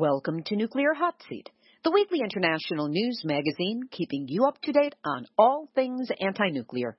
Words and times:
Welcome 0.00 0.44
to 0.44 0.54
Nuclear 0.54 0.94
Hot 0.94 1.16
Seat, 1.28 1.50
the 1.82 1.90
weekly 1.90 2.20
international 2.20 2.86
news 2.86 3.22
magazine 3.24 3.82
keeping 3.90 4.26
you 4.28 4.44
up 4.44 4.62
to 4.62 4.70
date 4.70 4.94
on 5.04 5.26
all 5.36 5.68
things 5.74 6.08
anti-nuclear. 6.20 6.96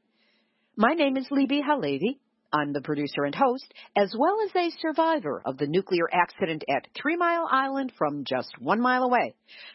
My 0.76 0.96
name 0.96 1.16
is 1.16 1.26
Libby 1.32 1.62
HaLevy. 1.62 2.18
I'm 2.52 2.74
the 2.74 2.82
producer 2.82 3.24
and 3.24 3.34
host, 3.34 3.74
as 3.96 4.14
well 4.20 4.36
as 4.44 4.54
a 4.54 4.78
survivor 4.82 5.42
of 5.46 5.58
the 5.58 5.68
nuclear 5.68 6.10
accident 6.12 6.66
at 6.70 6.90
Three 6.94 7.16
Mile 7.16 7.48
Island 7.50 7.94
from 7.98 8.26
just 8.28 8.50
one 8.60 8.82
mile 8.82 9.04
away. 9.04 9.34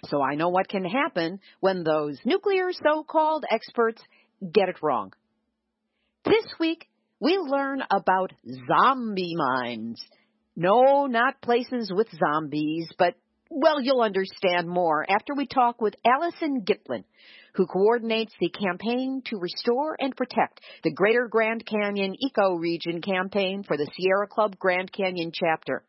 So 0.08 0.20
I 0.20 0.34
know 0.34 0.50
what 0.50 0.68
can 0.68 0.84
happen 0.84 1.40
when 1.60 1.82
those 1.82 2.18
nuclear 2.26 2.72
so-called 2.72 3.46
experts 3.50 4.02
get 4.52 4.68
it 4.68 4.82
wrong. 4.82 5.14
This 6.26 6.44
week, 6.60 6.90
we 7.20 7.38
learn 7.38 7.80
about 7.90 8.34
zombie 8.68 9.34
mines. 9.34 10.04
No, 10.56 11.06
not 11.06 11.40
places 11.42 11.92
with 11.92 12.06
zombies, 12.16 12.88
but, 12.96 13.14
well, 13.50 13.80
you'll 13.80 14.02
understand 14.02 14.68
more 14.68 15.04
after 15.08 15.34
we 15.34 15.46
talk 15.46 15.80
with 15.80 15.94
Allison 16.06 16.64
Gitlin, 16.64 17.04
who 17.54 17.66
coordinates 17.66 18.32
the 18.40 18.50
campaign 18.50 19.22
to 19.26 19.38
restore 19.38 19.96
and 19.98 20.16
protect 20.16 20.60
the 20.84 20.92
Greater 20.92 21.26
Grand 21.28 21.66
Canyon 21.66 22.14
Eco 22.20 22.54
Region 22.54 23.00
campaign 23.00 23.64
for 23.64 23.76
the 23.76 23.88
Sierra 23.96 24.28
Club 24.28 24.56
Grand 24.58 24.92
Canyon 24.92 25.32
chapter. 25.34 25.84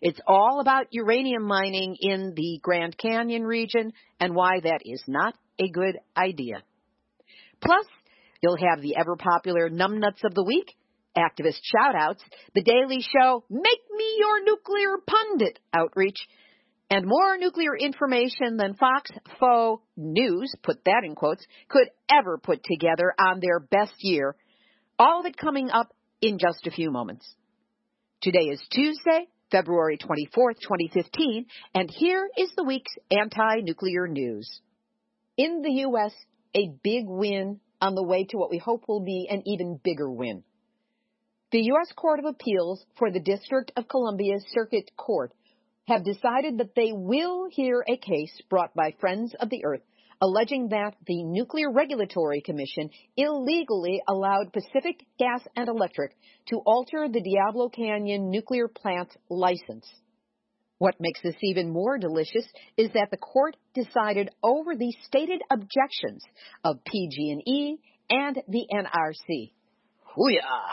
It's 0.00 0.20
all 0.26 0.60
about 0.60 0.88
uranium 0.90 1.44
mining 1.44 1.96
in 2.00 2.34
the 2.36 2.60
Grand 2.62 2.96
Canyon 2.98 3.42
region 3.42 3.92
and 4.20 4.34
why 4.34 4.60
that 4.62 4.82
is 4.84 5.02
not 5.08 5.34
a 5.58 5.68
good 5.68 5.98
idea. 6.16 6.62
Plus, 7.60 7.86
you'll 8.42 8.58
have 8.58 8.82
the 8.82 8.96
ever 8.96 9.16
popular 9.16 9.70
numbnuts 9.70 10.22
of 10.24 10.34
the 10.34 10.44
week 10.44 10.76
activist 11.16 11.60
shoutouts, 11.74 12.20
The 12.54 12.62
Daily 12.62 13.00
Show, 13.00 13.44
Make 13.50 13.80
Me 13.96 14.16
Your 14.18 14.44
Nuclear 14.44 14.98
Pundit 15.06 15.58
outreach, 15.72 16.26
and 16.90 17.06
more 17.06 17.38
nuclear 17.38 17.76
information 17.76 18.56
than 18.56 18.74
Fox 18.74 19.10
Faux 19.40 19.82
News, 19.96 20.54
put 20.62 20.84
that 20.84 21.02
in 21.04 21.14
quotes, 21.14 21.46
could 21.68 21.88
ever 22.10 22.38
put 22.38 22.62
together 22.62 23.14
on 23.18 23.40
their 23.40 23.58
best 23.58 23.94
year. 24.00 24.36
All 24.98 25.20
of 25.20 25.26
it 25.26 25.36
coming 25.36 25.70
up 25.70 25.94
in 26.20 26.38
just 26.38 26.66
a 26.66 26.70
few 26.70 26.90
moments. 26.90 27.26
Today 28.20 28.46
is 28.50 28.62
Tuesday, 28.70 29.28
February 29.50 29.98
24th, 29.98 30.60
2015, 30.62 31.46
and 31.74 31.90
here 31.90 32.28
is 32.36 32.50
the 32.56 32.64
week's 32.64 32.92
anti-nuclear 33.10 34.08
news. 34.08 34.60
In 35.36 35.62
the 35.62 35.72
U.S., 35.82 36.12
a 36.54 36.70
big 36.82 37.04
win 37.06 37.60
on 37.80 37.94
the 37.94 38.02
way 38.02 38.24
to 38.24 38.36
what 38.36 38.50
we 38.50 38.58
hope 38.58 38.84
will 38.88 39.04
be 39.04 39.26
an 39.30 39.42
even 39.46 39.78
bigger 39.82 40.10
win. 40.10 40.44
The 41.52 41.62
U.S. 41.62 41.92
Court 41.94 42.18
of 42.18 42.24
Appeals 42.24 42.84
for 42.98 43.10
the 43.10 43.20
District 43.20 43.70
of 43.76 43.88
Columbia 43.88 44.36
Circuit 44.52 44.90
Court 44.96 45.32
have 45.86 46.04
decided 46.04 46.58
that 46.58 46.74
they 46.74 46.92
will 46.92 47.46
hear 47.50 47.84
a 47.88 47.96
case 47.96 48.40
brought 48.50 48.74
by 48.74 48.94
Friends 49.00 49.34
of 49.38 49.50
the 49.50 49.64
Earth 49.64 49.82
alleging 50.20 50.68
that 50.68 50.94
the 51.06 51.22
Nuclear 51.22 51.70
Regulatory 51.70 52.40
Commission 52.40 52.90
illegally 53.16 54.00
allowed 54.08 54.52
Pacific 54.52 55.04
Gas 55.18 55.42
and 55.56 55.68
Electric 55.68 56.16
to 56.48 56.60
alter 56.64 57.08
the 57.08 57.22
Diablo 57.22 57.68
Canyon 57.68 58.30
nuclear 58.30 58.68
plant 58.68 59.14
license. 59.28 59.86
What 60.78 60.96
makes 60.98 61.20
this 61.22 61.36
even 61.42 61.70
more 61.70 61.98
delicious 61.98 62.46
is 62.76 62.90
that 62.92 63.08
the 63.10 63.16
court 63.16 63.56
decided 63.74 64.30
over 64.42 64.74
the 64.74 64.94
stated 65.02 65.40
objections 65.50 66.22
of 66.64 66.84
PG&E 66.84 67.76
and 68.10 68.42
the 68.48 68.66
NRC. 68.72 69.52
Hooyah! 70.16 70.70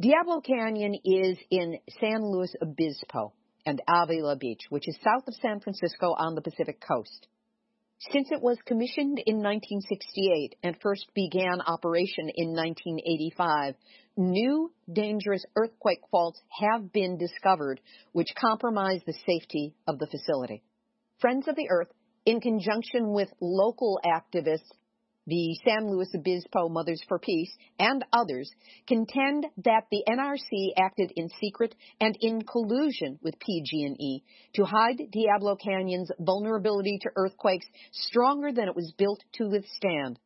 Diablo 0.00 0.40
Canyon 0.40 0.94
is 1.04 1.38
in 1.50 1.78
San 2.00 2.24
Luis 2.24 2.54
Obispo 2.60 3.34
and 3.66 3.80
Avila 3.86 4.36
Beach, 4.36 4.62
which 4.70 4.88
is 4.88 4.96
south 5.04 5.28
of 5.28 5.34
San 5.34 5.60
Francisco 5.60 6.14
on 6.18 6.34
the 6.34 6.40
Pacific 6.40 6.80
coast. 6.80 7.28
Since 8.10 8.32
it 8.32 8.42
was 8.42 8.58
commissioned 8.64 9.22
in 9.24 9.36
1968 9.36 10.56
and 10.64 10.76
first 10.80 11.06
began 11.14 11.60
operation 11.60 12.30
in 12.34 12.48
1985, 12.48 13.76
new 14.16 14.72
dangerous 14.92 15.44
earthquake 15.54 16.00
faults 16.10 16.40
have 16.48 16.92
been 16.92 17.16
discovered 17.16 17.80
which 18.10 18.34
compromise 18.34 19.02
the 19.06 19.14
safety 19.24 19.76
of 19.86 20.00
the 20.00 20.08
facility. 20.08 20.64
Friends 21.20 21.46
of 21.46 21.54
the 21.54 21.68
Earth, 21.70 21.92
in 22.24 22.40
conjunction 22.40 23.12
with 23.12 23.28
local 23.40 24.00
activists 24.04 24.72
the 25.26 25.56
San 25.64 25.90
Luis 25.90 26.08
Obispo 26.14 26.68
Mothers 26.68 27.02
for 27.08 27.18
Peace, 27.18 27.50
and 27.78 28.04
others 28.12 28.50
contend 28.86 29.46
that 29.64 29.84
the 29.90 30.02
NRC 30.08 30.72
acted 30.76 31.12
in 31.14 31.28
secret 31.40 31.74
and 32.00 32.16
in 32.20 32.42
collusion 32.42 33.18
with 33.22 33.38
PG&E 33.38 34.24
to 34.54 34.64
hide 34.64 35.00
Diablo 35.12 35.56
Canyon's 35.56 36.10
vulnerability 36.18 36.98
to 37.02 37.10
earthquakes 37.16 37.66
stronger 37.92 38.52
than 38.52 38.68
it 38.68 38.74
was 38.74 38.92
built 38.98 39.22
to 39.34 39.48
withstand. 39.48 40.18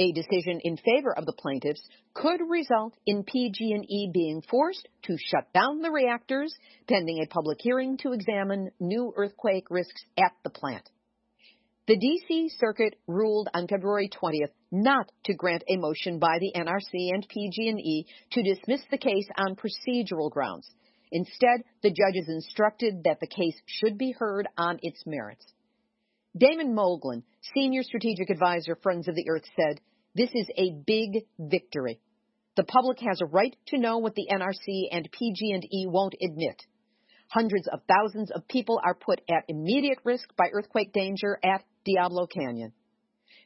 A 0.00 0.12
decision 0.12 0.60
in 0.62 0.76
favor 0.76 1.12
of 1.16 1.26
the 1.26 1.32
plaintiffs 1.32 1.82
could 2.14 2.40
result 2.48 2.94
in 3.04 3.24
PG&E 3.24 4.10
being 4.12 4.42
forced 4.48 4.88
to 5.02 5.16
shut 5.18 5.52
down 5.52 5.80
the 5.80 5.90
reactors 5.90 6.54
pending 6.88 7.20
a 7.20 7.26
public 7.26 7.58
hearing 7.60 7.96
to 7.98 8.12
examine 8.12 8.70
new 8.78 9.12
earthquake 9.16 9.66
risks 9.70 10.04
at 10.16 10.32
the 10.44 10.50
plant. 10.50 10.88
The 11.88 11.96
D.C. 11.96 12.50
Circuit 12.58 12.96
ruled 13.06 13.48
on 13.54 13.66
February 13.66 14.10
20th 14.10 14.50
not 14.70 15.10
to 15.24 15.32
grant 15.32 15.64
a 15.70 15.78
motion 15.78 16.18
by 16.18 16.38
the 16.38 16.52
NRC 16.54 17.14
and 17.14 17.26
PG&E 17.26 18.06
to 18.32 18.42
dismiss 18.42 18.82
the 18.90 18.98
case 18.98 19.26
on 19.38 19.56
procedural 19.56 20.30
grounds. 20.30 20.68
Instead, 21.10 21.64
the 21.82 21.88
judges 21.88 22.28
instructed 22.28 23.04
that 23.04 23.20
the 23.20 23.26
case 23.26 23.54
should 23.64 23.96
be 23.96 24.12
heard 24.12 24.46
on 24.58 24.78
its 24.82 25.02
merits. 25.06 25.46
Damon 26.36 26.74
Moglen, 26.74 27.22
Senior 27.54 27.82
Strategic 27.82 28.28
Advisor, 28.28 28.76
Friends 28.82 29.08
of 29.08 29.14
the 29.14 29.30
Earth, 29.30 29.46
said, 29.56 29.80
This 30.14 30.30
is 30.34 30.50
a 30.58 30.74
big 30.86 31.24
victory. 31.38 32.00
The 32.58 32.64
public 32.64 32.98
has 33.00 33.22
a 33.22 33.26
right 33.32 33.56
to 33.68 33.78
know 33.78 33.96
what 33.96 34.14
the 34.14 34.28
NRC 34.30 34.88
and 34.92 35.08
PG&E 35.10 35.86
won't 35.86 36.16
admit. 36.22 36.66
Hundreds 37.30 37.68
of 37.68 37.80
thousands 37.88 38.30
of 38.30 38.48
people 38.48 38.80
are 38.84 38.94
put 38.94 39.20
at 39.28 39.44
immediate 39.48 39.98
risk 40.04 40.34
by 40.36 40.48
earthquake 40.52 40.92
danger 40.94 41.38
at 41.44 41.62
Diablo 41.88 42.26
Canyon. 42.26 42.72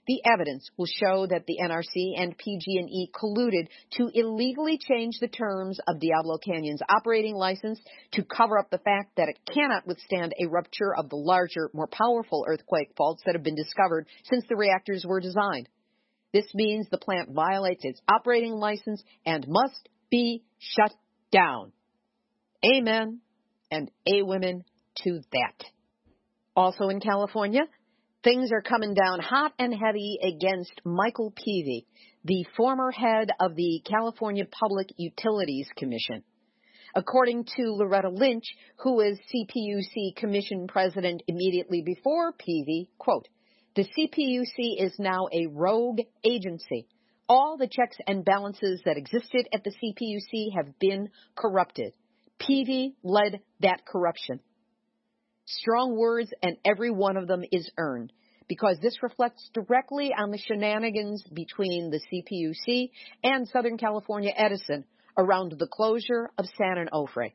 The 0.09 0.21
evidence 0.25 0.69
will 0.77 0.87
show 0.87 1.27
that 1.29 1.47
the 1.47 1.59
NRC 1.63 2.21
and 2.21 2.37
PG&E 2.37 3.11
colluded 3.15 3.69
to 3.93 4.11
illegally 4.13 4.79
change 4.79 5.15
the 5.21 5.29
terms 5.29 5.79
of 5.87 6.01
Diablo 6.01 6.39
Canyon's 6.39 6.83
operating 6.89 7.37
license 7.37 7.81
to 8.15 8.25
cover 8.25 8.59
up 8.59 8.69
the 8.71 8.79
fact 8.79 9.15
that 9.17 9.29
it 9.29 9.39
cannot 9.55 9.87
withstand 9.87 10.35
a 10.41 10.49
rupture 10.49 10.93
of 10.97 11.09
the 11.09 11.17
larger, 11.17 11.71
more 11.73 11.87
powerful 11.87 12.45
earthquake 12.49 12.91
faults 12.97 13.23
that 13.25 13.37
have 13.37 13.45
been 13.45 13.55
discovered 13.55 14.09
since 14.25 14.45
the 14.49 14.57
reactors 14.57 15.05
were 15.07 15.21
designed. 15.21 15.69
This 16.33 16.47
means 16.53 16.89
the 16.91 16.99
plant 16.99 17.31
violates 17.31 17.85
its 17.85 18.01
operating 18.09 18.55
license 18.55 19.05
and 19.25 19.47
must 19.47 19.89
be 20.11 20.43
shut 20.59 20.93
down. 21.31 21.71
Amen 22.65 23.21
and 23.71 23.89
a 24.07 24.23
women 24.23 24.65
to 25.05 25.21
that. 25.33 25.65
Also 26.57 26.89
in 26.89 27.01
California, 27.01 27.63
Things 28.25 28.53
are 28.53 28.63
coming 28.63 28.95
down 28.95 29.19
hot 29.19 29.53
and 29.59 29.75
heavy 29.75 30.17
against 30.23 30.81
Michael 30.85 31.33
Peevey, 31.33 31.87
the 32.25 32.47
former 32.57 32.93
head 32.93 33.31
of 33.41 33.57
the 33.57 33.83
California 33.85 34.45
Public 34.45 34.91
Utilities 34.97 35.67
Commission. 35.77 36.23
According 36.95 37.47
to 37.57 37.73
Loretta 37.73 38.11
Lynch, 38.11 38.45
who 38.79 38.95
was 38.95 39.19
CPUC 39.19 40.15
Commission 40.15 40.69
president 40.69 41.25
immediately 41.27 41.83
before 41.85 42.33
Peevey, 42.33 42.91
quote, 42.97 43.27
the 43.75 43.83
CPUC 43.83 44.81
is 44.81 44.95
now 45.01 45.27
a 45.33 45.49
rogue 45.49 46.03
agency. 46.23 46.87
All 47.29 47.57
the 47.59 47.67
checks 47.67 47.97
and 48.07 48.25
balances 48.25 48.83
that 48.85 48.99
existed 48.99 49.49
at 49.53 49.65
the 49.65 49.73
CPUC 49.73 50.55
have 50.57 50.79
been 50.79 51.09
corrupted. 51.35 51.93
Peevey 52.39 52.95
led 53.03 53.41
that 53.63 53.85
corruption 53.85 54.39
strong 55.45 55.97
words, 55.97 56.31
and 56.43 56.57
every 56.65 56.91
one 56.91 57.17
of 57.17 57.27
them 57.27 57.43
is 57.51 57.71
earned 57.79 58.13
because 58.49 58.79
this 58.81 59.03
reflects 59.03 59.49
directly 59.55 60.13
on 60.17 60.31
the 60.31 60.39
shenanigans 60.39 61.25
between 61.33 61.91
the 61.91 62.01
CPUC 62.13 62.91
and 63.25 63.49
Southern 63.49 63.79
California 63.79 64.33
Edison 64.37 64.85
around 65.17 65.55
the 65.59 65.67
closure 65.67 66.31
of 66.39 66.47
San 66.59 66.87
Onofre. 66.87 67.33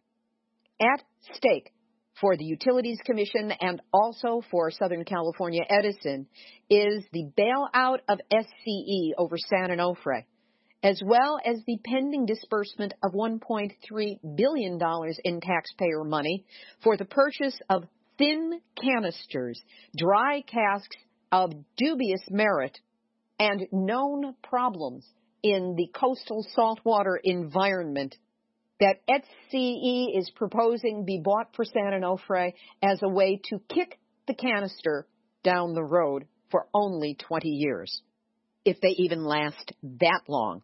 At 0.79 1.03
stake 1.33 1.71
for 2.19 2.35
the 2.35 2.45
Utilities 2.45 2.99
Commission 3.05 3.51
and 3.59 3.81
also 3.93 4.41
for 4.51 4.71
Southern 4.71 5.05
California 5.05 5.63
Edison 5.69 6.27
is 6.69 7.03
the 7.13 7.31
bailout 7.37 7.99
of 8.09 8.19
SCE 8.31 9.13
over 9.17 9.37
San 9.37 9.69
Onofre, 9.69 10.23
as 10.83 11.01
well 11.05 11.39
as 11.43 11.57
the 11.65 11.77
pending 11.85 12.25
disbursement 12.25 12.93
of 13.03 13.13
$1.3 13.13 13.71
billion 14.35 14.79
in 15.23 15.41
taxpayer 15.41 16.03
money 16.03 16.45
for 16.83 16.97
the 16.97 17.05
purchase 17.05 17.57
of 17.69 17.83
thin 18.17 18.61
canisters, 18.81 19.61
dry 19.95 20.41
casks 20.41 20.97
of 21.31 21.51
dubious 21.77 22.21
merit, 22.29 22.79
and 23.39 23.67
known 23.71 24.35
problems 24.43 25.05
in 25.43 25.75
the 25.75 25.87
coastal 25.93 26.45
saltwater 26.55 27.19
environment 27.23 28.15
that 28.79 29.01
SCE 29.09 30.17
is 30.17 30.31
proposing 30.35 31.05
be 31.05 31.21
bought 31.23 31.55
for 31.55 31.65
San 31.65 31.93
Onofre 31.93 32.53
as 32.81 32.99
a 33.01 33.09
way 33.09 33.39
to 33.49 33.59
kick 33.73 33.99
the 34.27 34.35
canister 34.35 35.07
down 35.43 35.73
the 35.73 35.83
road 35.83 36.27
for 36.51 36.67
only 36.73 37.15
20 37.15 37.49
years, 37.49 38.01
if 38.65 38.79
they 38.81 38.89
even 38.97 39.25
last 39.25 39.71
that 39.83 40.21
long. 40.27 40.61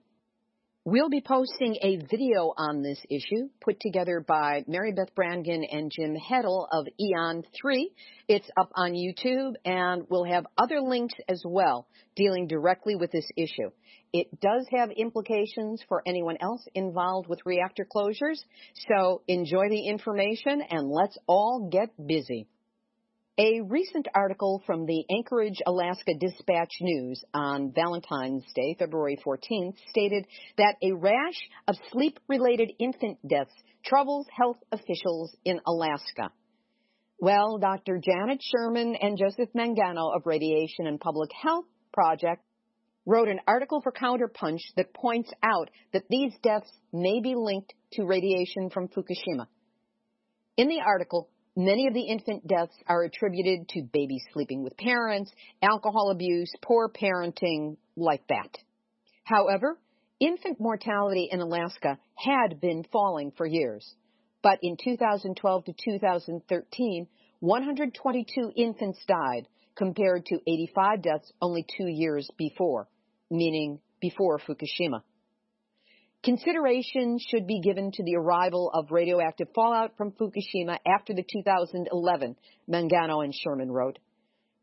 We'll 0.85 1.07
be 1.07 1.21
posting 1.21 1.77
a 1.81 1.95
video 1.95 2.51
on 2.57 2.81
this 2.81 2.99
issue 3.09 3.47
put 3.61 3.79
together 3.79 4.19
by 4.19 4.65
Mary 4.67 4.91
Beth 4.91 5.15
Brannigan 5.15 5.63
and 5.63 5.89
Jim 5.89 6.13
Heddle 6.13 6.67
of 6.69 6.85
Eon 6.99 7.43
3. 7.55 7.89
It's 8.27 8.49
up 8.57 8.69
on 8.75 8.91
YouTube 8.91 9.53
and 9.63 10.03
we'll 10.09 10.25
have 10.25 10.45
other 10.57 10.81
links 10.81 11.13
as 11.29 11.41
well 11.45 11.87
dealing 12.17 12.47
directly 12.47 12.97
with 12.97 13.13
this 13.13 13.29
issue. 13.37 13.69
It 14.11 14.41
does 14.41 14.67
have 14.77 14.91
implications 14.91 15.81
for 15.87 16.03
anyone 16.05 16.35
else 16.41 16.67
involved 16.75 17.29
with 17.29 17.39
reactor 17.45 17.87
closures, 17.89 18.43
so 18.89 19.21
enjoy 19.29 19.69
the 19.69 19.87
information 19.87 20.61
and 20.69 20.89
let's 20.89 21.17
all 21.27 21.69
get 21.71 21.91
busy. 22.05 22.45
A 23.39 23.61
recent 23.61 24.07
article 24.13 24.61
from 24.67 24.85
the 24.85 25.05
Anchorage, 25.09 25.59
Alaska 25.65 26.13
Dispatch 26.19 26.69
News 26.81 27.23
on 27.33 27.71
Valentine's 27.73 28.45
Day, 28.53 28.75
February 28.77 29.17
14th, 29.25 29.73
stated 29.89 30.27
that 30.57 30.75
a 30.83 30.91
rash 30.91 31.49
of 31.67 31.75
sleep 31.91 32.19
related 32.29 32.71
infant 32.77 33.17
deaths 33.27 33.55
troubles 33.83 34.27
health 34.37 34.57
officials 34.71 35.35
in 35.45 35.59
Alaska. 35.65 36.29
Well, 37.17 37.57
Dr. 37.57 37.97
Janet 37.97 38.39
Sherman 38.39 38.95
and 39.01 39.17
Joseph 39.17 39.49
Mangano 39.55 40.15
of 40.15 40.27
Radiation 40.27 40.85
and 40.85 40.99
Public 40.99 41.31
Health 41.41 41.65
Project 41.91 42.43
wrote 43.03 43.29
an 43.29 43.39
article 43.47 43.81
for 43.81 43.91
Counterpunch 43.91 44.61
that 44.77 44.93
points 44.93 45.31
out 45.41 45.71
that 45.91 46.07
these 46.07 46.33
deaths 46.43 46.71
may 46.91 47.19
be 47.19 47.33
linked 47.35 47.73
to 47.93 48.05
radiation 48.05 48.69
from 48.69 48.89
Fukushima. 48.89 49.47
In 50.55 50.67
the 50.67 50.81
article, 50.85 51.29
Many 51.55 51.85
of 51.87 51.93
the 51.93 52.07
infant 52.07 52.47
deaths 52.47 52.75
are 52.87 53.03
attributed 53.03 53.69
to 53.69 53.83
babies 53.83 54.23
sleeping 54.33 54.63
with 54.63 54.75
parents, 54.75 55.31
alcohol 55.61 56.09
abuse, 56.09 56.51
poor 56.63 56.89
parenting, 56.89 57.77
like 57.95 58.25
that. 58.27 58.57
However, 59.23 59.77
infant 60.19 60.59
mortality 60.59 61.29
in 61.31 61.41
Alaska 61.41 61.99
had 62.15 62.59
been 62.59 62.83
falling 62.91 63.31
for 63.37 63.45
years. 63.45 63.93
But 64.41 64.59
in 64.63 64.77
2012 64.83 65.65
to 65.65 65.73
2013, 65.73 67.07
122 67.39 68.51
infants 68.55 68.99
died 69.07 69.47
compared 69.75 70.25
to 70.25 70.39
85 70.47 71.01
deaths 71.03 71.31
only 71.39 71.65
two 71.77 71.87
years 71.87 72.29
before, 72.35 72.87
meaning 73.29 73.79
before 74.01 74.39
Fukushima. 74.39 75.03
Consideration 76.23 77.17
should 77.19 77.45
be 77.47 77.59
given 77.59 77.91
to 77.91 78.03
the 78.03 78.15
arrival 78.15 78.71
of 78.73 78.91
radioactive 78.91 79.49
fallout 79.53 79.97
from 79.97 80.13
Fukushima 80.13 80.77
after 80.87 81.13
the 81.13 81.25
2011, 81.29 82.37
Mangano 82.69 83.25
and 83.25 83.35
Sherman 83.35 83.69
wrote. 83.69 83.99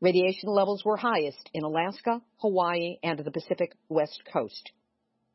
Radiation 0.00 0.48
levels 0.48 0.82
were 0.86 0.96
highest 0.96 1.50
in 1.52 1.62
Alaska, 1.62 2.22
Hawaii, 2.38 2.96
and 3.02 3.18
the 3.18 3.30
Pacific 3.30 3.72
West 3.90 4.22
Coast. 4.32 4.72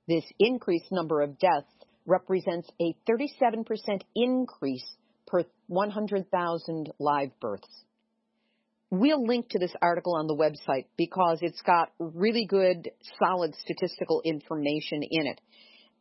This 0.08 0.24
increased 0.40 0.92
number 0.92 1.22
of 1.22 1.38
deaths 1.38 1.72
represents 2.08 2.68
a 2.82 2.96
37% 3.08 4.02
increase 4.16 4.96
per 5.28 5.44
100,000 5.68 6.92
live 6.98 7.40
births. 7.40 7.84
We'll 8.90 9.24
link 9.28 9.50
to 9.50 9.60
this 9.60 9.74
article 9.80 10.16
on 10.16 10.26
the 10.26 10.36
website 10.36 10.86
because 10.98 11.38
it's 11.42 11.62
got 11.62 11.92
really 12.00 12.48
good, 12.48 12.90
solid 13.20 13.54
statistical 13.54 14.24
information 14.26 15.04
in 15.04 15.28
it. 15.28 15.40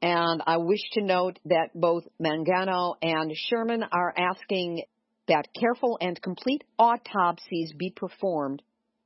And 0.02 0.43
I 0.46 0.58
wish 0.58 0.81
to 0.93 1.02
note 1.02 1.38
that 1.46 1.70
both 1.75 2.05
Mangano 2.20 2.94
and 3.00 3.32
Sherman 3.35 3.85
are 3.91 4.14
asking 4.17 4.82
that 5.29 5.49
careful 5.58 5.99
and 6.00 6.20
complete 6.20 6.62
autopsies 6.79 7.73
be 7.76 7.91
performed 7.91 8.62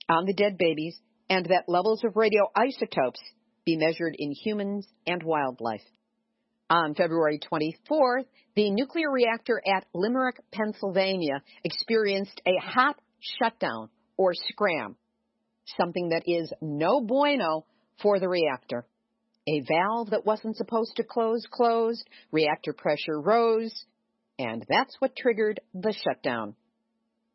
on 0.09 0.25
the 0.25 0.35
dead 0.35 0.59
babies 0.59 0.99
and 1.31 1.47
that 1.47 1.69
levels 1.69 2.03
of 2.05 2.15
radioisotopes 2.15 3.21
be 3.65 3.77
measured 3.77 4.17
in 4.19 4.33
humans 4.33 4.87
and 5.07 5.23
wildlife. 5.23 5.83
On 6.71 6.95
February 6.95 7.39
24th, 7.39 8.25
the 8.55 8.71
nuclear 8.71 9.11
reactor 9.11 9.63
at 9.67 9.87
Limerick, 9.95 10.41
Pennsylvania 10.53 11.43
experienced 11.65 12.43
a 12.47 12.61
hot 12.61 12.97
shutdown 13.21 13.89
or 14.17 14.33
scram, 14.35 14.97
something 15.79 16.11
that 16.11 16.25
is 16.27 16.53
no 16.61 17.01
bueno 17.01 17.65
for 18.03 18.19
the 18.19 18.29
reactor. 18.29 18.87
A 19.49 19.61
valve 19.61 20.11
that 20.11 20.27
wasn't 20.27 20.57
supposed 20.57 20.97
to 20.97 21.05
close 21.05 21.47
closed, 21.51 22.07
reactor 22.31 22.75
pressure 22.75 23.19
rose, 23.19 23.87
and 24.39 24.63
that's 24.69 24.95
what 24.99 25.17
triggered 25.17 25.61
the 25.73 25.95
shutdown. 25.95 26.55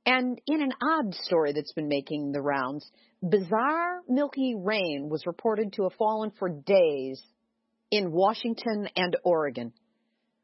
And 0.05 0.39
in 0.45 0.61
an 0.61 0.73
odd 0.79 1.15
story 1.15 1.53
that's 1.53 1.73
been 1.73 1.87
making 1.87 2.31
the 2.31 2.41
rounds, 2.41 2.87
bizarre 3.27 4.01
milky 4.07 4.53
rain 4.55 5.07
was 5.09 5.25
reported 5.25 5.73
to 5.73 5.83
have 5.83 5.93
fallen 5.93 6.31
for 6.37 6.49
days 6.49 7.19
in 7.89 8.11
Washington 8.11 8.89
and 8.95 9.17
Oregon. 9.23 9.73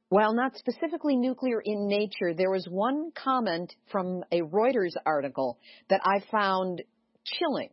While 0.08 0.34
not 0.34 0.58
specifically 0.58 1.18
nuclear 1.18 1.62
in 1.64 1.88
nature, 1.88 2.34
there 2.34 2.50
was 2.50 2.68
one 2.68 3.12
comment 3.12 3.72
from 3.92 4.24
a 4.32 4.42
Reuters 4.42 4.96
article 5.06 5.60
that 5.90 6.02
I 6.04 6.24
found 6.32 6.82
chilling. 7.26 7.70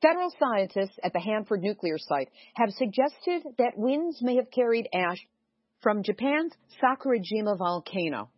Federal 0.00 0.32
scientists 0.38 0.96
at 1.02 1.12
the 1.12 1.20
Hanford 1.20 1.60
nuclear 1.60 1.98
site 1.98 2.28
have 2.54 2.70
suggested 2.70 3.42
that 3.58 3.76
winds 3.76 4.22
may 4.22 4.36
have 4.36 4.50
carried 4.50 4.88
ash 4.94 5.18
from 5.80 6.04
Japan's 6.04 6.52
Sakurajima 6.80 7.58
volcano. 7.58 8.30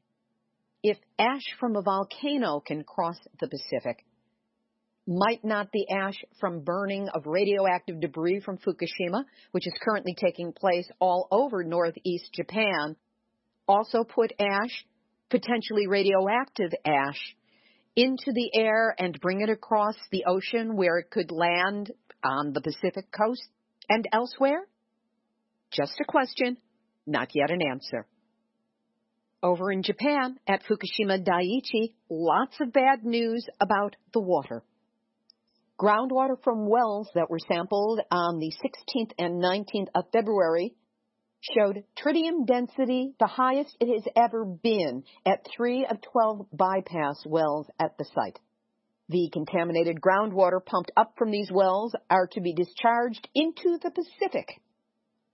If 0.83 0.97
ash 1.19 1.45
from 1.59 1.77
a 1.77 1.83
volcano 1.83 2.61
can 2.61 2.83
cross 2.85 3.19
the 3.41 3.49
Pacific, 3.49 4.07
might 5.07 5.45
not 5.45 5.69
the 5.73 5.87
ash 5.91 6.17
from 6.41 6.65
burning 6.65 7.09
of 7.11 7.27
radioactive 7.27 8.01
debris 8.01 8.41
from 8.41 8.57
Fukushima, 8.59 9.25
which 9.51 9.67
is 9.67 9.75
currently 9.83 10.15
taking 10.15 10.53
place 10.53 10.89
all 10.99 11.29
over 11.31 11.63
northeast 11.63 12.33
Japan, 12.33 12.97
also 13.69 14.05
put 14.05 14.33
ash, 14.39 14.87
potentially 15.29 15.87
radioactive 15.89 16.71
ash, 16.87 17.37
into 17.97 18.33
the 18.33 18.51
air 18.55 18.95
and 18.99 19.21
bring 19.21 19.41
it 19.41 19.51
across 19.51 19.97
the 20.11 20.25
ocean 20.27 20.77
where 20.77 20.99
it 20.99 21.11
could 21.11 21.31
land 21.31 21.93
on 22.23 22.53
the 22.53 22.61
Pacific 22.61 23.07
coast 23.11 23.43
and 23.89 24.07
elsewhere? 24.13 24.67
Just 25.71 25.95
a 26.01 26.05
question, 26.05 26.57
not 27.07 27.29
yet 27.35 27.51
an 27.51 27.61
answer. 27.63 28.07
Over 29.43 29.73
in 29.73 29.83
Japan, 29.83 30.39
at 30.47 30.63
Fukushima 30.65 31.25
Daiichi, 31.25 31.95
lots 32.11 32.57
of 32.61 32.73
bad 32.73 33.05
news 33.05 33.47
about 33.61 33.97
the 34.13 34.21
water. 34.21 34.63
Groundwater 35.79 36.37
from 36.45 36.69
wells 36.69 37.09
that 37.15 37.31
were 37.31 37.39
sampled 37.51 38.01
on 38.11 38.39
the 38.39 38.53
16th 38.63 39.13
and 39.19 39.43
19th 39.43 39.89
of 39.95 40.05
February 40.13 40.75
showed 41.41 41.85
tritium 41.99 42.47
density 42.47 43.15
the 43.19 43.27
highest 43.27 43.77
it 43.81 43.89
has 43.93 44.05
ever 44.17 44.45
been 44.45 45.05
at 45.27 45.47
3 45.57 45.87
of 45.87 46.01
12 46.13 46.47
bypass 46.53 47.25
wells 47.27 47.67
at 47.79 47.97
the 47.99 48.05
site. 48.15 48.39
The 49.09 49.29
contaminated 49.33 50.01
groundwater 50.01 50.65
pumped 50.65 50.93
up 50.97 51.15
from 51.19 51.31
these 51.31 51.51
wells 51.51 51.95
are 52.09 52.29
to 52.33 52.41
be 52.41 52.55
discharged 52.55 53.29
into 53.35 53.79
the 53.83 53.91
Pacific. 53.91 54.61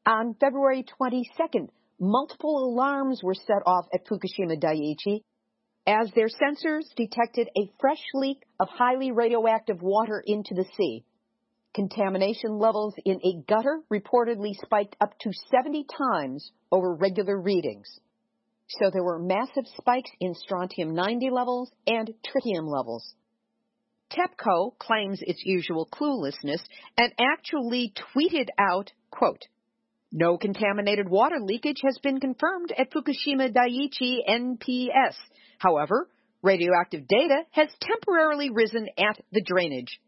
On 0.07 0.35
February 0.41 0.85
22nd, 1.01 1.69
multiple 2.01 2.73
alarms 2.73 3.21
were 3.23 3.35
set 3.35 3.63
off 3.67 3.87
at 3.93 4.07
Fukushima 4.07 4.59
Daiichi 4.59 5.23
as 5.87 6.11
their 6.15 6.29
sensors 6.29 6.85
detected 6.97 7.49
a 7.57 7.71
fresh 7.79 8.03
leak 8.15 8.43
of 8.59 8.69
highly 8.69 9.13
radioactive 9.13 9.83
water 9.83 10.23
into 10.25 10.55
the 10.55 10.65
sea. 10.77 11.05
Contamination 11.77 12.59
levels 12.59 12.95
in 13.05 13.21
a 13.23 13.45
gutter 13.47 13.83
reportedly 13.93 14.55
spiked 14.65 14.97
up 14.99 15.13
to 15.19 15.31
70 15.51 15.85
times 15.85 16.51
over 16.73 16.95
regular 16.95 17.39
readings. 17.39 17.87
So 18.67 18.89
there 18.91 19.05
were 19.05 19.19
massive 19.19 19.67
spikes 19.77 20.11
in 20.19 20.33
strontium 20.35 20.95
90 20.95 21.29
levels 21.29 21.71
and 21.87 22.09
tritium 22.25 22.67
levels. 22.67 23.15
TEPCO 24.11 24.79
claims 24.79 25.19
its 25.21 25.43
usual 25.45 25.87
cluelessness 25.93 26.63
and 26.97 27.13
actually 27.21 27.93
tweeted 28.17 28.49
out, 28.59 28.91
quote, 29.11 29.43
No 30.11 30.39
contaminated 30.39 31.11
water 31.11 31.41
leakage 31.43 31.83
has 31.85 31.99
been 32.03 32.21
confirmed 32.21 32.73
at 32.79 32.91
Fukushima 32.91 33.53
Daiichi 33.53 34.21
NPS. 34.27 35.17
However, 35.59 36.09
radioactive 36.41 37.07
data 37.07 37.43
has 37.51 37.69
temporarily 37.83 38.49
risen 38.49 38.89
at 38.97 39.21
the 39.31 39.43
drainage. 39.43 40.01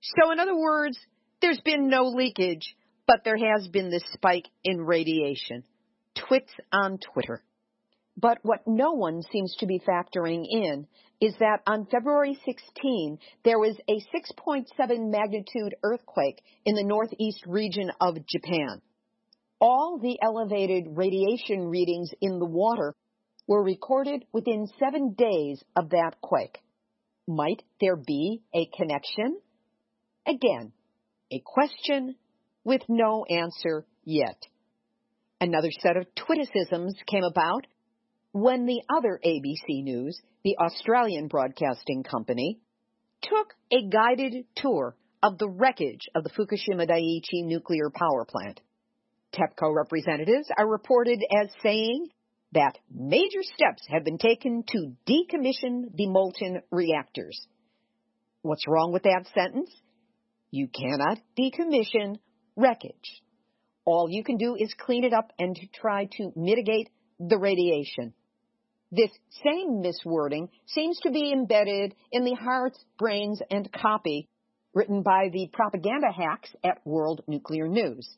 So, 0.00 0.30
in 0.30 0.40
other 0.40 0.56
words, 0.56 0.98
there's 1.40 1.60
been 1.60 1.88
no 1.88 2.04
leakage, 2.04 2.76
but 3.06 3.24
there 3.24 3.36
has 3.36 3.68
been 3.68 3.90
this 3.90 4.04
spike 4.12 4.46
in 4.64 4.80
radiation. 4.80 5.64
Twits 6.14 6.52
on 6.72 6.98
Twitter. 7.12 7.42
But 8.16 8.38
what 8.42 8.66
no 8.66 8.92
one 8.92 9.22
seems 9.30 9.54
to 9.60 9.66
be 9.66 9.80
factoring 9.80 10.44
in 10.50 10.86
is 11.20 11.34
that 11.38 11.60
on 11.66 11.86
February 11.86 12.38
16, 12.44 13.18
there 13.44 13.58
was 13.58 13.76
a 13.88 14.00
6.7 14.14 15.10
magnitude 15.10 15.74
earthquake 15.82 16.42
in 16.64 16.74
the 16.74 16.84
northeast 16.84 17.44
region 17.46 17.90
of 18.00 18.26
Japan. 18.26 18.82
All 19.60 19.98
the 20.00 20.18
elevated 20.22 20.96
radiation 20.96 21.68
readings 21.68 22.10
in 22.20 22.38
the 22.38 22.46
water 22.46 22.94
were 23.46 23.62
recorded 23.62 24.24
within 24.32 24.68
seven 24.78 25.14
days 25.14 25.62
of 25.74 25.90
that 25.90 26.20
quake. 26.20 26.58
Might 27.26 27.62
there 27.80 27.96
be 27.96 28.42
a 28.54 28.66
connection? 28.76 29.40
Again, 30.28 30.72
a 31.32 31.40
question 31.42 32.14
with 32.62 32.82
no 32.86 33.24
answer 33.24 33.86
yet. 34.04 34.36
Another 35.40 35.70
set 35.80 35.96
of 35.96 36.06
twitticisms 36.14 36.92
came 37.06 37.24
about 37.24 37.66
when 38.32 38.66
the 38.66 38.82
other 38.94 39.18
ABC 39.24 39.82
News, 39.82 40.20
the 40.44 40.56
Australian 40.58 41.28
Broadcasting 41.28 42.02
Company, 42.02 42.60
took 43.22 43.54
a 43.72 43.88
guided 43.88 44.44
tour 44.54 44.96
of 45.22 45.38
the 45.38 45.48
wreckage 45.48 46.06
of 46.14 46.24
the 46.24 46.30
Fukushima 46.30 46.86
Daiichi 46.86 47.46
nuclear 47.46 47.90
power 47.90 48.26
plant. 48.26 48.60
TEPCO 49.32 49.74
representatives 49.74 50.48
are 50.58 50.68
reported 50.68 51.20
as 51.34 51.48
saying 51.62 52.08
that 52.52 52.78
major 52.94 53.42
steps 53.42 53.82
have 53.88 54.04
been 54.04 54.18
taken 54.18 54.62
to 54.68 54.92
decommission 55.06 55.94
the 55.94 56.06
molten 56.06 56.60
reactors. 56.70 57.46
What's 58.42 58.68
wrong 58.68 58.92
with 58.92 59.04
that 59.04 59.26
sentence? 59.34 59.70
You 60.50 60.68
cannot 60.68 61.18
decommission 61.38 62.18
wreckage. 62.56 63.22
All 63.84 64.08
you 64.10 64.24
can 64.24 64.36
do 64.36 64.54
is 64.54 64.74
clean 64.78 65.04
it 65.04 65.12
up 65.12 65.32
and 65.38 65.58
try 65.74 66.06
to 66.18 66.32
mitigate 66.36 66.88
the 67.18 67.38
radiation. 67.38 68.14
This 68.90 69.10
same 69.44 69.82
miswording 69.82 70.48
seems 70.66 70.98
to 71.00 71.10
be 71.10 71.32
embedded 71.32 71.94
in 72.10 72.24
the 72.24 72.34
hearts, 72.34 72.82
brains, 72.98 73.40
and 73.50 73.70
copy 73.72 74.28
written 74.74 75.02
by 75.02 75.28
the 75.32 75.48
propaganda 75.52 76.10
hacks 76.10 76.50
at 76.64 76.86
World 76.86 77.22
Nuclear 77.26 77.68
News. 77.68 78.08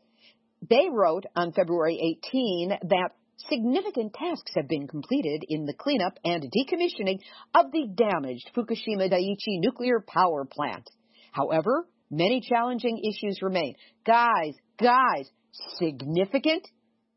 They 0.69 0.89
wrote 0.91 1.25
on 1.35 1.53
February 1.53 2.19
18 2.29 2.69
that 2.89 3.11
significant 3.49 4.13
tasks 4.13 4.53
have 4.55 4.69
been 4.69 4.87
completed 4.87 5.45
in 5.49 5.65
the 5.65 5.73
cleanup 5.73 6.19
and 6.25 6.43
decommissioning 6.43 7.21
of 7.55 7.73
the 7.73 7.89
damaged 7.95 8.51
Fukushima 8.55 9.11
Daiichi 9.11 9.59
nuclear 9.61 10.05
power 10.07 10.45
plant. 10.45 10.89
However, 11.33 11.87
many 12.11 12.41
challenging 12.41 12.99
issues 12.99 13.41
remain. 13.43 13.75
Guys, 14.07 14.55
guys, 14.79 15.31
significant? 15.79 16.67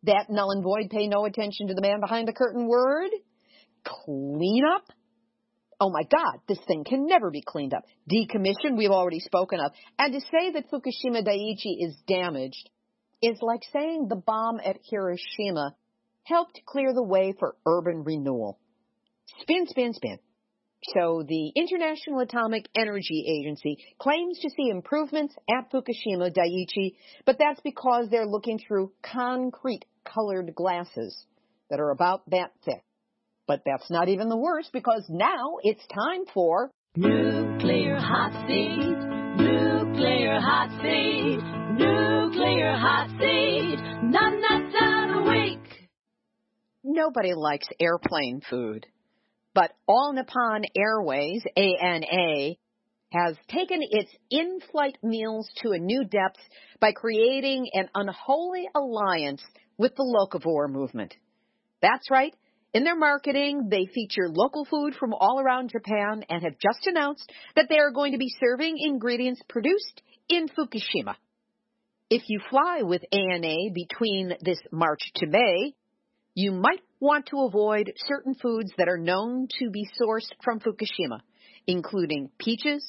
That 0.03 0.29
null 0.29 0.51
and 0.51 0.63
void 0.63 0.89
pay 0.89 1.07
no 1.07 1.25
attention 1.25 1.67
to 1.67 1.73
the 1.73 1.81
man 1.81 1.99
behind 2.01 2.27
the 2.27 2.33
curtain 2.33 2.67
word? 2.67 3.09
Cleanup? 3.85 4.83
Oh 5.79 5.89
my 5.89 6.03
God, 6.03 6.39
this 6.47 6.59
thing 6.67 6.83
can 6.83 7.07
never 7.07 7.29
be 7.31 7.41
cleaned 7.45 7.73
up. 7.73 7.83
Decommission, 8.09 8.77
we've 8.77 8.91
already 8.91 9.19
spoken 9.19 9.59
of. 9.59 9.71
And 9.97 10.13
to 10.13 10.19
say 10.21 10.51
that 10.53 10.69
Fukushima 10.69 11.25
Daiichi 11.25 11.85
is 11.85 11.95
damaged 12.07 12.69
is 13.21 13.37
like 13.41 13.61
saying 13.71 14.07
the 14.07 14.15
bomb 14.15 14.59
at 14.63 14.77
Hiroshima 14.89 15.75
helped 16.23 16.61
clear 16.65 16.93
the 16.93 17.03
way 17.03 17.33
for 17.37 17.55
urban 17.65 18.03
renewal. 18.03 18.59
Spin, 19.41 19.67
spin, 19.67 19.93
spin. 19.93 20.19
So 20.93 21.23
the 21.27 21.51
International 21.55 22.19
Atomic 22.19 22.67
Energy 22.77 23.25
Agency 23.27 23.77
claims 23.99 24.39
to 24.39 24.49
see 24.49 24.69
improvements 24.69 25.33
at 25.49 25.71
Fukushima 25.71 26.31
Daiichi, 26.31 26.95
but 27.25 27.37
that's 27.39 27.61
because 27.61 28.07
they're 28.09 28.27
looking 28.27 28.59
through 28.59 28.91
concrete 29.01 29.85
colored 30.03 30.53
glasses 30.55 31.25
that 31.69 31.79
are 31.79 31.91
about 31.91 32.29
that 32.29 32.51
thick. 32.65 32.83
But 33.47 33.61
that's 33.65 33.89
not 33.89 34.09
even 34.09 34.29
the 34.29 34.37
worst 34.37 34.71
because 34.73 35.05
now 35.09 35.57
it's 35.63 35.85
time 35.87 36.25
for 36.33 36.69
Nuclear 36.95 37.97
Hot 37.97 38.45
Seat, 38.47 39.43
Nuclear 39.43 40.39
Hot 40.39 40.69
Seat, 40.81 41.41
Nuclear 41.77 42.75
Hot 42.77 43.09
Seat, 43.19 43.79
none 44.03 44.41
that's 44.41 44.75
of 44.75 45.23
week. 45.27 45.89
Nobody 46.83 47.33
likes 47.33 47.67
airplane 47.79 48.41
food, 48.49 48.85
but 49.53 49.71
All 49.87 50.13
Nippon 50.13 50.63
Airways, 50.75 51.43
ANA, 51.55 52.55
has 53.11 53.35
taken 53.47 53.79
its 53.81 54.09
in-flight 54.31 54.97
meals 55.03 55.49
to 55.57 55.71
a 55.71 55.77
new 55.77 56.03
depth 56.03 56.39
by 56.79 56.91
creating 56.91 57.67
an 57.73 57.89
unholy 57.93 58.67
alliance 58.75 59.43
with 59.77 59.95
the 59.95 60.03
locavore 60.03 60.69
movement. 60.69 61.13
That's 61.81 62.09
right. 62.09 62.33
In 62.73 62.83
their 62.83 62.95
marketing, 62.95 63.67
they 63.69 63.85
feature 63.85 64.29
local 64.29 64.65
food 64.65 64.95
from 64.95 65.13
all 65.13 65.39
around 65.39 65.69
Japan 65.71 66.25
and 66.27 66.41
have 66.41 66.57
just 66.57 66.87
announced 66.87 67.31
that 67.55 67.67
they 67.69 67.77
are 67.77 67.91
going 67.91 68.13
to 68.13 68.17
be 68.17 68.33
serving 68.39 68.77
ingredients 68.79 69.41
produced 69.47 70.01
in 70.27 70.47
Fukushima. 70.47 71.15
If 72.09 72.23
you 72.27 72.39
fly 72.49 72.81
with 72.81 73.03
ANA 73.11 73.71
between 73.73 74.33
this 74.41 74.59
March 74.71 75.01
to 75.15 75.27
May, 75.27 75.75
you 76.35 76.51
might 76.51 76.81
want 76.99 77.27
to 77.27 77.41
avoid 77.41 77.93
certain 78.07 78.35
foods 78.35 78.71
that 78.77 78.89
are 78.89 78.97
known 78.97 79.47
to 79.59 79.69
be 79.69 79.87
sourced 80.01 80.31
from 80.43 80.59
Fukushima, 80.59 81.19
including 81.67 82.29
peaches, 82.39 82.83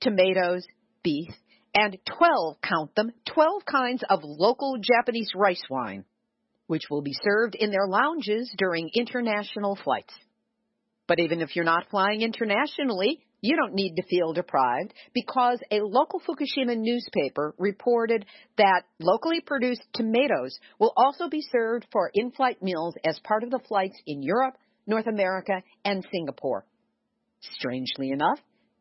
tomatoes, 0.00 0.64
beef, 1.02 1.30
and 1.74 1.98
12, 2.18 2.56
count 2.62 2.94
them, 2.94 3.10
12 3.34 3.64
kinds 3.64 4.02
of 4.08 4.20
local 4.22 4.76
Japanese 4.80 5.30
rice 5.34 5.62
wine 5.70 6.04
which 6.68 6.84
will 6.90 7.02
be 7.02 7.16
served 7.24 7.56
in 7.56 7.70
their 7.70 7.88
lounges 7.88 8.54
during 8.56 8.90
international 8.94 9.76
flights. 9.82 10.14
But 11.08 11.18
even 11.18 11.40
if 11.40 11.56
you're 11.56 11.64
not 11.64 11.88
flying 11.90 12.20
internationally, 12.22 13.26
you 13.40 13.56
don't 13.56 13.74
need 13.74 13.94
to 13.96 14.02
feel 14.02 14.32
deprived 14.32 14.92
because 15.14 15.60
a 15.70 15.80
local 15.80 16.20
Fukushima 16.20 16.76
newspaper 16.76 17.54
reported 17.58 18.26
that 18.56 18.82
locally 18.98 19.40
produced 19.40 19.82
tomatoes 19.94 20.58
will 20.78 20.92
also 20.96 21.28
be 21.28 21.42
served 21.52 21.86
for 21.92 22.10
in 22.12 22.30
flight 22.32 22.62
meals 22.62 22.94
as 23.04 23.18
part 23.20 23.44
of 23.44 23.50
the 23.50 23.60
flights 23.68 23.96
in 24.06 24.22
Europe, 24.22 24.54
North 24.86 25.06
America, 25.06 25.62
and 25.84 26.04
Singapore. 26.12 26.64
Strangely 27.40 28.10
enough, 28.10 28.40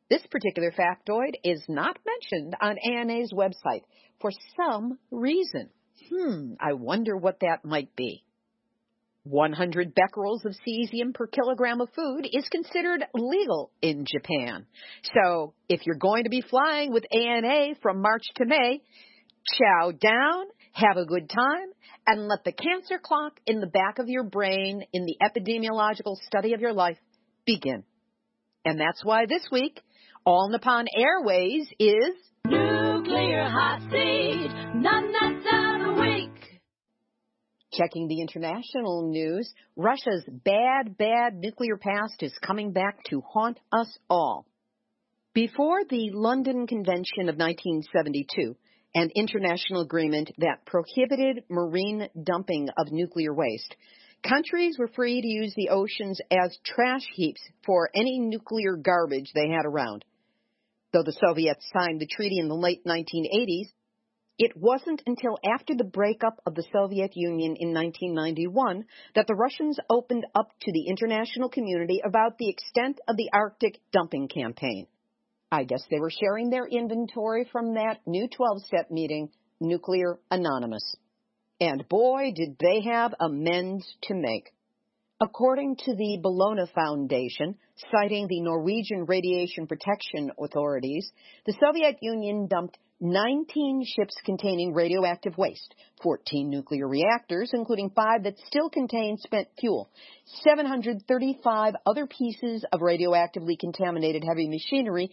this 0.09 0.25
particular 0.31 0.71
factoid 0.71 1.33
is 1.43 1.61
not 1.67 1.97
mentioned 2.05 2.55
on 2.59 2.77
ANA's 2.77 3.33
website 3.33 3.83
for 4.19 4.31
some 4.59 4.97
reason. 5.11 5.69
Hmm, 6.09 6.53
I 6.59 6.73
wonder 6.73 7.15
what 7.17 7.41
that 7.41 7.65
might 7.65 7.95
be. 7.95 8.23
100 9.29 9.93
becquerels 9.93 10.45
of 10.45 10.55
cesium 10.67 11.13
per 11.13 11.27
kilogram 11.27 11.81
of 11.81 11.89
food 11.95 12.27
is 12.31 12.47
considered 12.49 13.05
legal 13.13 13.71
in 13.81 14.05
Japan. 14.05 14.65
So, 15.13 15.53
if 15.69 15.85
you're 15.85 15.95
going 15.95 16.23
to 16.23 16.29
be 16.29 16.41
flying 16.41 16.91
with 16.91 17.05
ANA 17.11 17.75
from 17.81 18.01
March 18.01 18.23
to 18.35 18.45
May, 18.45 18.81
chow 19.47 19.91
down, 19.91 20.45
have 20.73 20.97
a 20.97 21.05
good 21.05 21.29
time, 21.29 21.69
and 22.05 22.27
let 22.27 22.43
the 22.43 22.51
cancer 22.51 22.99
clock 23.01 23.39
in 23.45 23.59
the 23.59 23.67
back 23.67 23.99
of 23.99 24.07
your 24.07 24.23
brain 24.23 24.83
in 24.93 25.05
the 25.05 25.17
epidemiological 25.21 26.15
study 26.25 26.53
of 26.53 26.61
your 26.61 26.73
life 26.73 26.97
begin. 27.45 27.83
And 28.65 28.79
that's 28.79 29.03
why 29.03 29.25
this 29.27 29.47
week, 29.51 29.81
All 30.25 30.49
Nippon 30.49 30.87
Airways 30.95 31.67
is 31.79 32.15
Nuclear 32.45 33.49
Hot 33.49 33.81
Seat. 33.91 34.51
Checking 37.73 38.07
the 38.07 38.21
international 38.21 39.09
news, 39.09 39.53
Russia's 39.75 40.23
bad, 40.27 40.97
bad 40.97 41.35
nuclear 41.35 41.77
past 41.77 42.23
is 42.23 42.33
coming 42.41 42.71
back 42.71 43.03
to 43.09 43.21
haunt 43.21 43.59
us 43.71 43.97
all. 44.09 44.45
Before 45.33 45.83
the 45.83 46.11
London 46.13 46.65
Convention 46.65 47.29
of 47.29 47.37
1972, 47.37 48.55
an 48.95 49.11
international 49.15 49.81
agreement 49.81 50.31
that 50.37 50.65
prohibited 50.65 51.43
marine 51.49 52.07
dumping 52.23 52.69
of 52.77 52.91
nuclear 52.91 53.33
waste, 53.33 53.75
countries 54.27 54.77
were 54.79 54.87
free 54.87 55.21
to 55.21 55.27
use 55.27 55.53
the 55.55 55.69
oceans 55.69 56.19
as 56.31 56.57
trash 56.65 57.05
heaps 57.13 57.41
for 57.65 57.89
any 57.93 58.17
nuclear 58.17 58.77
garbage 58.77 59.31
they 59.35 59.49
had 59.49 59.65
around. 59.65 60.05
Though 60.93 61.03
the 61.03 61.17
Soviets 61.23 61.69
signed 61.77 61.99
the 61.99 62.07
treaty 62.07 62.39
in 62.39 62.47
the 62.47 62.55
late 62.55 62.85
1980s, 62.85 63.67
it 64.37 64.55
wasn't 64.55 65.01
until 65.05 65.37
after 65.43 65.75
the 65.75 65.83
breakup 65.83 66.39
of 66.45 66.53
the 66.53 66.65
Soviet 66.71 67.11
Union 67.15 67.55
in 67.59 67.73
1991 67.73 68.85
that 69.15 69.25
the 69.27 69.35
Russians 69.35 69.79
opened 69.89 70.25
up 70.35 70.51
to 70.61 70.71
the 70.71 70.87
international 70.87 71.49
community 71.49 72.01
about 72.05 72.37
the 72.37 72.49
extent 72.49 72.99
of 73.07 73.17
the 73.17 73.29
Arctic 73.33 73.79
dumping 73.91 74.27
campaign. 74.27 74.87
I 75.51 75.63
guess 75.63 75.83
they 75.89 75.99
were 75.99 76.11
sharing 76.11 76.49
their 76.49 76.67
inventory 76.67 77.47
from 77.51 77.75
that 77.75 78.01
new 78.05 78.27
12 78.27 78.63
step 78.63 78.91
meeting, 78.91 79.29
Nuclear 79.59 80.19
Anonymous. 80.29 80.95
And 81.59 81.87
boy, 81.89 82.31
did 82.35 82.57
they 82.59 82.81
have 82.81 83.15
amends 83.19 83.91
to 84.03 84.13
make. 84.13 84.51
According 85.19 85.77
to 85.77 85.95
the 85.95 86.19
Bellona 86.23 86.71
Foundation, 86.73 87.55
citing 87.91 88.27
the 88.27 88.41
Norwegian 88.41 89.05
Radiation 89.05 89.65
Protection 89.65 90.31
Authorities, 90.39 91.11
the 91.47 91.57
Soviet 91.59 91.97
Union 92.01 92.45
dumped 92.47 92.77
19 92.99 93.83
ships 93.85 94.15
containing 94.25 94.73
radioactive 94.73 95.37
waste, 95.37 95.75
14 96.01 96.49
nuclear 96.49 96.87
reactors, 96.87 97.51
including 97.53 97.91
five 97.91 98.23
that 98.23 98.39
still 98.47 98.69
contain 98.71 99.17
spent 99.17 99.47
fuel, 99.59 99.89
735 100.43 101.75
other 101.85 102.07
pieces 102.07 102.65
of 102.73 102.81
radioactively 102.81 103.55
contaminated 103.59 104.23
heavy 104.27 104.47
machinery, 104.49 105.11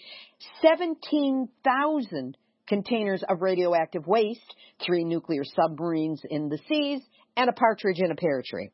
17,000 0.62 2.38
containers 2.66 3.22
of 3.28 3.42
radioactive 3.42 4.06
waste, 4.06 4.54
three 4.84 5.04
nuclear 5.04 5.44
submarines 5.44 6.22
in 6.30 6.48
the 6.48 6.58
seas, 6.66 7.02
and 7.36 7.50
a 7.50 7.52
partridge 7.52 8.00
in 8.00 8.10
a 8.10 8.16
pear 8.16 8.42
tree. 8.42 8.70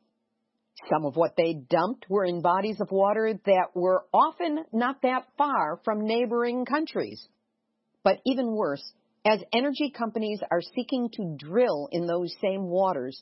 Some 0.89 1.05
of 1.05 1.17
what 1.17 1.35
they 1.35 1.53
dumped 1.69 2.09
were 2.09 2.23
in 2.23 2.41
bodies 2.41 2.79
of 2.79 2.91
water 2.91 3.33
that 3.45 3.67
were 3.75 4.05
often 4.13 4.63
not 4.71 5.01
that 5.01 5.27
far 5.37 5.81
from 5.83 6.05
neighboring 6.07 6.65
countries. 6.65 7.27
But 8.03 8.17
even 8.25 8.55
worse, 8.55 8.81
as 9.25 9.43
energy 9.53 9.91
companies 9.95 10.39
are 10.49 10.61
seeking 10.61 11.09
to 11.13 11.35
drill 11.37 11.87
in 11.91 12.07
those 12.07 12.35
same 12.41 12.67
waters, 12.67 13.21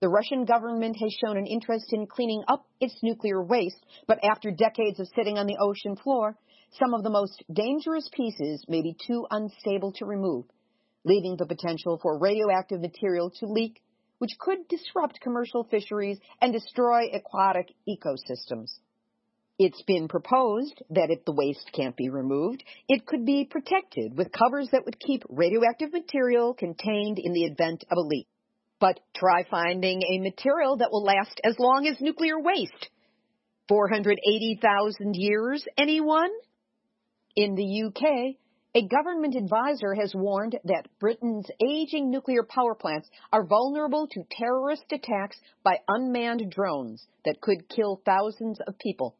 the 0.00 0.08
Russian 0.08 0.44
government 0.44 0.96
has 1.00 1.12
shown 1.12 1.36
an 1.36 1.46
interest 1.46 1.92
in 1.92 2.06
cleaning 2.06 2.42
up 2.48 2.66
its 2.80 2.96
nuclear 3.02 3.42
waste, 3.42 3.84
but 4.06 4.18
after 4.24 4.50
decades 4.50 5.00
of 5.00 5.08
sitting 5.14 5.38
on 5.38 5.46
the 5.46 5.58
ocean 5.60 5.96
floor, 5.96 6.36
some 6.78 6.94
of 6.94 7.02
the 7.02 7.10
most 7.10 7.42
dangerous 7.52 8.08
pieces 8.12 8.64
may 8.68 8.80
be 8.80 8.96
too 9.06 9.26
unstable 9.30 9.92
to 9.92 10.06
remove, 10.06 10.46
leaving 11.04 11.36
the 11.36 11.46
potential 11.46 11.98
for 12.00 12.18
radioactive 12.18 12.80
material 12.80 13.30
to 13.30 13.46
leak 13.46 13.82
which 14.20 14.38
could 14.38 14.68
disrupt 14.68 15.18
commercial 15.22 15.64
fisheries 15.64 16.18
and 16.42 16.52
destroy 16.52 17.06
aquatic 17.14 17.74
ecosystems. 17.88 18.70
It's 19.62 19.82
been 19.82 20.08
proposed 20.08 20.82
that 20.88 21.10
if 21.10 21.22
the 21.26 21.34
waste 21.34 21.70
can't 21.74 21.94
be 21.94 22.08
removed, 22.08 22.64
it 22.88 23.04
could 23.04 23.26
be 23.26 23.44
protected 23.44 24.16
with 24.16 24.32
covers 24.32 24.70
that 24.72 24.86
would 24.86 24.98
keep 24.98 25.22
radioactive 25.28 25.92
material 25.92 26.54
contained 26.54 27.18
in 27.18 27.34
the 27.34 27.44
event 27.44 27.84
of 27.90 27.98
a 27.98 28.00
leak. 28.00 28.26
But 28.80 29.00
try 29.14 29.44
finding 29.50 30.00
a 30.00 30.20
material 30.20 30.78
that 30.78 30.90
will 30.90 31.04
last 31.04 31.42
as 31.44 31.58
long 31.58 31.86
as 31.86 32.00
nuclear 32.00 32.40
waste. 32.40 32.88
480,000 33.68 35.14
years, 35.14 35.62
anyone? 35.76 36.30
In 37.36 37.54
the 37.54 37.82
UK, 37.88 38.36
a 38.74 38.88
government 38.88 39.34
advisor 39.34 39.92
has 39.92 40.14
warned 40.14 40.58
that 40.64 40.88
Britain's 40.98 41.50
aging 41.62 42.10
nuclear 42.10 42.44
power 42.44 42.74
plants 42.74 43.10
are 43.30 43.44
vulnerable 43.44 44.06
to 44.06 44.24
terrorist 44.30 44.86
attacks 44.90 45.36
by 45.62 45.80
unmanned 45.86 46.50
drones 46.50 47.06
that 47.26 47.42
could 47.42 47.68
kill 47.68 48.00
thousands 48.06 48.58
of 48.66 48.78
people. 48.78 49.16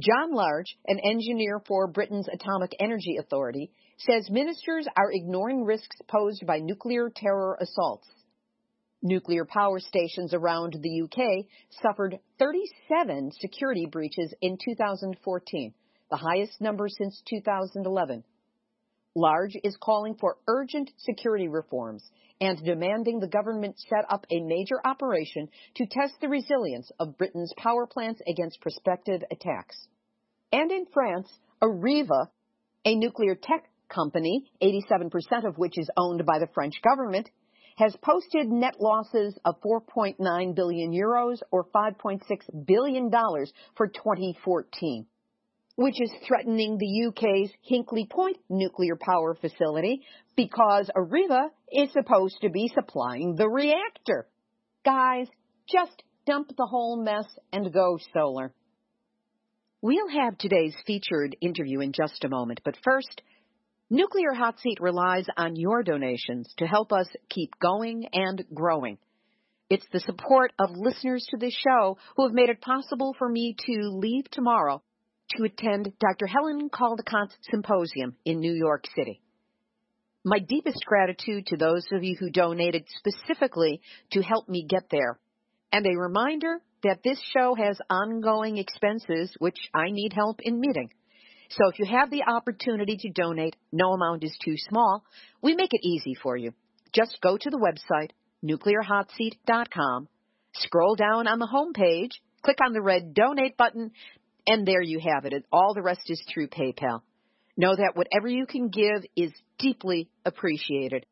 John 0.00 0.32
Large, 0.32 0.76
an 0.88 0.98
engineer 0.98 1.60
for 1.60 1.86
Britain's 1.86 2.26
Atomic 2.26 2.74
Energy 2.80 3.16
Authority, 3.16 3.70
says 3.98 4.28
ministers 4.28 4.88
are 4.96 5.12
ignoring 5.12 5.62
risks 5.62 5.96
posed 6.08 6.44
by 6.44 6.58
nuclear 6.58 7.10
terror 7.14 7.56
assaults. 7.60 8.08
Nuclear 9.02 9.44
power 9.44 9.78
stations 9.78 10.34
around 10.34 10.76
the 10.80 11.02
UK 11.02 11.46
suffered 11.80 12.18
37 12.40 13.30
security 13.38 13.86
breaches 13.86 14.34
in 14.40 14.58
2014, 14.64 15.72
the 16.10 16.16
highest 16.16 16.60
number 16.60 16.88
since 16.88 17.22
2011. 17.28 18.24
Large 19.14 19.56
is 19.62 19.76
calling 19.76 20.16
for 20.16 20.38
urgent 20.48 20.90
security 20.98 21.46
reforms 21.46 22.02
and 22.40 22.58
demanding 22.64 23.20
the 23.20 23.28
government 23.28 23.78
set 23.78 24.04
up 24.10 24.26
a 24.30 24.40
major 24.40 24.80
operation 24.84 25.48
to 25.76 25.86
test 25.86 26.14
the 26.20 26.28
resilience 26.28 26.90
of 26.98 27.16
Britain's 27.16 27.52
power 27.56 27.86
plants 27.86 28.20
against 28.26 28.60
prospective 28.60 29.22
attacks. 29.30 29.86
And 30.52 30.72
in 30.72 30.86
France, 30.92 31.28
Areva, 31.62 32.28
a 32.84 32.96
nuclear 32.96 33.36
tech 33.36 33.70
company, 33.88 34.50
87% 34.60 35.46
of 35.46 35.58
which 35.58 35.78
is 35.78 35.90
owned 35.96 36.26
by 36.26 36.40
the 36.40 36.48
French 36.52 36.74
government, 36.82 37.30
has 37.76 37.96
posted 38.02 38.48
net 38.48 38.80
losses 38.80 39.38
of 39.44 39.60
4.9 39.60 40.54
billion 40.54 40.92
euros 40.92 41.38
or 41.50 41.64
5.6 41.64 42.20
billion 42.66 43.10
dollars 43.10 43.52
for 43.76 43.86
2014 43.88 45.06
which 45.76 46.00
is 46.00 46.10
threatening 46.26 46.78
the 46.78 47.06
UK's 47.08 47.50
Hinkley 47.68 48.08
Point 48.08 48.36
nuclear 48.48 48.96
power 48.96 49.34
facility 49.34 50.02
because 50.36 50.90
Areva 50.96 51.48
is 51.72 51.92
supposed 51.92 52.38
to 52.42 52.50
be 52.50 52.70
supplying 52.74 53.34
the 53.34 53.48
reactor. 53.48 54.28
Guys, 54.84 55.26
just 55.68 56.02
dump 56.26 56.48
the 56.56 56.66
whole 56.66 57.02
mess 57.02 57.26
and 57.52 57.72
go 57.72 57.98
solar. 58.12 58.52
We'll 59.82 60.08
have 60.08 60.38
today's 60.38 60.74
featured 60.86 61.36
interview 61.40 61.80
in 61.80 61.92
just 61.92 62.24
a 62.24 62.28
moment, 62.28 62.60
but 62.64 62.76
first, 62.82 63.22
Nuclear 63.90 64.32
Hot 64.32 64.58
Seat 64.60 64.78
relies 64.80 65.26
on 65.36 65.56
your 65.56 65.82
donations 65.82 66.52
to 66.58 66.66
help 66.66 66.92
us 66.92 67.06
keep 67.28 67.50
going 67.60 68.08
and 68.12 68.44
growing. 68.54 68.96
It's 69.68 69.86
the 69.92 70.00
support 70.00 70.52
of 70.58 70.70
listeners 70.74 71.26
to 71.30 71.36
this 71.36 71.54
show 71.54 71.98
who 72.16 72.24
have 72.24 72.34
made 72.34 72.48
it 72.48 72.62
possible 72.62 73.14
for 73.18 73.28
me 73.28 73.56
to 73.66 73.90
leave 73.90 74.24
tomorrow 74.30 74.82
to 75.30 75.44
attend 75.44 75.92
Dr. 76.00 76.26
Helen 76.26 76.68
Caldicott's 76.70 77.36
symposium 77.50 78.16
in 78.24 78.40
New 78.40 78.52
York 78.52 78.84
City. 78.96 79.20
My 80.24 80.38
deepest 80.38 80.84
gratitude 80.86 81.46
to 81.46 81.56
those 81.56 81.86
of 81.92 82.02
you 82.02 82.16
who 82.18 82.30
donated 82.30 82.86
specifically 82.98 83.80
to 84.12 84.22
help 84.22 84.48
me 84.48 84.66
get 84.68 84.84
there. 84.90 85.18
And 85.72 85.86
a 85.86 85.98
reminder 85.98 86.60
that 86.82 87.02
this 87.02 87.18
show 87.36 87.54
has 87.54 87.78
ongoing 87.90 88.58
expenses 88.58 89.34
which 89.38 89.58
I 89.74 89.90
need 89.90 90.12
help 90.14 90.40
in 90.42 90.60
meeting. 90.60 90.90
So 91.50 91.68
if 91.68 91.78
you 91.78 91.86
have 91.86 92.10
the 92.10 92.24
opportunity 92.26 92.96
to 92.96 93.10
donate, 93.10 93.56
no 93.72 93.92
amount 93.92 94.24
is 94.24 94.36
too 94.44 94.56
small. 94.56 95.04
We 95.42 95.54
make 95.54 95.70
it 95.72 95.86
easy 95.86 96.14
for 96.22 96.36
you. 96.36 96.52
Just 96.94 97.18
go 97.20 97.36
to 97.36 97.50
the 97.50 97.58
website, 97.58 98.10
nuclearhotseat.com, 98.44 100.08
scroll 100.54 100.94
down 100.94 101.26
on 101.26 101.38
the 101.38 101.46
home 101.46 101.72
page, 101.72 102.20
click 102.42 102.58
on 102.64 102.72
the 102.72 102.82
red 102.82 103.14
donate 103.14 103.56
button, 103.56 103.90
and 104.46 104.66
there 104.66 104.82
you 104.82 105.00
have 105.00 105.24
it. 105.24 105.44
All 105.52 105.74
the 105.74 105.82
rest 105.82 106.08
is 106.10 106.22
through 106.32 106.48
PayPal. 106.48 107.00
Know 107.56 107.74
that 107.74 107.92
whatever 107.94 108.28
you 108.28 108.46
can 108.46 108.68
give 108.68 109.04
is 109.16 109.32
deeply 109.58 110.08
appreciated. 110.24 111.06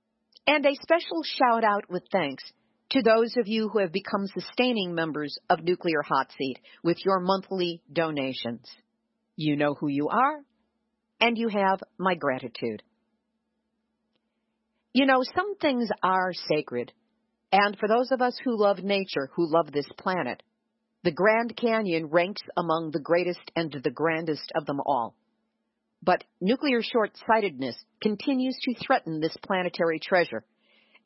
And 0.46 0.66
a 0.66 0.74
special 0.82 1.22
shout 1.22 1.64
out 1.64 1.84
with 1.88 2.02
thanks 2.10 2.42
to 2.90 3.02
those 3.02 3.34
of 3.38 3.46
you 3.46 3.68
who 3.68 3.78
have 3.78 3.92
become 3.92 4.26
sustaining 4.26 4.94
members 4.94 5.38
of 5.48 5.62
Nuclear 5.62 6.02
Hot 6.02 6.28
Seat 6.36 6.58
with 6.82 6.98
your 7.04 7.20
monthly 7.20 7.80
donations. 7.90 8.68
You 9.36 9.56
know 9.56 9.74
who 9.74 9.88
you 9.88 10.08
are, 10.08 10.40
and 11.20 11.38
you 11.38 11.48
have 11.48 11.80
my 11.98 12.14
gratitude. 12.14 12.82
You 14.92 15.06
know, 15.06 15.22
some 15.34 15.56
things 15.56 15.88
are 16.02 16.32
sacred, 16.34 16.92
and 17.50 17.78
for 17.78 17.88
those 17.88 18.10
of 18.10 18.20
us 18.20 18.38
who 18.44 18.60
love 18.60 18.82
nature, 18.82 19.30
who 19.34 19.50
love 19.50 19.72
this 19.72 19.88
planet, 19.96 20.42
the 21.04 21.10
Grand 21.10 21.56
Canyon 21.56 22.06
ranks 22.06 22.42
among 22.56 22.90
the 22.90 23.00
greatest 23.00 23.50
and 23.56 23.72
the 23.72 23.90
grandest 23.90 24.52
of 24.54 24.66
them 24.66 24.80
all. 24.84 25.14
But 26.02 26.24
nuclear 26.40 26.82
short 26.82 27.12
sightedness 27.26 27.76
continues 28.00 28.56
to 28.62 28.74
threaten 28.74 29.20
this 29.20 29.36
planetary 29.42 30.00
treasure, 30.00 30.44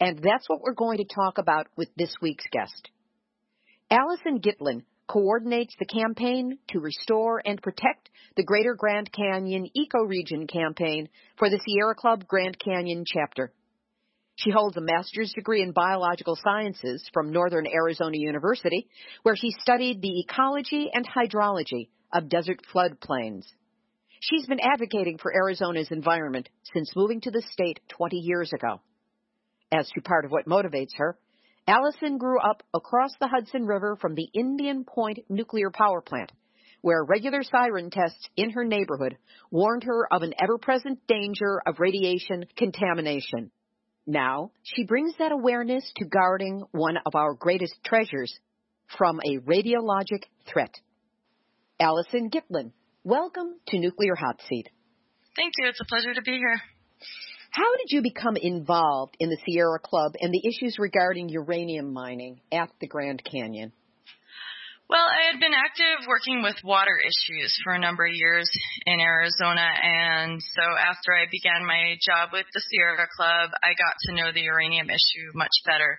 and 0.00 0.18
that's 0.18 0.48
what 0.48 0.61
we're 0.61 0.74
going 0.74 0.98
to 0.98 1.04
talk 1.04 1.38
about 1.38 1.66
with 1.76 1.88
this 1.96 2.14
week's 2.20 2.46
guest. 2.50 2.90
Allison 3.90 4.40
Gitlin 4.40 4.82
coordinates 5.06 5.74
the 5.78 5.87
campaign 5.87 6.59
to 6.68 6.80
restore 6.80 7.40
and 7.44 7.62
protect 7.62 8.11
the 8.37 8.42
Greater 8.42 8.74
Grand 8.74 9.11
Canyon 9.12 9.68
Ecoregion 9.76 10.48
campaign 10.48 11.09
for 11.38 11.48
the 11.48 11.61
Sierra 11.64 11.94
Club 11.94 12.26
Grand 12.26 12.59
Canyon 12.59 13.04
chapter. 13.06 13.52
She 14.37 14.51
holds 14.51 14.77
a 14.77 14.83
master's 14.83 15.33
degree 15.33 15.62
in 15.62 15.72
biological 15.72 16.37
sciences 16.37 17.09
from 17.14 17.33
Northern 17.33 17.66
Arizona 17.66 18.18
University, 18.18 18.87
where 19.22 19.35
she 19.35 19.51
studied 19.62 20.03
the 20.03 20.20
ecology 20.20 20.90
and 20.92 21.07
hydrology 21.09 21.88
of 22.12 22.29
desert 22.29 22.61
floodplains. 22.72 23.44
She's 24.20 24.46
been 24.46 24.61
advocating 24.61 25.16
for 25.16 25.35
Arizona's 25.35 25.90
environment 25.90 26.51
since 26.75 26.94
moving 26.94 27.22
to 27.22 27.31
the 27.31 27.42
state 27.51 27.81
20 27.88 28.18
years 28.18 28.53
ago. 28.53 28.83
As 29.72 29.88
to 29.90 30.03
part 30.03 30.27
of 30.27 30.31
what 30.31 30.46
motivates 30.46 30.96
her, 30.96 31.18
Allison 31.66 32.18
grew 32.18 32.38
up 32.38 32.62
across 32.75 33.11
the 33.18 33.29
Hudson 33.29 33.66
River 33.66 33.96
from 33.96 34.14
the 34.14 34.29
Indian 34.35 34.85
Point 34.85 35.18
nuclear 35.31 35.70
power 35.70 36.03
plant, 36.03 36.31
where 36.83 37.03
regular 37.05 37.42
siren 37.42 37.90
tests 37.90 38.29
in 38.37 38.51
her 38.51 38.64
neighborhood 38.64 39.16
warned 39.51 39.85
her 39.85 40.07
of 40.12 40.22
an 40.22 40.35
ever 40.38 40.59
present 40.59 41.07
danger 41.09 41.61
of 41.66 41.81
radiation 41.81 42.44
contamination. 42.57 43.51
Now, 44.07 44.53
she 44.62 44.85
brings 44.85 45.14
that 45.19 45.33
awareness 45.33 45.90
to 45.97 46.05
guarding 46.05 46.62
one 46.71 46.97
of 47.05 47.16
our 47.16 47.35
greatest 47.35 47.75
treasures 47.85 48.33
from 48.97 49.19
a 49.19 49.38
radiologic 49.38 50.23
threat. 50.49 50.73
Allison 51.81 52.31
Gitlin, 52.31 52.71
welcome 53.03 53.57
to 53.66 53.79
Nuclear 53.81 54.14
Hot 54.14 54.40
Seat. 54.49 54.69
Thank 55.35 55.55
you. 55.59 55.69
It's 55.69 55.81
a 55.81 55.85
pleasure 55.87 56.14
to 56.14 56.23
be 56.23 56.37
here. 56.38 56.61
How 57.51 57.77
did 57.79 57.88
you 57.88 58.01
become 58.01 58.37
involved 58.37 59.16
in 59.19 59.29
the 59.29 59.38
Sierra 59.45 59.81
Club 59.81 60.12
and 60.21 60.33
the 60.33 60.47
issues 60.47 60.77
regarding 60.79 61.29
uranium 61.29 61.92
mining 61.92 62.40
at 62.53 62.71
the 62.81 62.87
Grand 62.87 63.25
Canyon? 63.25 63.73
Well, 64.87 65.03
I 65.03 65.35
had 65.35 65.42
been 65.42 65.51
active 65.51 66.07
working 66.07 66.46
with 66.46 66.62
water 66.62 66.94
issues 67.03 67.51
for 67.66 67.75
a 67.75 67.83
number 67.83 68.07
of 68.07 68.14
years 68.14 68.46
in 68.87 69.03
Arizona, 69.03 69.66
and 69.66 70.38
so 70.38 70.62
after 70.62 71.11
I 71.11 71.27
began 71.27 71.66
my 71.66 71.99
job 71.99 72.31
with 72.31 72.46
the 72.55 72.62
Sierra 72.62 73.11
Club, 73.18 73.51
I 73.66 73.75
got 73.75 73.99
to 74.07 74.14
know 74.14 74.31
the 74.31 74.46
uranium 74.46 74.87
issue 74.87 75.35
much 75.35 75.51
better. 75.66 75.99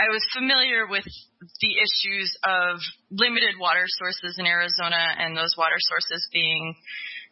I 0.00 0.08
was 0.08 0.24
familiar 0.32 0.88
with 0.88 1.04
the 1.04 1.72
issues 1.76 2.32
of 2.48 2.80
limited 3.12 3.60
water 3.60 3.84
sources 3.84 4.40
in 4.40 4.48
Arizona 4.48 5.20
and 5.20 5.36
those 5.36 5.52
water 5.60 5.76
sources 5.92 6.24
being 6.32 6.72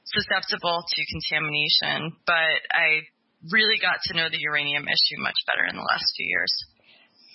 susceptible 0.04 0.85
to 0.85 1.12
contamination, 1.16 2.12
but 2.28 2.61
I 2.76 3.09
really 3.48 3.81
got 3.81 4.04
to 4.12 4.16
know 4.20 4.28
the 4.28 4.44
uranium 4.44 4.85
issue 4.85 5.16
much 5.24 5.40
better 5.48 5.64
in 5.64 5.81
the 5.81 5.88
last 5.88 6.12
few 6.12 6.28
years. 6.28 6.52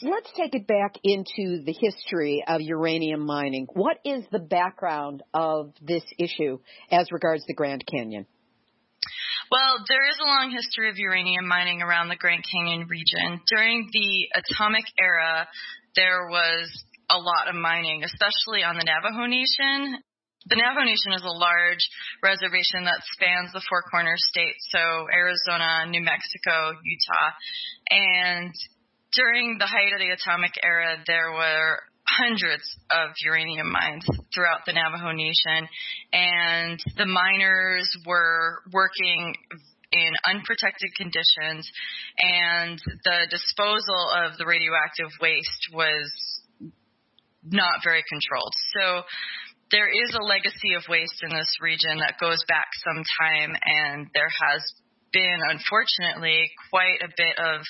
Let's 0.03 0.29
take 0.35 0.53
it 0.53 0.67
back 0.67 0.95
into 1.01 1.63
the 1.63 1.71
history 1.71 2.43
of 2.45 2.59
uranium 2.59 3.25
mining. 3.25 3.67
What 3.71 3.99
is 4.03 4.25
the 4.33 4.39
background 4.39 5.23
of 5.33 5.71
this 5.81 6.03
issue 6.19 6.59
as 6.91 7.09
regards 7.09 7.45
the 7.47 7.53
Grand 7.53 7.85
Canyon? 7.89 8.25
Well, 9.49 9.79
there 9.87 10.03
is 10.09 10.17
a 10.19 10.27
long 10.27 10.51
history 10.51 10.89
of 10.89 10.97
uranium 10.97 11.47
mining 11.47 11.81
around 11.81 12.09
the 12.09 12.17
Grand 12.17 12.43
Canyon 12.43 12.87
region. 12.89 13.39
During 13.47 13.87
the 13.93 14.27
atomic 14.43 14.83
era, 14.99 15.47
there 15.95 16.27
was 16.27 16.67
a 17.09 17.17
lot 17.17 17.47
of 17.47 17.55
mining, 17.55 18.03
especially 18.03 18.63
on 18.63 18.75
the 18.75 18.83
Navajo 18.83 19.25
Nation. 19.25 20.03
The 20.47 20.59
Navajo 20.59 20.83
Nation 20.83 21.15
is 21.15 21.23
a 21.23 21.31
large 21.31 21.87
reservation 22.21 22.83
that 22.83 22.99
spans 23.15 23.53
the 23.53 23.63
Four 23.69 23.83
Corners 23.87 24.19
states, 24.27 24.67
so 24.67 25.07
Arizona, 25.07 25.87
New 25.87 26.03
Mexico, 26.03 26.75
Utah. 26.83 27.31
And 27.87 28.51
during 29.15 29.57
the 29.59 29.65
height 29.65 29.93
of 29.93 29.99
the 29.99 30.09
atomic 30.09 30.53
era, 30.63 30.97
there 31.07 31.31
were 31.31 31.79
hundreds 32.07 32.63
of 32.91 33.09
uranium 33.25 33.71
mines 33.71 34.05
throughout 34.33 34.65
the 34.65 34.73
Navajo 34.73 35.11
Nation, 35.11 35.67
and 36.11 36.79
the 36.97 37.05
miners 37.05 37.89
were 38.05 38.61
working 38.71 39.35
in 39.91 40.11
unprotected 40.27 40.89
conditions, 40.97 41.69
and 42.19 42.79
the 43.05 43.27
disposal 43.29 44.09
of 44.25 44.37
the 44.37 44.45
radioactive 44.45 45.09
waste 45.21 45.69
was 45.71 46.11
not 47.45 47.83
very 47.83 48.03
controlled. 48.09 48.53
So 48.73 49.03
there 49.71 49.89
is 49.89 50.13
a 50.13 50.23
legacy 50.23 50.73
of 50.77 50.83
waste 50.89 51.21
in 51.21 51.29
this 51.29 51.61
region 51.61 51.99
that 51.99 52.19
goes 52.19 52.43
back 52.47 52.67
some 52.83 53.03
time, 53.21 53.55
and 53.63 54.07
there 54.13 54.29
has 54.29 54.61
been, 55.11 55.39
unfortunately, 55.49 56.49
quite 56.71 57.01
a 57.03 57.13
bit 57.15 57.37
of 57.37 57.61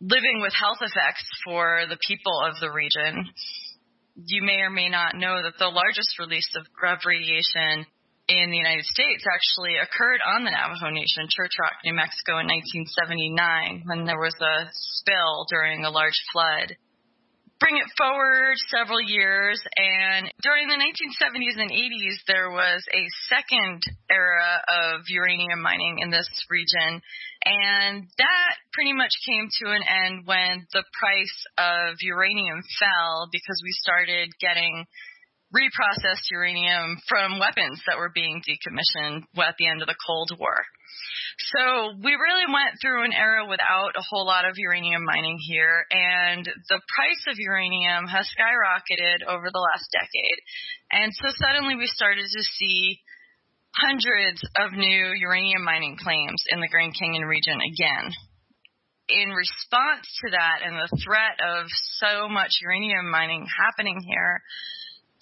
living 0.00 0.40
with 0.40 0.52
health 0.52 0.78
effects 0.80 1.24
for 1.44 1.82
the 1.88 1.98
people 2.06 2.40
of 2.44 2.60
the 2.60 2.70
region. 2.70 3.28
You 4.16 4.42
may 4.42 4.60
or 4.64 4.70
may 4.70 4.88
not 4.88 5.14
know 5.14 5.42
that 5.42 5.58
the 5.58 5.68
largest 5.68 6.18
release 6.18 6.48
of 6.56 6.66
radiation 7.04 7.86
in 8.28 8.50
the 8.50 8.58
United 8.58 8.84
States 8.84 9.22
actually 9.22 9.76
occurred 9.78 10.20
on 10.26 10.44
the 10.44 10.50
Navajo 10.50 10.90
Nation, 10.90 11.30
Church 11.30 11.52
Rock, 11.60 11.78
New 11.84 11.94
Mexico 11.94 12.42
in 12.42 12.50
1979 12.50 13.86
when 13.86 14.04
there 14.04 14.18
was 14.18 14.34
a 14.42 14.66
spill 14.72 15.46
during 15.48 15.84
a 15.84 15.90
large 15.90 16.18
flood 16.32 16.74
bring 17.60 17.76
it 17.76 17.88
forward 17.96 18.54
several 18.68 19.00
years, 19.00 19.60
and 19.76 20.30
during 20.42 20.68
the 20.68 20.76
1970s 20.76 21.60
and 21.60 21.70
80s, 21.70 22.16
there 22.26 22.50
was 22.50 22.84
a 22.92 23.04
second 23.28 23.82
era 24.10 24.60
of 24.68 25.00
uranium 25.08 25.62
mining 25.62 25.98
in 26.00 26.10
this 26.10 26.28
region, 26.50 27.00
and 27.44 28.04
that 28.18 28.54
pretty 28.72 28.92
much 28.92 29.12
came 29.24 29.48
to 29.62 29.70
an 29.72 29.82
end 29.88 30.26
when 30.26 30.66
the 30.72 30.84
price 31.00 31.38
of 31.58 31.96
uranium 32.00 32.62
fell 32.78 33.28
because 33.32 33.60
we 33.64 33.72
started 33.72 34.28
getting 34.40 34.84
reprocessed 35.56 36.28
uranium 36.30 37.00
from 37.08 37.40
weapons 37.40 37.80
that 37.88 37.96
were 37.96 38.12
being 38.14 38.42
decommissioned 38.44 39.24
at 39.40 39.56
the 39.58 39.66
end 39.66 39.80
of 39.80 39.88
the 39.88 39.96
Cold 40.06 40.30
War. 40.38 40.60
So 41.52 41.92
we 42.00 42.16
really 42.16 42.48
went 42.48 42.80
through 42.80 43.04
an 43.04 43.12
era 43.12 43.44
without 43.44 43.92
a 43.96 44.04
whole 44.08 44.24
lot 44.24 44.48
of 44.48 44.56
uranium 44.56 45.04
mining 45.04 45.38
here, 45.40 45.84
and 45.90 46.44
the 46.44 46.80
price 46.96 47.22
of 47.28 47.36
uranium 47.36 48.08
has 48.08 48.28
skyrocketed 48.32 49.28
over 49.28 49.48
the 49.52 49.60
last 49.60 49.88
decade. 49.92 50.40
And 50.92 51.12
so 51.12 51.28
suddenly 51.36 51.76
we 51.76 51.88
started 51.88 52.24
to 52.24 52.42
see 52.56 53.00
hundreds 53.76 54.40
of 54.56 54.72
new 54.72 55.12
uranium 55.20 55.62
mining 55.62 55.96
claims 56.00 56.40
in 56.48 56.60
the 56.60 56.68
Grand 56.68 56.96
Canyon 56.98 57.24
region 57.24 57.60
again. 57.60 58.12
In 59.08 59.30
response 59.30 60.08
to 60.24 60.30
that 60.32 60.64
and 60.64 60.74
the 60.74 60.98
threat 61.04 61.38
of 61.38 61.66
so 62.00 62.28
much 62.28 62.58
uranium 62.62 63.10
mining 63.10 63.46
happening 63.46 64.00
here, 64.00 64.40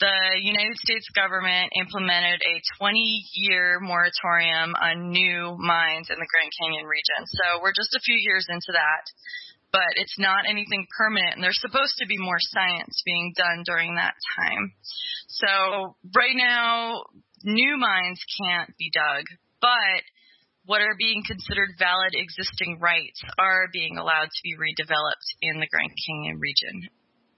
the 0.00 0.42
United 0.42 0.76
States 0.78 1.07
government 1.14 1.70
implemented 1.78 2.42
a 2.42 2.62
20 2.78 2.98
year 3.35 3.78
moratorium 3.80 4.74
on 4.74 5.11
new 5.11 5.54
mines 5.59 6.11
in 6.11 6.18
the 6.18 6.30
Grand 6.30 6.50
Canyon 6.59 6.87
region. 6.87 7.22
So 7.26 7.62
we're 7.62 7.76
just 7.76 7.94
a 7.94 8.02
few 8.02 8.16
years 8.18 8.46
into 8.48 8.72
that, 8.74 9.04
but 9.70 9.94
it's 9.96 10.18
not 10.18 10.50
anything 10.50 10.87
permanent, 10.98 11.37
and 11.37 11.42
there's 11.42 11.61
supposed 11.61 11.94
to 11.98 12.07
be 12.07 12.18
more 12.18 12.40
science 12.40 13.02
being 13.04 13.35
done 13.37 13.62
during 13.66 13.94
that 13.94 14.14
time. 14.38 14.72
So 15.28 15.96
right 16.14 16.35
now, 16.35 17.02
new 17.44 17.76
mines 17.78 18.20
can't 18.40 18.74
be 18.78 18.90
dug, 18.90 19.24
but 19.61 20.02
what 20.66 20.80
are 20.80 20.96
being 20.98 21.22
considered 21.26 21.76
valid 21.78 22.14
existing 22.14 22.80
rights 22.80 23.20
are 23.38 23.68
being 23.72 23.98
allowed 23.98 24.33
to 24.33 24.42
be 24.42 24.57
redeveloped 24.57 25.28
in 25.42 25.61
the 25.61 25.68
Grand 25.70 25.92
Canyon 25.92 26.40
region 26.40 26.90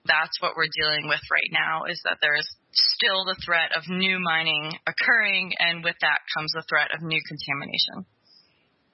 that's 0.06 0.40
what 0.40 0.56
we're 0.56 0.72
dealing 0.72 1.08
with 1.08 1.20
right 1.30 1.50
now 1.52 1.84
is 1.84 2.00
that 2.04 2.18
there 2.20 2.36
is 2.36 2.48
still 2.72 3.24
the 3.24 3.36
threat 3.44 3.70
of 3.76 3.88
new 3.88 4.18
mining 4.18 4.72
occurring, 4.86 5.52
and 5.58 5.84
with 5.84 5.96
that 6.00 6.18
comes 6.36 6.52
the 6.52 6.64
threat 6.68 6.90
of 6.94 7.02
new 7.02 7.20
contamination. 7.28 8.06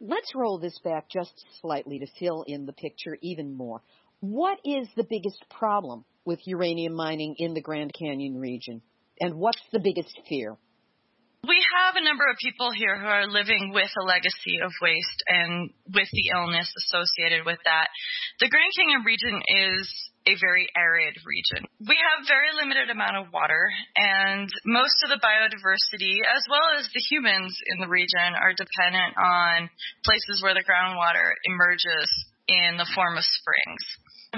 Let's 0.01 0.35
roll 0.35 0.59
this 0.59 0.79
back 0.83 1.09
just 1.09 1.33
slightly 1.61 2.01
to 2.01 2.07
fill 2.19 2.45
in 2.47 2.67
the 2.67 2.73
picture 2.73 3.17
even 3.23 3.55
more. 3.57 3.83
What 4.21 4.59
is 4.65 4.89
the 4.97 5.07
biggest 5.09 5.45
problem 5.51 6.05
with 6.25 6.47
uranium 6.47 6.95
mining 6.95 7.37
in 7.39 7.55
the 7.55 7.61
Grand 7.61 7.93
Canyon 7.93 8.39
region? 8.39 8.83
And 9.21 9.37
what's 9.37 9.63
the 9.73 9.81
biggest 9.81 10.19
fear? 10.29 10.57
We 11.47 11.59
have 11.75 11.97
a 11.97 12.05
number 12.05 12.23
of 12.31 12.37
people 12.39 12.71
here 12.71 12.97
who 12.97 13.07
are 13.07 13.27
living 13.27 13.73
with 13.75 13.91
a 13.99 14.07
legacy 14.07 14.63
of 14.63 14.71
waste 14.81 15.23
and 15.27 15.71
with 15.93 16.07
the 16.13 16.31
illness 16.31 16.73
associated 16.87 17.45
with 17.45 17.59
that. 17.65 17.89
The 18.39 18.49
Grand 18.49 18.71
Canyon 18.79 19.03
region 19.03 19.43
is 19.43 20.12
a 20.27 20.35
very 20.39 20.71
arid 20.79 21.19
region. 21.27 21.67
We 21.83 21.99
have 21.99 22.31
very 22.31 22.55
limited 22.55 22.91
amount 22.91 23.19
of 23.19 23.35
water 23.35 23.67
and 23.97 24.47
most 24.65 24.95
of 25.03 25.11
the 25.11 25.19
biodiversity 25.19 26.23
as 26.23 26.47
well 26.47 26.79
as 26.79 26.87
the 26.95 27.03
humans 27.03 27.51
in 27.75 27.83
the 27.83 27.91
region 27.91 28.39
are 28.39 28.55
dependent 28.55 29.19
on 29.19 29.71
places 30.07 30.43
where 30.43 30.55
the 30.55 30.63
groundwater 30.63 31.35
emerges 31.45 32.07
in 32.47 32.79
the 32.79 32.87
form 32.95 33.19
of 33.19 33.25
springs. 33.27 33.85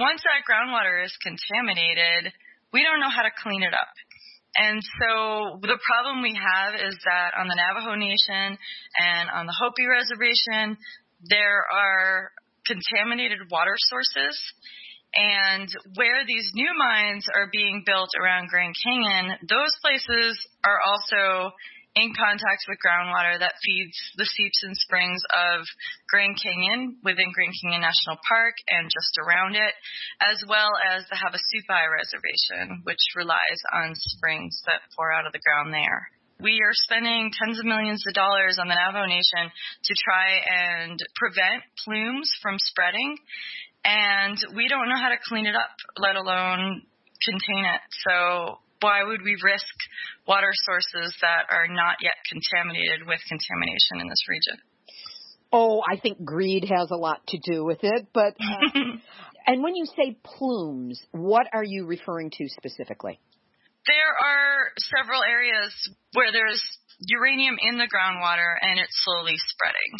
Once 0.00 0.24
that 0.24 0.48
groundwater 0.48 1.04
is 1.04 1.12
contaminated, 1.20 2.32
we 2.72 2.82
don't 2.82 3.00
know 3.00 3.12
how 3.12 3.22
to 3.22 3.40
clean 3.44 3.62
it 3.62 3.74
up. 3.76 3.92
And 4.56 4.80
so 4.98 5.58
the 5.62 5.78
problem 5.82 6.22
we 6.22 6.34
have 6.34 6.74
is 6.78 6.94
that 7.04 7.34
on 7.34 7.46
the 7.50 7.58
Navajo 7.58 7.98
Nation 7.98 8.56
and 8.98 9.26
on 9.34 9.46
the 9.46 9.56
Hopi 9.58 9.86
Reservation, 9.86 10.78
there 11.26 11.66
are 11.74 12.30
contaminated 12.66 13.50
water 13.50 13.74
sources 13.90 14.38
and 15.14 15.68
where 15.94 16.26
these 16.26 16.50
new 16.54 16.70
mines 16.76 17.26
are 17.34 17.48
being 17.52 17.82
built 17.86 18.10
around 18.18 18.48
Grand 18.48 18.74
Canyon, 18.82 19.38
those 19.48 19.72
places 19.82 20.38
are 20.64 20.80
also 20.82 21.52
in 21.94 22.10
contact 22.10 22.66
with 22.66 22.82
groundwater 22.82 23.38
that 23.38 23.54
feeds 23.62 23.94
the 24.18 24.26
seeps 24.26 24.60
and 24.66 24.74
springs 24.76 25.22
of 25.30 25.62
Grand 26.10 26.34
Canyon 26.42 26.98
within 27.06 27.30
Grand 27.30 27.54
Canyon 27.62 27.86
National 27.86 28.18
Park 28.26 28.54
and 28.66 28.90
just 28.90 29.14
around 29.22 29.54
it, 29.54 29.74
as 30.18 30.42
well 30.50 30.74
as 30.90 31.06
the 31.06 31.18
Havasupai 31.18 31.86
Reservation, 31.86 32.82
which 32.82 33.02
relies 33.14 33.60
on 33.72 33.94
springs 33.94 34.58
that 34.66 34.82
pour 34.96 35.14
out 35.14 35.26
of 35.26 35.32
the 35.32 35.42
ground 35.46 35.72
there. 35.72 36.10
We 36.42 36.58
are 36.66 36.74
spending 36.74 37.30
tens 37.30 37.60
of 37.60 37.64
millions 37.64 38.02
of 38.08 38.14
dollars 38.14 38.58
on 38.58 38.66
the 38.66 38.74
Navajo 38.74 39.06
Nation 39.06 39.54
to 39.54 39.94
try 40.02 40.42
and 40.50 40.98
prevent 41.14 41.62
plumes 41.86 42.26
from 42.42 42.58
spreading 42.58 43.16
and 43.84 44.36
we 44.56 44.68
don't 44.68 44.88
know 44.88 44.98
how 44.98 45.10
to 45.10 45.20
clean 45.28 45.46
it 45.46 45.54
up, 45.54 45.70
let 45.98 46.16
alone 46.16 46.82
contain 47.22 47.64
it. 47.64 47.80
So 48.08 48.58
why 48.80 49.04
would 49.04 49.22
we 49.22 49.36
risk 49.42 49.74
water 50.26 50.52
sources 50.64 51.14
that 51.20 51.44
are 51.50 51.68
not 51.68 51.96
yet 52.02 52.16
contaminated 52.28 53.06
with 53.06 53.20
contamination 53.28 54.00
in 54.00 54.08
this 54.08 54.24
region? 54.28 54.58
Oh, 55.52 55.82
I 55.86 56.00
think 56.00 56.24
greed 56.24 56.64
has 56.68 56.90
a 56.90 56.96
lot 56.96 57.20
to 57.28 57.38
do 57.38 57.64
with 57.64 57.78
it, 57.82 58.08
but 58.12 58.34
uh, 58.40 58.80
and 59.46 59.62
when 59.62 59.76
you 59.76 59.86
say 59.96 60.18
plumes, 60.24 61.00
what 61.12 61.46
are 61.52 61.64
you 61.64 61.86
referring 61.86 62.30
to 62.30 62.48
specifically? 62.48 63.20
There 63.86 64.14
are 64.16 64.72
several 64.96 65.22
areas 65.22 65.72
where 66.14 66.32
there's 66.32 66.60
uranium 67.00 67.56
in 67.60 67.76
the 67.76 67.84
groundwater 67.84 68.56
and 68.60 68.80
it's 68.80 68.96
slowly 69.04 69.36
spreading 69.36 69.92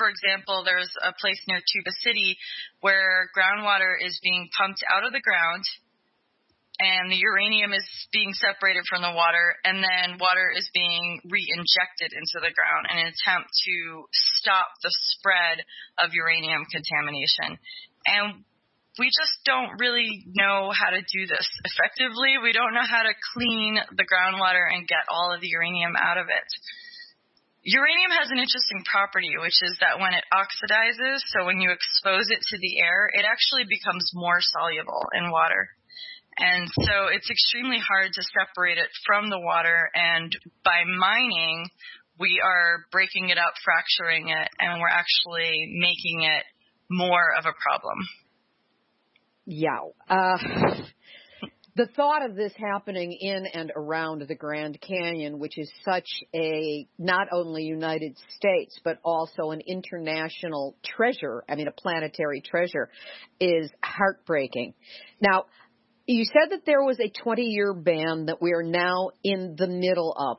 for 0.00 0.08
example, 0.08 0.64
there's 0.64 0.88
a 1.04 1.12
place 1.20 1.36
near 1.44 1.60
Tuba 1.60 1.92
City 2.00 2.40
where 2.80 3.28
groundwater 3.36 4.00
is 4.00 4.16
being 4.24 4.48
pumped 4.56 4.80
out 4.88 5.04
of 5.04 5.12
the 5.12 5.20
ground 5.20 5.60
and 6.80 7.12
the 7.12 7.20
uranium 7.20 7.76
is 7.76 7.84
being 8.08 8.32
separated 8.32 8.88
from 8.88 9.04
the 9.04 9.12
water, 9.12 9.52
and 9.68 9.84
then 9.84 10.16
water 10.16 10.48
is 10.56 10.64
being 10.72 11.20
re-injected 11.28 12.16
into 12.16 12.40
the 12.40 12.48
ground 12.56 12.88
in 12.88 13.04
an 13.04 13.12
attempt 13.12 13.52
to 13.68 14.08
stop 14.40 14.72
the 14.80 14.88
spread 15.12 15.60
of 16.00 16.16
uranium 16.16 16.64
contamination. 16.72 17.60
And 18.08 18.48
we 18.96 19.12
just 19.12 19.44
don't 19.44 19.76
really 19.76 20.24
know 20.32 20.72
how 20.72 20.88
to 20.88 21.04
do 21.04 21.28
this 21.28 21.44
effectively. 21.68 22.40
We 22.40 22.56
don't 22.56 22.72
know 22.72 22.88
how 22.88 23.04
to 23.04 23.12
clean 23.36 23.76
the 24.00 24.08
groundwater 24.08 24.64
and 24.64 24.88
get 24.88 25.04
all 25.12 25.36
of 25.36 25.44
the 25.44 25.52
uranium 25.52 25.92
out 26.00 26.16
of 26.16 26.32
it. 26.32 26.48
Uranium 27.62 28.12
has 28.16 28.30
an 28.30 28.38
interesting 28.40 28.80
property, 28.88 29.36
which 29.36 29.60
is 29.60 29.76
that 29.80 30.00
when 30.00 30.14
it 30.14 30.24
oxidizes, 30.32 31.20
so 31.28 31.44
when 31.44 31.60
you 31.60 31.70
expose 31.70 32.30
it 32.30 32.40
to 32.40 32.56
the 32.56 32.80
air, 32.80 33.10
it 33.12 33.26
actually 33.28 33.68
becomes 33.68 34.10
more 34.14 34.40
soluble 34.40 35.04
in 35.12 35.30
water. 35.30 35.68
And 36.38 36.68
so 36.72 37.12
it's 37.12 37.28
extremely 37.28 37.76
hard 37.76 38.12
to 38.14 38.22
separate 38.32 38.78
it 38.78 38.88
from 39.04 39.28
the 39.28 39.38
water. 39.38 39.90
And 39.92 40.32
by 40.64 40.84
mining, 40.88 41.68
we 42.18 42.40
are 42.42 42.86
breaking 42.90 43.28
it 43.28 43.36
up, 43.36 43.52
fracturing 43.62 44.28
it, 44.28 44.48
and 44.58 44.80
we're 44.80 44.88
actually 44.88 45.68
making 45.76 46.22
it 46.22 46.44
more 46.88 47.34
of 47.38 47.44
a 47.44 47.52
problem. 47.60 47.98
Yeah. 49.44 49.80
Uh, 50.08 50.38
the 51.76 51.86
thought 51.96 52.28
of 52.28 52.36
this 52.36 52.52
happening 52.56 53.12
in 53.12 53.46
and 53.46 53.72
around 53.76 54.22
the 54.26 54.34
Grand 54.34 54.80
Canyon, 54.80 55.38
which 55.38 55.58
is 55.58 55.70
such 55.84 56.08
a 56.34 56.86
not 56.98 57.28
only 57.32 57.64
United 57.64 58.16
States 58.36 58.78
but 58.82 58.98
also 59.04 59.50
an 59.50 59.60
international 59.66 60.76
treasure, 60.84 61.44
I 61.48 61.54
mean 61.54 61.68
a 61.68 61.72
planetary 61.72 62.40
treasure, 62.40 62.90
is 63.38 63.70
heartbreaking. 63.82 64.74
Now, 65.20 65.44
you 66.06 66.24
said 66.24 66.50
that 66.50 66.66
there 66.66 66.82
was 66.82 66.98
a 66.98 67.10
20 67.22 67.42
year 67.42 67.72
ban 67.72 68.26
that 68.26 68.42
we 68.42 68.52
are 68.52 68.64
now 68.64 69.10
in 69.22 69.54
the 69.56 69.68
middle 69.68 70.12
of. 70.16 70.38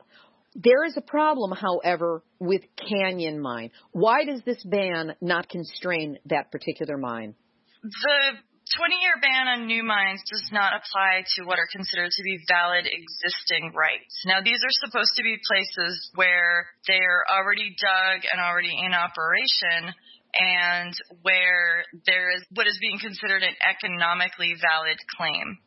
There 0.54 0.84
is 0.84 0.98
a 0.98 1.00
problem, 1.00 1.50
however, 1.50 2.22
with 2.38 2.60
Canyon 2.76 3.40
Mine. 3.40 3.70
Why 3.92 4.24
does 4.24 4.42
this 4.44 4.62
ban 4.64 5.14
not 5.22 5.48
constrain 5.48 6.18
that 6.26 6.52
particular 6.52 6.98
mine? 6.98 7.34
The 7.82 8.36
20 8.76 8.94
year 9.04 9.20
ban 9.20 9.48
on 9.52 9.66
new 9.66 9.84
mines 9.84 10.22
does 10.30 10.48
not 10.52 10.72
apply 10.72 11.24
to 11.36 11.44
what 11.44 11.58
are 11.58 11.68
considered 11.68 12.10
to 12.10 12.22
be 12.22 12.40
valid 12.48 12.88
existing 12.88 13.72
rights. 13.76 14.24
Now, 14.24 14.40
these 14.40 14.60
are 14.64 14.76
supposed 14.80 15.12
to 15.16 15.22
be 15.22 15.36
places 15.44 16.10
where 16.14 16.72
they're 16.88 17.24
already 17.28 17.76
dug 17.76 18.24
and 18.32 18.40
already 18.40 18.72
in 18.72 18.96
operation 18.96 19.92
and 20.32 20.94
where 21.20 21.84
there 22.06 22.32
is 22.32 22.44
what 22.56 22.66
is 22.66 22.78
being 22.80 22.96
considered 22.96 23.44
an 23.44 23.52
economically 23.60 24.56
valid 24.56 24.96
claim. 25.20 25.60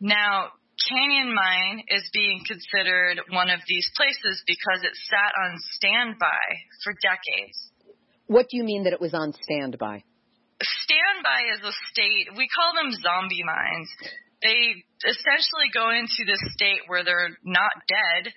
Now, 0.00 0.56
Canyon 0.88 1.34
Mine 1.36 1.84
is 1.88 2.08
being 2.12 2.40
considered 2.48 3.20
one 3.28 3.50
of 3.50 3.60
these 3.68 3.88
places 3.94 4.42
because 4.46 4.80
it 4.82 4.96
sat 5.10 5.32
on 5.36 5.60
standby 5.76 6.44
for 6.82 6.94
decades. 6.96 7.58
What 8.26 8.48
do 8.48 8.56
you 8.56 8.64
mean 8.64 8.84
that 8.84 8.94
it 8.94 9.00
was 9.00 9.12
on 9.12 9.34
standby? 9.44 10.02
Standby 10.62 11.40
is 11.54 11.62
a 11.66 11.74
state, 11.90 12.36
we 12.36 12.46
call 12.48 12.72
them 12.74 12.94
zombie 13.02 13.44
mines. 13.44 13.90
They 14.42 14.82
essentially 15.06 15.70
go 15.74 15.90
into 15.90 16.26
this 16.26 16.42
state 16.54 16.86
where 16.86 17.04
they're 17.04 17.36
not 17.44 17.74
dead, 17.86 18.32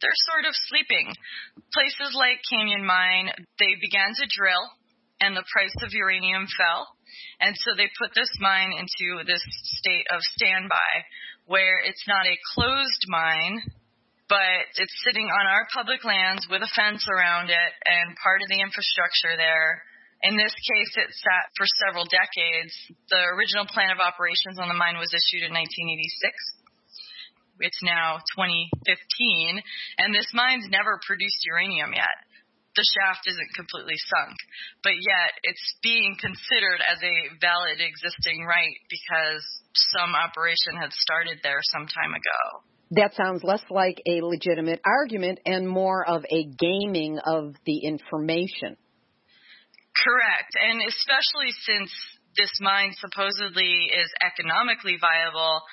they're 0.00 0.24
sort 0.30 0.44
of 0.44 0.54
sleeping. 0.68 1.10
Places 1.72 2.14
like 2.14 2.44
Canyon 2.46 2.84
Mine, 2.84 3.32
they 3.58 3.74
began 3.80 4.12
to 4.14 4.26
drill 4.28 4.70
and 5.20 5.34
the 5.34 5.48
price 5.50 5.74
of 5.80 5.92
uranium 5.92 6.46
fell. 6.56 6.86
And 7.40 7.56
so 7.64 7.72
they 7.76 7.88
put 7.96 8.12
this 8.14 8.30
mine 8.40 8.72
into 8.76 9.24
this 9.24 9.40
state 9.80 10.06
of 10.12 10.20
standby 10.36 10.92
where 11.46 11.80
it's 11.80 12.04
not 12.06 12.26
a 12.26 12.42
closed 12.54 13.04
mine, 13.08 13.62
but 14.28 14.66
it's 14.76 15.02
sitting 15.06 15.30
on 15.30 15.46
our 15.46 15.66
public 15.72 16.04
lands 16.04 16.46
with 16.50 16.60
a 16.60 16.74
fence 16.74 17.06
around 17.08 17.48
it 17.48 17.72
and 17.86 18.18
part 18.22 18.42
of 18.42 18.48
the 18.48 18.60
infrastructure 18.60 19.38
there. 19.38 19.82
In 20.26 20.34
this 20.34 20.54
case, 20.58 20.92
it 20.98 21.10
sat 21.14 21.54
for 21.54 21.66
several 21.86 22.02
decades. 22.10 22.74
The 23.08 23.22
original 23.38 23.70
plan 23.70 23.94
of 23.94 24.02
operations 24.02 24.58
on 24.58 24.66
the 24.66 24.74
mine 24.74 24.98
was 24.98 25.14
issued 25.14 25.46
in 25.46 25.54
1986 25.54 26.66
it's 27.60 27.80
now 27.82 28.18
2015, 28.36 29.60
and 29.98 30.14
this 30.14 30.28
mine's 30.34 30.68
never 30.68 31.00
produced 31.06 31.40
uranium 31.44 31.92
yet. 31.94 32.16
The 32.76 32.84
shaft 32.84 33.24
isn't 33.24 33.56
completely 33.56 33.96
sunk, 33.96 34.36
but 34.84 34.92
yet 34.92 35.32
it's 35.42 35.76
being 35.82 36.16
considered 36.20 36.84
as 36.84 37.00
a 37.00 37.32
valid 37.40 37.80
existing 37.80 38.44
right 38.44 38.76
because 38.90 39.40
some 39.96 40.12
operation 40.12 40.76
had 40.76 40.92
started 40.92 41.40
there 41.42 41.60
some 41.72 41.88
time 41.88 42.12
ago. 42.12 42.40
That 42.90 43.14
sounds 43.16 43.42
less 43.42 43.64
like 43.70 44.02
a 44.06 44.20
legitimate 44.20 44.80
argument 44.84 45.40
and 45.46 45.66
more 45.66 46.06
of 46.06 46.24
a 46.28 46.44
gaming 46.44 47.18
of 47.24 47.56
the 47.64 47.78
information. 47.78 48.76
Correct. 50.04 50.52
And 50.60 50.82
especially 50.84 51.52
since 51.64 51.90
this 52.36 52.52
mine 52.60 52.92
supposedly 53.00 53.88
is 53.88 54.10
economically 54.20 55.00
viable, 55.00 55.64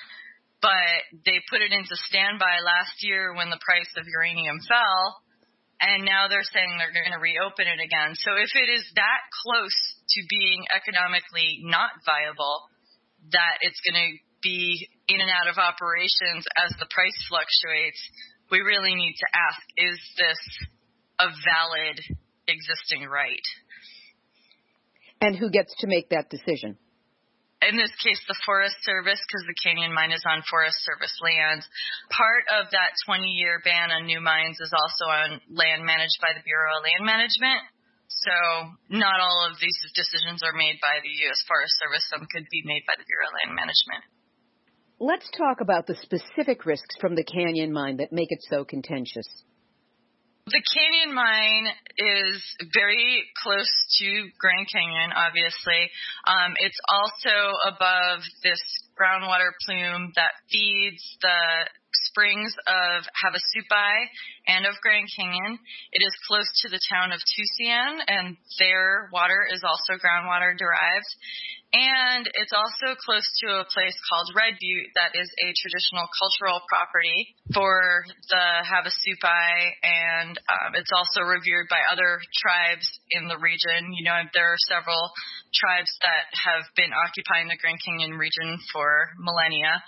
but 0.64 0.96
they 1.28 1.44
put 1.52 1.60
it 1.60 1.76
into 1.76 1.92
standby 2.08 2.64
last 2.64 3.04
year 3.04 3.36
when 3.36 3.52
the 3.52 3.60
price 3.60 3.90
of 4.00 4.08
uranium 4.08 4.56
fell, 4.64 5.20
and 5.84 6.08
now 6.08 6.24
they're 6.32 6.46
saying 6.48 6.80
they're 6.80 6.96
going 6.96 7.12
to 7.12 7.20
reopen 7.20 7.68
it 7.68 7.76
again. 7.84 8.16
So 8.16 8.32
if 8.40 8.48
it 8.56 8.72
is 8.72 8.84
that 8.96 9.20
close 9.44 9.76
to 10.08 10.20
being 10.32 10.64
economically 10.72 11.60
not 11.68 11.92
viable, 12.08 12.64
that 13.36 13.60
it's 13.60 13.80
going 13.84 14.00
to 14.00 14.12
be 14.40 14.88
in 15.08 15.20
and 15.20 15.28
out 15.28 15.52
of 15.52 15.60
operations 15.60 16.48
as 16.64 16.72
the 16.80 16.88
price 16.88 17.18
fluctuates, 17.28 18.00
we 18.48 18.64
really 18.64 18.96
need 18.96 19.16
to 19.20 19.28
ask 19.36 19.60
is 19.76 20.00
this 20.16 20.40
a 21.20 21.28
valid 21.28 22.00
existing 22.48 23.08
right? 23.08 23.44
And 25.24 25.34
who 25.34 25.48
gets 25.48 25.72
to 25.80 25.86
make 25.88 26.10
that 26.10 26.28
decision? 26.28 26.76
in 27.68 27.76
this 27.80 27.92
case, 27.96 28.20
the 28.28 28.36
Forest 28.44 28.76
Service, 28.84 29.20
because 29.24 29.44
the 29.48 29.56
canyon 29.56 29.94
mine 29.96 30.12
is 30.12 30.24
on 30.28 30.44
Forest 30.50 30.76
Service 30.84 31.16
lands. 31.24 31.64
Part 32.12 32.44
of 32.52 32.68
that 32.76 32.92
20 33.08 33.24
year 33.24 33.60
ban 33.64 33.88
on 33.88 34.04
new 34.04 34.20
mines 34.20 34.60
is 34.60 34.72
also 34.72 35.04
on 35.08 35.40
land 35.48 35.84
managed 35.84 36.20
by 36.20 36.36
the 36.36 36.44
Bureau 36.44 36.76
of 36.76 36.84
Land 36.84 37.08
Management. 37.08 37.62
So 38.08 38.36
not 38.92 39.20
all 39.20 39.48
of 39.48 39.56
these 39.60 39.80
decisions 39.96 40.44
are 40.44 40.52
made 40.52 40.76
by 40.80 41.00
the 41.00 41.12
U.S. 41.28 41.40
Forest 41.48 41.72
Service. 41.80 42.04
Some 42.12 42.28
could 42.28 42.46
be 42.52 42.62
made 42.64 42.84
by 42.84 43.00
the 43.00 43.08
Bureau 43.08 43.28
of 43.28 43.36
Land 43.40 43.56
Management. 43.56 44.04
Let's 45.00 45.28
talk 45.32 45.60
about 45.60 45.88
the 45.88 45.98
specific 46.04 46.64
risks 46.64 46.96
from 47.00 47.16
the 47.16 47.24
canyon 47.24 47.72
mine 47.72 47.98
that 47.98 48.12
make 48.12 48.30
it 48.30 48.44
so 48.48 48.64
contentious. 48.64 49.26
The 50.46 50.60
canyon 50.60 51.14
mine 51.14 51.72
is 51.96 52.36
very 52.74 53.24
close 53.42 53.72
to 53.98 54.28
Grand 54.38 54.68
Canyon, 54.70 55.10
obviously. 55.16 55.88
Um, 56.28 56.52
it's 56.60 56.76
also 56.92 57.32
above 57.64 58.20
this 58.42 58.60
groundwater 58.92 59.56
plume 59.64 60.12
that 60.16 60.36
feeds 60.52 61.16
the 61.22 61.64
springs 62.10 62.54
of 62.66 63.04
Havasupai 63.14 63.94
and 64.46 64.66
of 64.66 64.74
Grand 64.82 65.08
Canyon. 65.16 65.58
It 65.92 66.02
is 66.04 66.14
close 66.28 66.48
to 66.62 66.68
the 66.68 66.80
town 66.90 67.12
of 67.12 67.20
Tusayan, 67.20 68.02
and 68.06 68.36
their 68.58 69.08
water 69.12 69.46
is 69.52 69.62
also 69.64 69.94
groundwater 70.00 70.56
derived. 70.56 71.12
And 71.74 72.30
it's 72.38 72.54
also 72.54 72.94
close 73.02 73.26
to 73.42 73.58
a 73.58 73.66
place 73.66 73.98
called 74.06 74.30
Red 74.30 74.54
Butte 74.62 74.94
that 74.94 75.10
is 75.18 75.26
a 75.26 75.50
traditional 75.58 76.06
cultural 76.14 76.62
property 76.70 77.34
for 77.50 78.06
the 78.30 78.46
Havasupai, 78.62 79.74
and 79.82 80.38
um, 80.38 80.78
it's 80.78 80.94
also 80.94 81.26
revered 81.26 81.66
by 81.66 81.82
other 81.90 82.22
tribes 82.38 82.86
in 83.10 83.26
the 83.26 83.42
region. 83.42 83.90
You 83.90 84.06
know, 84.06 84.22
there 84.38 84.54
are 84.54 84.70
several 84.70 85.10
tribes 85.50 85.90
that 86.06 86.30
have 86.46 86.62
been 86.78 86.94
occupying 86.94 87.50
the 87.50 87.58
Grand 87.58 87.82
Canyon 87.82 88.14
region 88.22 88.54
for 88.70 89.10
millennia. 89.18 89.82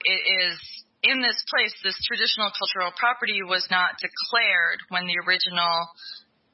It 0.00 0.22
is 0.48 0.56
in 1.02 1.24
this 1.24 1.40
place, 1.48 1.72
this 1.80 1.96
traditional 2.04 2.52
cultural 2.52 2.92
property 2.96 3.40
was 3.40 3.64
not 3.72 3.96
declared 3.96 4.80
when 4.92 5.08
the 5.08 5.16
original 5.24 5.88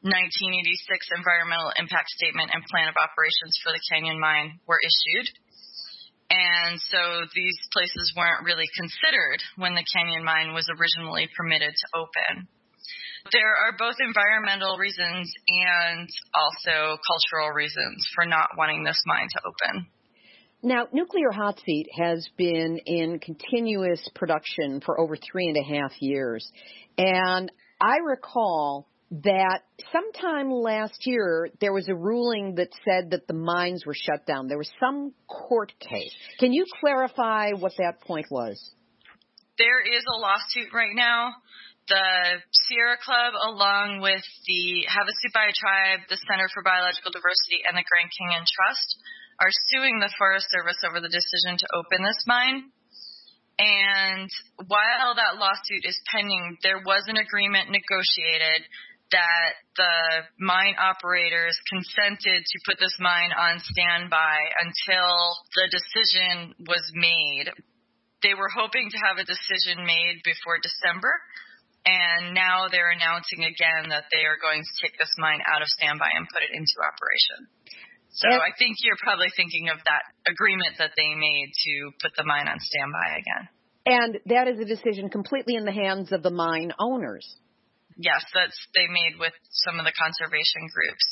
1986 0.07 1.19
Environmental 1.19 1.75
Impact 1.83 2.07
Statement 2.15 2.55
and 2.55 2.63
Plan 2.71 2.87
of 2.87 2.95
Operations 2.95 3.59
for 3.59 3.75
the 3.75 3.83
Canyon 3.91 4.23
Mine 4.23 4.63
were 4.71 4.79
issued. 4.79 5.27
And 6.31 6.79
so 6.79 7.27
these 7.35 7.59
places 7.75 8.15
weren't 8.15 8.47
really 8.47 8.67
considered 8.75 9.43
when 9.59 9.75
the 9.75 9.87
Canyon 9.87 10.23
Mine 10.23 10.55
was 10.55 10.67
originally 10.71 11.27
permitted 11.35 11.75
to 11.75 11.87
open. 11.95 12.47
There 13.35 13.55
are 13.67 13.75
both 13.75 13.99
environmental 13.99 14.79
reasons 14.79 15.27
and 15.51 16.07
also 16.35 16.99
cultural 17.03 17.51
reasons 17.51 18.07
for 18.15 18.27
not 18.27 18.55
wanting 18.55 18.85
this 18.85 19.03
mine 19.07 19.27
to 19.27 19.41
open. 19.43 19.91
Now, 20.67 20.89
Nuclear 20.93 21.31
Hot 21.31 21.61
Seat 21.65 21.87
has 21.97 22.29
been 22.37 22.81
in 22.87 23.21
continuous 23.21 24.03
production 24.17 24.81
for 24.85 24.99
over 24.99 25.15
three 25.17 25.47
and 25.47 25.57
a 25.57 25.63
half 25.63 25.93
years. 26.01 26.51
And 26.99 27.53
I 27.81 27.99
recall 27.99 28.89
that 29.23 29.61
sometime 29.93 30.51
last 30.51 31.07
year 31.07 31.51
there 31.61 31.73
was 31.73 31.89
a 31.89 31.95
ruling 31.95 32.57
that 32.57 32.71
said 32.85 33.13
that 33.13 33.29
the 33.29 33.35
mines 33.35 33.85
were 33.87 33.95
shut 33.95 34.27
down. 34.27 34.49
There 34.49 34.59
was 34.59 34.73
some 34.81 35.15
court 35.29 35.73
case. 35.79 36.13
Can 36.41 36.53
you 36.53 36.65
clarify 36.81 37.53
what 37.53 37.75
that 37.79 38.01
point 38.01 38.27
was? 38.29 38.61
There 39.59 39.87
is 39.87 40.03
a 40.03 40.19
lawsuit 40.19 40.75
right 40.75 40.97
now. 40.97 41.31
The 41.87 42.43
Sierra 42.67 42.97
Club, 42.99 43.35
along 43.55 44.01
with 44.03 44.27
the 44.49 44.83
Havasupai 44.91 45.55
Tribe, 45.55 46.01
the 46.11 46.19
Center 46.27 46.51
for 46.53 46.65
Biological 46.67 47.13
Diversity, 47.15 47.63
and 47.63 47.79
the 47.79 47.87
Grand 47.87 48.11
Canyon 48.11 48.43
Trust, 48.43 48.99
are 49.40 49.53
suing 49.72 49.99
the 50.01 50.12
Forest 50.18 50.49
Service 50.51 50.81
over 50.87 51.01
the 51.01 51.12
decision 51.12 51.59
to 51.59 51.66
open 51.77 52.05
this 52.05 52.25
mine. 52.27 52.72
And 53.59 54.29
while 54.68 55.16
that 55.16 55.40
lawsuit 55.40 55.85
is 55.85 55.96
pending, 56.12 56.59
there 56.62 56.83
was 56.85 57.05
an 57.09 57.16
agreement 57.16 57.72
negotiated 57.72 58.68
that 59.12 59.53
the 59.77 60.27
mine 60.38 60.75
operators 60.77 61.57
consented 61.70 62.42
to 62.42 62.64
put 62.66 62.77
this 62.81 62.96
mine 62.99 63.31
on 63.33 63.62
standby 63.62 64.37
until 64.61 65.38
the 65.55 65.66
decision 65.70 66.55
was 66.66 66.83
made. 66.92 67.49
They 68.22 68.35
were 68.35 68.51
hoping 68.51 68.90
to 68.90 68.99
have 69.07 69.16
a 69.16 69.29
decision 69.29 69.87
made 69.87 70.20
before 70.25 70.59
December, 70.59 71.12
and 71.87 72.35
now 72.35 72.66
they're 72.66 72.90
announcing 72.90 73.46
again 73.46 73.94
that 73.94 74.11
they 74.11 74.27
are 74.27 74.42
going 74.42 74.61
to 74.61 74.75
take 74.83 74.99
this 74.99 75.14
mine 75.16 75.40
out 75.46 75.62
of 75.62 75.68
standby 75.70 76.11
and 76.18 76.27
put 76.27 76.42
it 76.42 76.51
into 76.51 76.77
operation. 76.83 77.46
So 78.17 78.29
I 78.33 78.57
think 78.59 78.77
you're 78.81 79.01
probably 79.01 79.29
thinking 79.37 79.69
of 79.69 79.77
that 79.85 80.05
agreement 80.25 80.77
that 80.79 80.93
they 80.97 81.15
made 81.15 81.53
to 81.53 81.93
put 82.01 82.13
the 82.17 82.25
mine 82.25 82.49
on 82.49 82.59
standby 82.59 83.21
again. 83.21 83.45
And 83.87 84.19
that 84.27 84.49
is 84.49 84.59
a 84.59 84.65
decision 84.65 85.11
completely 85.11 85.55
in 85.55 85.65
the 85.65 85.73
hands 85.73 86.13
of 86.13 86.23
the 86.23 86.33
mine 86.33 86.73
owners 86.81 87.37
yes, 87.99 88.25
that's 88.33 88.57
they 88.77 88.87
made 88.89 89.17
with 89.19 89.33
some 89.65 89.81
of 89.81 89.85
the 89.89 89.97
conservation 89.97 90.69
groups. 90.69 91.07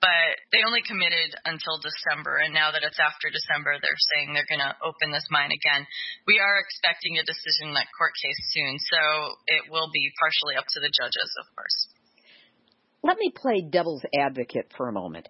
But 0.00 0.32
they 0.48 0.64
only 0.64 0.80
committed 0.80 1.36
until 1.44 1.76
December, 1.76 2.40
and 2.40 2.56
now 2.56 2.72
that 2.72 2.80
it's 2.80 2.96
after 2.96 3.28
December, 3.28 3.76
they're 3.76 4.06
saying 4.16 4.32
they're 4.32 4.48
going 4.48 4.64
to 4.64 4.72
open 4.80 5.12
this 5.12 5.28
mine 5.28 5.52
again. 5.52 5.84
We 6.24 6.40
are 6.40 6.56
expecting 6.56 7.20
a 7.20 7.28
decision 7.28 7.68
in 7.68 7.76
that 7.76 7.92
court 7.92 8.16
case 8.16 8.40
soon, 8.48 8.80
so 8.80 9.00
it 9.44 9.68
will 9.68 9.92
be 9.92 10.08
partially 10.16 10.56
up 10.56 10.64
to 10.72 10.80
the 10.80 10.88
judges, 10.88 11.30
of 11.36 11.46
course. 11.52 11.78
Let 13.04 13.20
me 13.20 13.28
play 13.28 13.60
devil's 13.60 14.00
advocate 14.16 14.72
for 14.72 14.88
a 14.88 14.92
moment. 14.92 15.28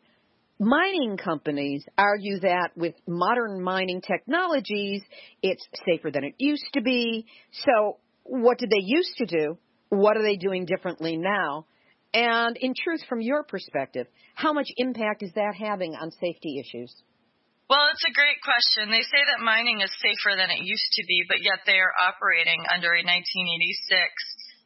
Mining 0.63 1.17
companies 1.17 1.83
argue 1.97 2.39
that 2.41 2.73
with 2.77 2.95
modern 3.09 3.63
mining 3.63 4.03
technologies, 4.03 5.01
it's 5.43 5.67
safer 5.87 6.11
than 6.11 6.23
it 6.23 6.35
used 6.37 6.69
to 6.75 6.83
be. 6.83 7.25
So, 7.65 7.97
what 8.25 8.59
did 8.59 8.69
they 8.69 8.85
used 8.85 9.17
to 9.17 9.25
do? 9.25 9.57
What 9.89 10.19
are 10.19 10.23
they 10.23 10.37
doing 10.37 10.67
differently 10.67 11.17
now? 11.17 11.65
And 12.13 12.59
in 12.59 12.75
truth, 12.77 13.01
from 13.09 13.23
your 13.23 13.43
perspective, 13.43 14.07
how 14.35 14.53
much 14.53 14.69
impact 14.77 15.23
is 15.23 15.33
that 15.35 15.55
having 15.59 15.95
on 15.95 16.11
safety 16.11 16.61
issues? 16.61 16.95
Well, 17.71 17.89
it's 17.95 18.05
a 18.05 18.13
great 18.13 18.43
question. 18.45 18.91
They 18.91 19.01
say 19.01 19.23
that 19.33 19.41
mining 19.43 19.81
is 19.81 19.91
safer 19.97 20.37
than 20.37 20.51
it 20.51 20.61
used 20.61 20.93
to 20.93 21.07
be, 21.09 21.25
but 21.27 21.41
yet 21.41 21.65
they 21.65 21.81
are 21.81 21.95
operating 22.05 22.61
under 22.69 22.93
a 22.93 23.01
1986 23.01 23.97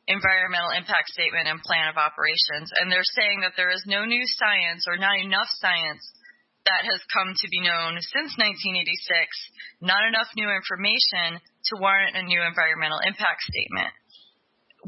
environmental 0.07 0.75
impact 0.77 1.09
statement 1.11 1.49
and 1.49 1.63
plan 1.65 1.89
of 1.89 1.97
operations. 1.97 2.73
And 2.81 2.93
they're 2.93 3.07
saying 3.17 3.41
that 3.43 3.57
there 3.57 3.73
is 3.73 3.83
no 3.87 4.05
new 4.05 4.23
science 4.37 4.85
or 4.85 5.01
not 5.01 5.17
enough 5.21 5.49
science 5.61 6.05
that 6.65 6.89
has 6.89 7.01
come 7.13 7.33
to 7.37 7.49
be 7.53 7.61
known 7.61 8.01
since 8.01 8.33
1986, 8.41 8.89
not 9.85 10.01
enough 10.09 10.29
new 10.37 10.49
information 10.49 11.41
to 11.41 11.81
warrant 11.81 12.17
a 12.17 12.25
new 12.25 12.41
environmental 12.41 13.01
impact 13.05 13.45
statement 13.45 13.93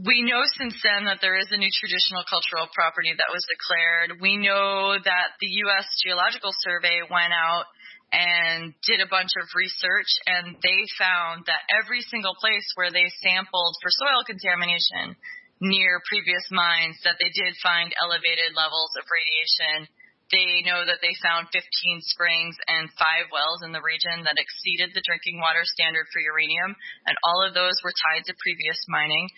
we 0.05 0.21
know 0.21 0.45
since 0.61 0.77
then 0.85 1.09
that 1.09 1.25
there 1.25 1.41
is 1.41 1.49
a 1.49 1.57
new 1.57 1.73
traditional 1.73 2.21
cultural 2.29 2.69
property 2.77 3.17
that 3.17 3.33
was 3.33 3.41
declared. 3.49 4.21
We 4.21 4.37
know 4.37 4.93
that 5.01 5.41
the 5.41 5.49
U.S. 5.65 5.89
Geological 6.05 6.53
Survey 6.61 7.01
went 7.09 7.33
out 7.33 7.65
and 8.13 8.73
did 8.87 9.03
a 9.03 9.11
bunch 9.11 9.31
of 9.41 9.47
research, 9.57 10.11
and 10.27 10.57
they 10.63 10.81
found 10.99 11.45
that 11.47 11.67
every 11.75 12.03
single 12.07 12.35
place 12.39 12.67
where 12.75 12.91
they 12.91 13.11
sampled 13.23 13.75
for 13.83 13.91
soil 13.91 14.23
contamination 14.27 15.17
near 15.61 16.01
previous 16.09 16.45
mines, 16.53 17.01
that 17.05 17.17
they 17.19 17.33
did 17.33 17.53
find 17.65 17.91
elevated 18.01 18.53
levels 18.55 18.93
of 19.01 19.09
radiation 19.09 19.89
they 20.35 20.67
know 20.67 20.83
that 20.83 20.99
they 20.99 21.15
found 21.23 21.47
15 21.55 21.63
springs 22.03 22.57
and 22.67 22.91
five 22.99 23.31
wells 23.31 23.63
in 23.63 23.71
the 23.71 23.83
region 23.83 24.27
that 24.27 24.43
exceeded 24.43 24.91
the 24.91 25.05
drinking 25.07 25.39
water 25.39 25.63
standard 25.63 26.11
for 26.11 26.19
uranium, 26.19 26.75
and 27.07 27.15
all 27.23 27.47
of 27.47 27.55
those 27.55 27.79
were 27.87 27.95
tied 27.95 28.27
to 28.27 28.43
previous 28.43 28.79
mining. 28.91 29.31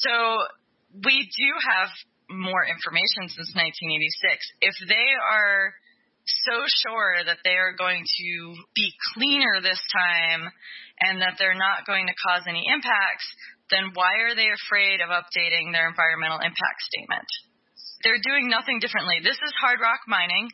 So 0.00 0.12
we 1.04 1.28
do 1.28 1.50
have 1.60 1.92
more 2.32 2.64
information 2.64 3.28
since 3.28 3.52
1986. 3.52 4.64
If 4.64 4.76
they 4.88 5.08
are 5.12 5.76
so 6.26 6.56
sure 6.84 7.24
that 7.24 7.42
they 7.44 7.56
are 7.56 7.74
going 7.76 8.04
to 8.04 8.54
be 8.74 8.92
cleaner 9.14 9.60
this 9.62 9.80
time 9.92 10.48
and 11.00 11.20
that 11.22 11.36
they're 11.38 11.58
not 11.58 11.86
going 11.86 12.06
to 12.06 12.20
cause 12.26 12.44
any 12.46 12.64
impacts, 12.68 13.26
then 13.70 13.92
why 13.94 14.26
are 14.26 14.34
they 14.34 14.48
afraid 14.50 15.00
of 15.00 15.08
updating 15.08 15.72
their 15.72 15.88
environmental 15.88 16.38
impact 16.38 16.80
statement? 16.82 17.28
they're 18.02 18.22
doing 18.24 18.48
nothing 18.48 18.80
differently. 18.80 19.20
This 19.22 19.36
is 19.36 19.52
hard 19.60 19.80
rock 19.80 20.00
mining. 20.08 20.48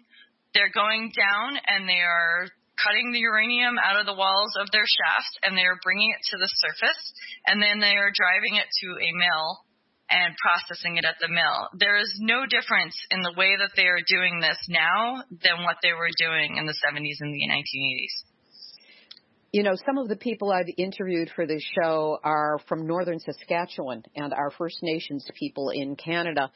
They're 0.54 0.72
going 0.72 1.12
down 1.14 1.58
and 1.68 1.88
they 1.88 2.02
are 2.02 2.48
cutting 2.82 3.12
the 3.12 3.22
uranium 3.22 3.78
out 3.80 4.00
of 4.00 4.06
the 4.06 4.16
walls 4.16 4.52
of 4.60 4.68
their 4.70 4.84
shafts 4.84 5.32
and 5.42 5.56
they 5.56 5.64
are 5.64 5.80
bringing 5.82 6.12
it 6.12 6.22
to 6.32 6.36
the 6.36 6.50
surface 6.60 7.02
and 7.46 7.62
then 7.62 7.80
they 7.80 7.96
are 7.96 8.12
driving 8.12 8.58
it 8.60 8.68
to 8.68 8.88
a 9.00 9.10
mill 9.16 9.64
and 10.10 10.34
processing 10.36 10.96
it 10.96 11.04
at 11.04 11.16
the 11.20 11.28
mill. 11.28 11.68
There 11.74 11.98
is 11.98 12.12
no 12.20 12.46
difference 12.46 12.94
in 13.10 13.22
the 13.22 13.34
way 13.36 13.56
that 13.58 13.74
they 13.76 13.86
are 13.86 14.02
doing 14.06 14.40
this 14.40 14.58
now 14.68 15.22
than 15.30 15.64
what 15.64 15.76
they 15.82 15.92
were 15.92 16.10
doing 16.18 16.56
in 16.56 16.66
the 16.66 16.76
70s 16.84 17.20
and 17.20 17.34
the 17.34 17.48
1980s 17.48 18.26
you 19.56 19.62
know, 19.62 19.74
some 19.86 19.96
of 19.96 20.08
the 20.08 20.16
people 20.16 20.52
I've 20.52 20.68
interviewed 20.76 21.30
for 21.34 21.46
this 21.46 21.64
show 21.80 22.18
are 22.22 22.58
from 22.68 22.86
northern 22.86 23.18
Saskatchewan 23.18 24.02
and 24.14 24.34
our 24.34 24.50
First 24.50 24.80
Nations 24.82 25.26
people 25.34 25.70
in 25.70 25.96
Canada. 25.96 26.50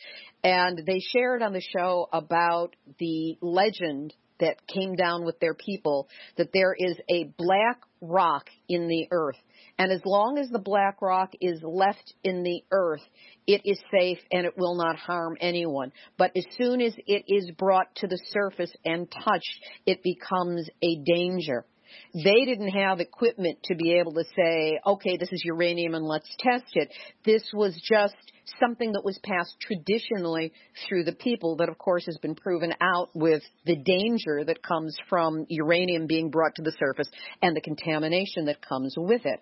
And 0.45 0.83
they 0.87 1.01
shared 1.01 1.43
on 1.43 1.55
the 1.55 1.63
show 1.63 2.11
about 2.13 2.77
the 2.99 3.39
legend 3.41 4.13
that 4.41 4.67
came 4.67 4.97
down 4.97 5.25
with 5.25 5.41
their 5.41 5.55
people 5.55 6.09
that 6.37 6.51
there 6.53 6.75
is 6.77 6.97
a 7.11 7.33
black 7.39 7.81
rock 8.03 8.51
in 8.69 8.87
the 8.87 9.07
earth. 9.11 9.37
And 9.81 9.91
as 9.91 10.05
long 10.05 10.37
as 10.37 10.51
the 10.51 10.59
black 10.59 11.01
rock 11.01 11.33
is 11.41 11.59
left 11.63 12.13
in 12.23 12.43
the 12.43 12.63
earth, 12.71 13.01
it 13.47 13.63
is 13.65 13.81
safe 13.91 14.19
and 14.31 14.45
it 14.45 14.53
will 14.59 14.75
not 14.75 14.97
harm 14.97 15.39
anyone. 15.41 15.91
But 16.19 16.33
as 16.37 16.45
soon 16.59 16.83
as 16.83 16.93
it 17.07 17.25
is 17.29 17.51
brought 17.53 17.87
to 17.97 18.07
the 18.07 18.21
surface 18.29 18.71
and 18.85 19.11
touched, 19.11 19.65
it 19.87 20.03
becomes 20.03 20.69
a 20.83 20.97
danger. 20.97 21.65
They 22.15 22.45
didn't 22.45 22.71
have 22.71 23.01
equipment 23.01 23.59
to 23.65 23.75
be 23.75 23.95
able 23.95 24.13
to 24.13 24.25
say, 24.37 24.81
okay, 24.85 25.17
this 25.17 25.33
is 25.33 25.43
uranium 25.45 25.95
and 25.95 26.05
let's 26.05 26.29
test 26.39 26.73
it. 26.75 26.91
This 27.25 27.43
was 27.53 27.81
just 27.89 28.15
something 28.59 28.93
that 28.93 29.05
was 29.05 29.19
passed 29.23 29.57
traditionally 29.61 30.53
through 30.89 31.05
the 31.05 31.15
people 31.15 31.57
that 31.57 31.69
of 31.69 31.79
course 31.79 32.05
has 32.07 32.19
been 32.19 32.35
proven 32.35 32.73
out 32.81 33.11
with 33.15 33.43
the 33.65 33.77
danger 33.77 34.45
that 34.45 34.63
comes 34.63 34.97
from 35.09 35.47
uranium 35.49 36.07
being 36.07 36.31
brought 36.31 36.55
to 36.57 36.63
the 36.63 36.73
surface 36.79 37.09
and 37.43 37.57
the 37.57 37.61
contamination 37.61 38.47
that 38.47 38.67
comes 38.67 38.95
with 38.97 39.23
it. 39.25 39.41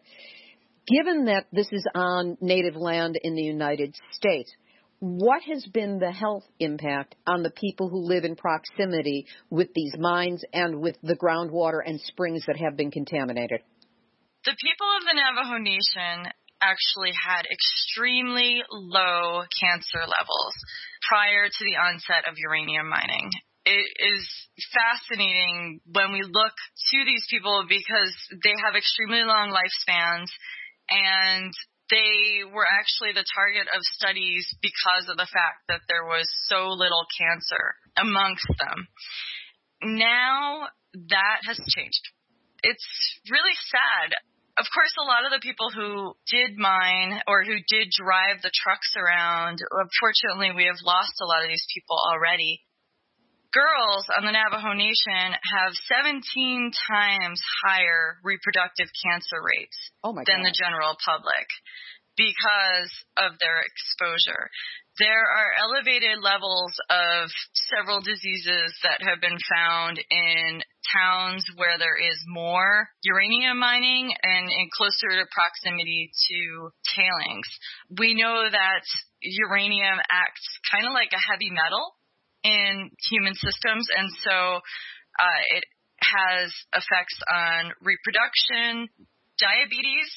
Given 0.87 1.27
that 1.27 1.47
this 1.53 1.69
is 1.71 1.87
on 1.95 2.39
native 2.41 2.77
land 2.77 3.19
in 3.23 3.35
the 3.35 3.43
United 3.43 3.95
States, 4.13 4.51
what 5.01 5.43
has 5.43 5.65
been 5.67 5.99
the 5.99 6.11
health 6.11 6.45
impact 6.59 7.15
on 7.27 7.43
the 7.43 7.51
people 7.51 7.89
who 7.89 8.07
live 8.07 8.25
in 8.25 8.35
proximity 8.35 9.27
with 9.51 9.73
these 9.75 9.95
mines 9.99 10.43
and 10.53 10.81
with 10.81 10.97
the 11.03 11.17
groundwater 11.17 11.81
and 11.85 12.01
springs 12.01 12.45
that 12.47 12.57
have 12.57 12.77
been 12.77 12.91
contaminated? 12.91 13.61
The 14.45 14.57
people 14.59 14.89
of 14.97 15.05
the 15.05 15.15
Navajo 15.15 15.59
Nation 15.59 16.33
actually 16.61 17.13
had 17.15 17.47
extremely 17.47 18.63
low 18.71 19.43
cancer 19.61 20.03
levels 20.03 20.55
prior 21.09 21.47
to 21.47 21.63
the 21.65 21.79
onset 21.79 22.27
of 22.29 22.35
uranium 22.37 22.89
mining. 22.89 23.31
It 23.65 23.87
is 24.01 24.27
fascinating 24.75 25.81
when 25.93 26.13
we 26.13 26.23
look 26.23 26.57
to 26.91 26.99
these 27.05 27.27
people 27.31 27.65
because 27.69 28.15
they 28.43 28.55
have 28.65 28.75
extremely 28.75 29.23
long 29.23 29.55
lifespans 29.55 30.33
and 30.91 31.53
they 31.91 32.45
were 32.45 32.67
actually 32.67 33.13
the 33.13 33.25
target 33.35 33.67
of 33.73 33.81
studies 33.97 34.45
because 34.61 35.09
of 35.09 35.17
the 35.17 35.29
fact 35.29 35.65
that 35.69 35.85
there 35.89 36.05
was 36.05 36.29
so 36.49 36.69
little 36.69 37.05
cancer 37.17 37.77
amongst 37.97 38.49
them. 38.49 38.89
Now 39.83 40.69
that 40.95 41.41
has 41.47 41.59
changed. 41.69 42.05
It's 42.63 42.89
really 43.31 43.57
sad. 43.71 44.13
Of 44.59 44.67
course, 44.75 44.91
a 44.99 45.07
lot 45.07 45.23
of 45.23 45.31
the 45.31 45.45
people 45.45 45.71
who 45.71 46.19
did 46.27 46.59
mine 46.59 47.23
or 47.31 47.45
who 47.45 47.63
did 47.71 47.95
drive 47.95 48.43
the 48.43 48.51
trucks 48.51 48.91
around, 48.99 49.63
unfortunately, 49.63 50.51
we 50.51 50.67
have 50.67 50.83
lost 50.83 51.15
a 51.23 51.27
lot 51.31 51.47
of 51.47 51.49
these 51.49 51.67
people 51.71 51.95
already 52.11 52.67
girls 53.53 54.05
on 54.17 54.27
the 54.27 54.33
Navajo 54.33 54.73
Nation 54.73 55.33
have 55.33 55.73
17 55.89 56.73
times 56.89 57.41
higher 57.65 58.19
reproductive 58.23 58.89
cancer 59.05 59.41
rates 59.41 59.79
oh 60.05 60.13
than 60.13 60.45
God. 60.45 60.47
the 60.47 60.55
general 60.55 60.97
public. 61.05 61.49
because 62.19 62.91
of 63.17 63.39
their 63.39 63.63
exposure. 63.63 64.51
There 64.99 65.23
are 65.31 65.55
elevated 65.63 66.19
levels 66.19 66.75
of 66.91 67.31
several 67.71 68.03
diseases 68.03 68.75
that 68.83 68.99
have 69.07 69.23
been 69.23 69.39
found 69.47 70.03
in 70.11 70.59
towns 70.91 71.47
where 71.55 71.79
there 71.79 71.95
is 71.95 72.19
more 72.27 72.91
uranium 73.07 73.63
mining 73.63 74.11
and 74.11 74.51
in 74.51 74.67
closer 74.75 75.15
proximity 75.31 76.11
to 76.11 76.75
tailings. 76.91 77.47
We 77.95 78.19
know 78.19 78.51
that 78.51 78.83
uranium 79.23 80.03
acts 80.11 80.43
kind 80.75 80.87
of 80.87 80.93
like 80.93 81.15
a 81.15 81.23
heavy 81.31 81.55
metal 81.55 81.95
in 82.45 82.91
human 83.11 83.35
systems, 83.35 83.87
and 83.97 84.09
so 84.25 84.61
uh, 85.19 85.41
it 85.57 85.65
has 86.01 86.53
effects 86.75 87.19
on 87.33 87.73
reproduction, 87.83 88.89
diabetes, 89.39 90.11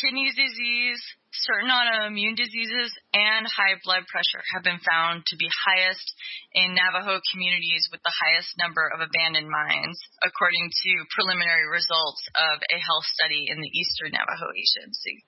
kidney 0.00 0.26
disease, 0.34 1.00
certain 1.30 1.70
autoimmune 1.70 2.34
diseases, 2.34 2.90
and 3.14 3.46
high 3.46 3.78
blood 3.82 4.06
pressure 4.10 4.42
have 4.54 4.66
been 4.66 4.82
found 4.82 5.26
to 5.26 5.36
be 5.36 5.46
highest 5.50 6.06
in 6.54 6.74
Navajo 6.74 7.20
communities 7.30 7.86
with 7.90 8.02
the 8.02 8.14
highest 8.14 8.54
number 8.58 8.86
of 8.90 9.02
abandoned 9.02 9.50
mines, 9.50 9.98
according 10.22 10.70
to 10.82 10.90
preliminary 11.14 11.66
results 11.70 12.22
of 12.34 12.58
a 12.58 12.78
health 12.82 13.06
study 13.14 13.46
in 13.50 13.58
the 13.58 13.72
Eastern 13.74 14.14
Navajo 14.14 14.50
Agency. 14.54 15.26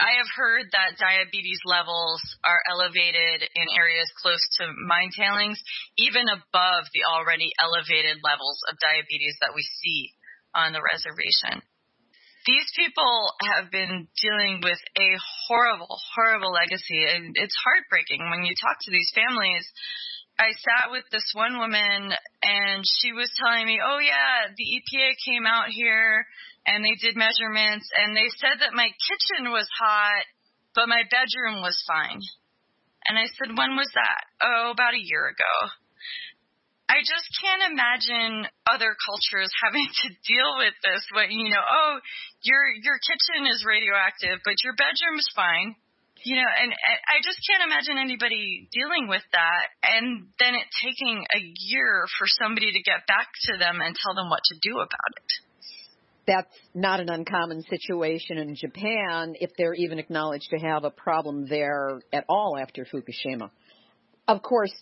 I 0.00 0.18
have 0.18 0.30
heard 0.34 0.66
that 0.72 0.98
diabetes 0.98 1.60
levels 1.64 2.20
are 2.44 2.62
elevated 2.70 3.46
in 3.54 3.66
areas 3.76 4.10
close 4.20 4.42
to 4.60 4.72
mine 4.86 5.10
tailings, 5.16 5.60
even 5.96 6.26
above 6.28 6.84
the 6.92 7.04
already 7.06 7.50
elevated 7.62 8.18
levels 8.24 8.58
of 8.68 8.78
diabetes 8.80 9.36
that 9.40 9.54
we 9.54 9.62
see 9.62 10.12
on 10.54 10.72
the 10.72 10.82
reservation 10.82 11.62
these 12.46 12.68
people 12.76 13.32
have 13.56 13.72
been 13.72 14.08
dealing 14.20 14.60
with 14.62 14.78
a 15.00 15.08
horrible, 15.48 15.96
horrible 16.14 16.52
legacy, 16.52 17.04
and 17.08 17.32
it's 17.34 17.56
heartbreaking 17.64 18.20
when 18.20 18.44
you 18.44 18.52
talk 18.60 18.76
to 18.84 18.90
these 18.92 19.10
families. 19.14 19.64
I 20.38 20.52
sat 20.52 20.90
with 20.90 21.04
this 21.10 21.24
one 21.32 21.58
woman, 21.58 22.12
and 22.42 22.84
she 23.00 23.12
was 23.12 23.30
telling 23.38 23.66
me, 23.66 23.80
"Oh 23.82 23.98
yeah, 23.98 24.52
the 24.52 24.66
EPA 24.76 25.16
came 25.24 25.46
out 25.46 25.68
here 25.70 26.26
and 26.66 26.84
they 26.84 26.96
did 27.00 27.16
measurements, 27.16 27.88
and 27.96 28.16
they 28.16 28.28
said 28.40 28.60
that 28.60 28.74
my 28.74 28.88
kitchen 29.08 29.52
was 29.52 29.68
hot, 29.78 30.24
but 30.74 30.88
my 30.88 31.02
bedroom 31.10 31.62
was 31.62 31.76
fine." 31.86 32.20
And 33.08 33.18
I 33.18 33.26
said, 33.26 33.56
"When 33.56 33.76
was 33.76 33.90
that?" 33.94 34.24
"Oh, 34.42 34.70
about 34.70 34.94
a 34.94 35.02
year 35.04 35.28
ago." 35.28 35.70
I 36.88 37.00
just 37.00 37.26
can't 37.40 37.72
imagine 37.72 38.44
other 38.68 38.92
cultures 38.92 39.50
having 39.64 39.88
to 39.88 40.08
deal 40.22 40.50
with 40.60 40.76
this. 40.84 41.02
When 41.10 41.32
you 41.32 41.50
know, 41.50 41.64
oh, 41.64 41.98
your 42.42 42.62
your 42.82 42.98
kitchen 43.00 43.48
is 43.48 43.64
radioactive, 43.64 44.44
but 44.44 44.60
your 44.62 44.76
bedroom 44.76 45.18
is 45.18 45.28
fine. 45.34 45.76
You 46.24 46.40
know, 46.40 46.48
and 46.48 46.72
I 46.72 47.20
just 47.20 47.36
can't 47.44 47.68
imagine 47.68 48.00
anybody 48.00 48.64
dealing 48.72 49.12
with 49.12 49.24
that, 49.36 49.76
and 49.84 50.32
then 50.40 50.56
it 50.56 50.64
taking 50.80 51.20
a 51.20 51.40
year 51.68 52.06
for 52.16 52.24
somebody 52.40 52.72
to 52.72 52.80
get 52.80 53.04
back 53.04 53.28
to 53.50 53.58
them 53.58 53.82
and 53.84 53.92
tell 53.92 54.14
them 54.14 54.30
what 54.30 54.40
to 54.48 54.56
do 54.62 54.80
about 54.80 55.12
it. 55.20 55.43
That's 56.26 56.48
not 56.74 57.00
an 57.00 57.10
uncommon 57.10 57.62
situation 57.62 58.38
in 58.38 58.54
Japan 58.54 59.34
if 59.40 59.50
they're 59.58 59.74
even 59.74 59.98
acknowledged 59.98 60.48
to 60.50 60.58
have 60.58 60.84
a 60.84 60.90
problem 60.90 61.46
there 61.48 62.00
at 62.12 62.24
all 62.28 62.56
after 62.60 62.86
Fukushima. 62.86 63.50
Of 64.26 64.42
course, 64.42 64.72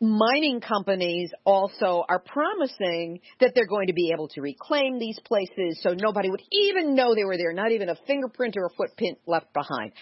mining 0.00 0.60
companies 0.60 1.30
also 1.44 2.04
are 2.08 2.20
promising 2.20 3.20
that 3.40 3.52
they're 3.54 3.66
going 3.66 3.86
to 3.86 3.92
be 3.92 4.10
able 4.12 4.28
to 4.28 4.40
reclaim 4.40 4.98
these 4.98 5.18
places 5.24 5.80
so 5.80 5.94
nobody 5.94 6.30
would 6.30 6.42
even 6.50 6.94
know 6.94 7.14
they 7.14 7.24
were 7.24 7.36
there, 7.36 7.52
not 7.52 7.72
even 7.72 7.88
a 7.88 7.96
fingerprint 8.06 8.56
or 8.56 8.66
a 8.66 8.70
footprint 8.76 9.18
left 9.26 9.52
behind. 9.52 9.92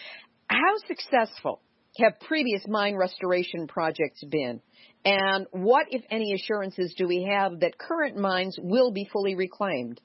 How 0.48 0.76
successful 0.86 1.60
have 1.98 2.20
previous 2.20 2.62
mine 2.66 2.96
restoration 2.96 3.66
projects 3.66 4.24
been? 4.24 4.60
And 5.04 5.46
what, 5.52 5.86
if 5.90 6.02
any, 6.10 6.34
assurances 6.34 6.94
do 6.96 7.06
we 7.06 7.28
have 7.30 7.60
that 7.60 7.78
current 7.78 8.16
mines 8.16 8.56
will 8.60 8.92
be 8.92 9.08
fully 9.10 9.34
reclaimed? 9.34 10.00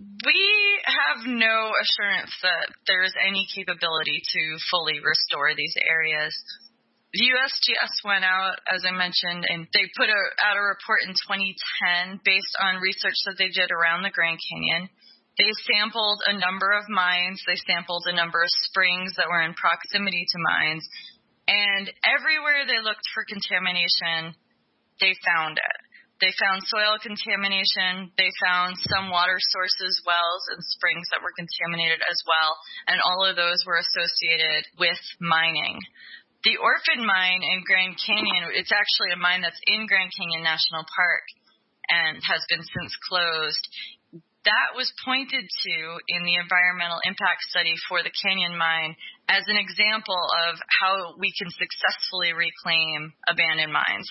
We 0.00 0.40
have 0.88 1.28
no 1.28 1.72
assurance 1.76 2.32
that 2.40 2.72
there's 2.88 3.12
any 3.20 3.44
capability 3.52 4.24
to 4.24 4.42
fully 4.72 4.96
restore 4.96 5.52
these 5.52 5.76
areas. 5.76 6.32
The 7.12 7.26
USGS 7.26 8.06
went 8.06 8.24
out, 8.24 8.56
as 8.72 8.86
I 8.86 8.96
mentioned, 8.96 9.44
and 9.44 9.66
they 9.74 9.84
put 9.98 10.08
a, 10.08 10.22
out 10.46 10.56
a 10.56 10.62
report 10.62 11.04
in 11.04 11.12
2010 11.12 12.24
based 12.24 12.54
on 12.62 12.80
research 12.80 13.18
that 13.26 13.36
they 13.36 13.50
did 13.52 13.68
around 13.74 14.06
the 14.06 14.14
Grand 14.14 14.38
Canyon. 14.40 14.88
They 15.36 15.50
sampled 15.68 16.22
a 16.24 16.38
number 16.38 16.70
of 16.72 16.88
mines. 16.88 17.42
They 17.44 17.58
sampled 17.66 18.06
a 18.06 18.16
number 18.16 18.40
of 18.40 18.58
springs 18.70 19.16
that 19.16 19.28
were 19.28 19.42
in 19.42 19.58
proximity 19.58 20.24
to 20.32 20.38
mines. 20.38 20.86
And 21.48 21.92
everywhere 22.06 22.64
they 22.64 22.78
looked 22.80 23.04
for 23.12 23.26
contamination, 23.26 24.38
they 25.00 25.12
found 25.26 25.58
it. 25.58 25.78
They 26.20 26.36
found 26.36 26.60
soil 26.68 27.00
contamination. 27.00 28.12
They 28.20 28.28
found 28.44 28.76
some 28.92 29.08
water 29.08 29.40
sources, 29.40 30.04
wells, 30.04 30.44
and 30.52 30.60
springs 30.60 31.08
that 31.08 31.24
were 31.24 31.32
contaminated 31.32 32.04
as 32.04 32.20
well. 32.28 32.52
And 32.92 33.00
all 33.00 33.24
of 33.24 33.40
those 33.40 33.64
were 33.64 33.80
associated 33.80 34.68
with 34.76 35.00
mining. 35.24 35.80
The 36.44 36.60
Orphan 36.60 37.04
Mine 37.04 37.40
in 37.40 37.64
Grand 37.64 37.96
Canyon, 38.00 38.52
it's 38.52 38.72
actually 38.72 39.12
a 39.12 39.20
mine 39.20 39.40
that's 39.40 39.60
in 39.64 39.88
Grand 39.88 40.12
Canyon 40.12 40.44
National 40.44 40.84
Park 40.88 41.24
and 41.88 42.20
has 42.24 42.44
been 42.48 42.64
since 42.64 42.92
closed. 43.08 43.64
That 44.44 44.72
was 44.72 44.88
pointed 45.04 45.44
to 45.44 45.76
in 46.08 46.24
the 46.24 46.36
environmental 46.36 47.00
impact 47.04 47.44
study 47.48 47.76
for 47.88 48.00
the 48.00 48.12
Canyon 48.12 48.56
Mine 48.56 48.96
as 49.28 49.44
an 49.48 49.56
example 49.56 50.20
of 50.48 50.56
how 50.80 51.16
we 51.20 51.32
can 51.36 51.52
successfully 51.52 52.32
reclaim 52.32 53.12
abandoned 53.28 53.72
mines. 53.72 54.08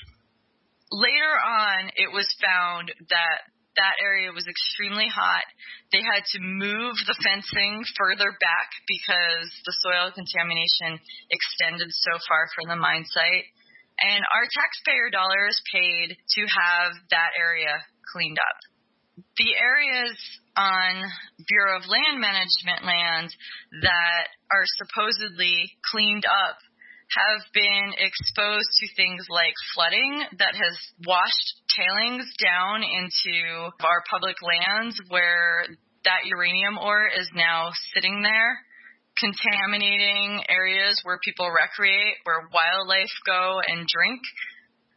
Later 0.91 1.35
on, 1.37 1.91
it 1.95 2.09
was 2.11 2.27
found 2.41 2.89
that 3.09 3.39
that 3.77 4.01
area 4.03 4.33
was 4.33 4.43
extremely 4.49 5.07
hot. 5.07 5.45
They 5.93 6.03
had 6.03 6.25
to 6.35 6.39
move 6.41 6.97
the 7.05 7.15
fencing 7.23 7.85
further 7.95 8.33
back 8.41 8.69
because 8.89 9.47
the 9.63 9.75
soil 9.85 10.11
contamination 10.11 10.99
extended 11.31 11.87
so 11.93 12.19
far 12.27 12.49
from 12.51 12.67
the 12.67 12.75
mine 12.75 13.05
site. 13.07 13.47
And 14.01 14.21
our 14.35 14.47
taxpayer 14.49 15.11
dollars 15.11 15.55
paid 15.71 16.15
to 16.15 16.41
have 16.47 16.91
that 17.11 17.37
area 17.39 17.83
cleaned 18.11 18.39
up. 18.39 18.59
The 19.37 19.51
areas 19.59 20.15
on 20.55 21.03
Bureau 21.47 21.79
of 21.79 21.87
Land 21.87 22.19
Management 22.19 22.83
lands 22.83 23.35
that 23.83 24.25
are 24.51 24.67
supposedly 24.79 25.71
cleaned 25.91 26.25
up 26.25 26.57
have 27.09 27.41
been 27.53 27.93
exposed 27.97 28.69
to 28.79 28.95
things 28.95 29.25
like 29.29 29.53
flooding 29.73 30.23
that 30.37 30.53
has 30.53 30.75
washed 31.05 31.49
tailings 31.73 32.25
down 32.37 32.83
into 32.83 33.73
our 33.81 34.03
public 34.09 34.35
lands 34.45 34.99
where 35.09 35.65
that 36.05 36.25
uranium 36.25 36.77
ore 36.77 37.07
is 37.09 37.29
now 37.33 37.71
sitting 37.93 38.21
there, 38.21 38.61
contaminating 39.17 40.43
areas 40.49 41.01
where 41.03 41.19
people 41.23 41.49
recreate, 41.49 42.21
where 42.23 42.47
wildlife 42.53 43.15
go 43.25 43.59
and 43.65 43.87
drink. 43.87 44.21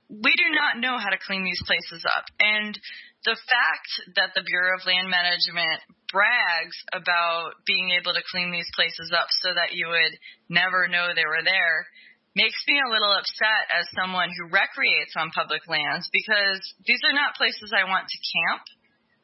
We 0.09 0.33
do 0.37 0.53
not 0.53 0.79
know 0.79 0.99
how 1.01 1.09
to 1.09 1.19
clean 1.27 1.45
these 1.45 1.63
places 1.65 2.05
up. 2.05 2.25
And 2.39 2.79
the 3.25 3.39
fact 3.39 3.89
that 4.19 4.35
the 4.35 4.43
Bureau 4.43 4.75
of 4.75 4.87
Land 4.87 5.07
Management 5.07 5.79
brags 6.11 6.75
about 6.91 7.55
being 7.67 7.95
able 7.95 8.13
to 8.13 8.29
clean 8.35 8.51
these 8.51 8.69
places 8.75 9.15
up 9.15 9.31
so 9.43 9.55
that 9.55 9.73
you 9.73 9.87
would 9.87 10.15
never 10.51 10.91
know 10.91 11.15
they 11.15 11.27
were 11.27 11.47
there 11.47 11.87
makes 12.35 12.59
me 12.67 12.81
a 12.81 12.91
little 12.91 13.13
upset 13.13 13.69
as 13.71 13.85
someone 13.95 14.33
who 14.33 14.51
recreates 14.51 15.15
on 15.17 15.31
public 15.37 15.63
lands 15.69 16.09
because 16.13 16.61
these 16.89 17.01
are 17.05 17.15
not 17.15 17.37
places 17.37 17.71
I 17.71 17.85
want 17.85 18.09
to 18.09 18.19
camp. 18.19 18.65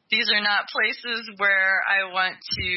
These 0.09 0.29
are 0.33 0.41
not 0.41 0.69
places 0.73 1.29
where 1.37 1.85
I 1.85 2.09
want 2.09 2.37
to 2.41 2.69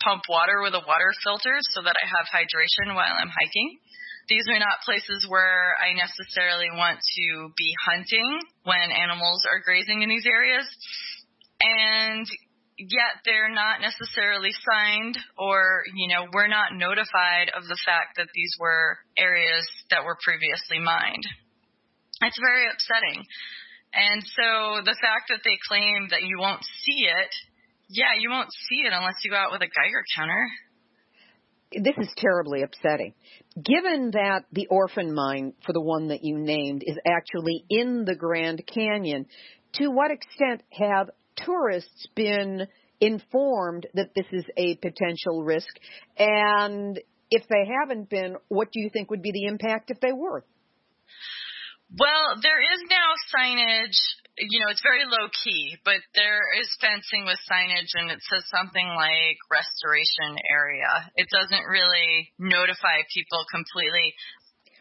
pump 0.00 0.24
water 0.28 0.64
with 0.64 0.72
a 0.72 0.84
water 0.84 1.12
filter 1.20 1.56
so 1.72 1.84
that 1.84 1.96
I 2.00 2.06
have 2.08 2.32
hydration 2.32 2.96
while 2.96 3.12
I'm 3.12 3.32
hiking. 3.32 3.76
These 4.32 4.48
are 4.48 4.64
not 4.64 4.80
places 4.88 5.28
where 5.28 5.76
I 5.76 5.92
necessarily 5.92 6.72
want 6.72 7.04
to 7.04 7.52
be 7.52 7.68
hunting 7.84 8.40
when 8.64 8.88
animals 8.88 9.44
are 9.44 9.60
grazing 9.60 10.00
in 10.00 10.08
these 10.08 10.24
areas. 10.24 10.64
And 11.60 12.24
yet 12.80 13.20
they're 13.28 13.52
not 13.52 13.84
necessarily 13.84 14.56
signed 14.64 15.20
or, 15.36 15.84
you 15.92 16.08
know, 16.08 16.32
we're 16.32 16.48
not 16.48 16.72
notified 16.72 17.52
of 17.52 17.68
the 17.68 17.76
fact 17.84 18.16
that 18.16 18.32
these 18.32 18.56
were 18.56 18.96
areas 19.20 19.68
that 19.92 20.08
were 20.08 20.16
previously 20.24 20.80
mined. 20.80 21.28
It's 22.24 22.40
very 22.40 22.72
upsetting. 22.72 23.28
And 23.92 24.24
so 24.24 24.80
the 24.80 24.96
fact 24.96 25.28
that 25.28 25.44
they 25.44 25.60
claim 25.68 26.08
that 26.08 26.24
you 26.24 26.40
won't 26.40 26.64
see 26.64 27.04
it, 27.04 27.32
yeah, 27.92 28.16
you 28.16 28.32
won't 28.32 28.48
see 28.48 28.88
it 28.88 28.96
unless 28.96 29.20
you 29.20 29.28
go 29.28 29.36
out 29.36 29.52
with 29.52 29.60
a 29.60 29.68
Geiger 29.68 30.04
counter. 30.16 30.48
This 31.74 31.94
is 31.98 32.08
terribly 32.16 32.62
upsetting. 32.62 33.14
Given 33.54 34.10
that 34.12 34.44
the 34.52 34.66
orphan 34.68 35.14
mine, 35.14 35.54
for 35.64 35.72
the 35.72 35.80
one 35.80 36.08
that 36.08 36.24
you 36.24 36.38
named, 36.38 36.82
is 36.86 36.98
actually 37.06 37.64
in 37.68 38.04
the 38.04 38.14
Grand 38.14 38.62
Canyon, 38.66 39.26
to 39.74 39.88
what 39.88 40.10
extent 40.10 40.62
have 40.72 41.10
tourists 41.36 42.08
been 42.14 42.66
informed 43.00 43.86
that 43.94 44.14
this 44.14 44.26
is 44.32 44.44
a 44.56 44.76
potential 44.76 45.42
risk? 45.42 45.68
And 46.18 47.00
if 47.30 47.42
they 47.48 47.66
haven't 47.80 48.10
been, 48.10 48.36
what 48.48 48.70
do 48.72 48.80
you 48.80 48.90
think 48.92 49.10
would 49.10 49.22
be 49.22 49.32
the 49.32 49.46
impact 49.46 49.90
if 49.90 50.00
they 50.00 50.12
were? 50.12 50.44
Well, 51.98 52.40
there 52.42 52.60
is 52.60 52.80
now 52.88 53.12
signage. 53.36 53.98
You 54.38 54.60
know, 54.64 54.72
it's 54.72 54.82
very 54.82 55.04
low 55.04 55.28
key, 55.44 55.76
but 55.84 56.00
there 56.14 56.40
is 56.56 56.68
fencing 56.80 57.28
with 57.28 57.36
signage 57.44 57.92
and 58.00 58.10
it 58.10 58.20
says 58.32 58.44
something 58.48 58.88
like 58.96 59.36
restoration 59.52 60.40
area. 60.50 60.88
It 61.16 61.28
doesn't 61.28 61.68
really 61.68 62.32
notify 62.38 63.04
people 63.12 63.44
completely. 63.52 64.14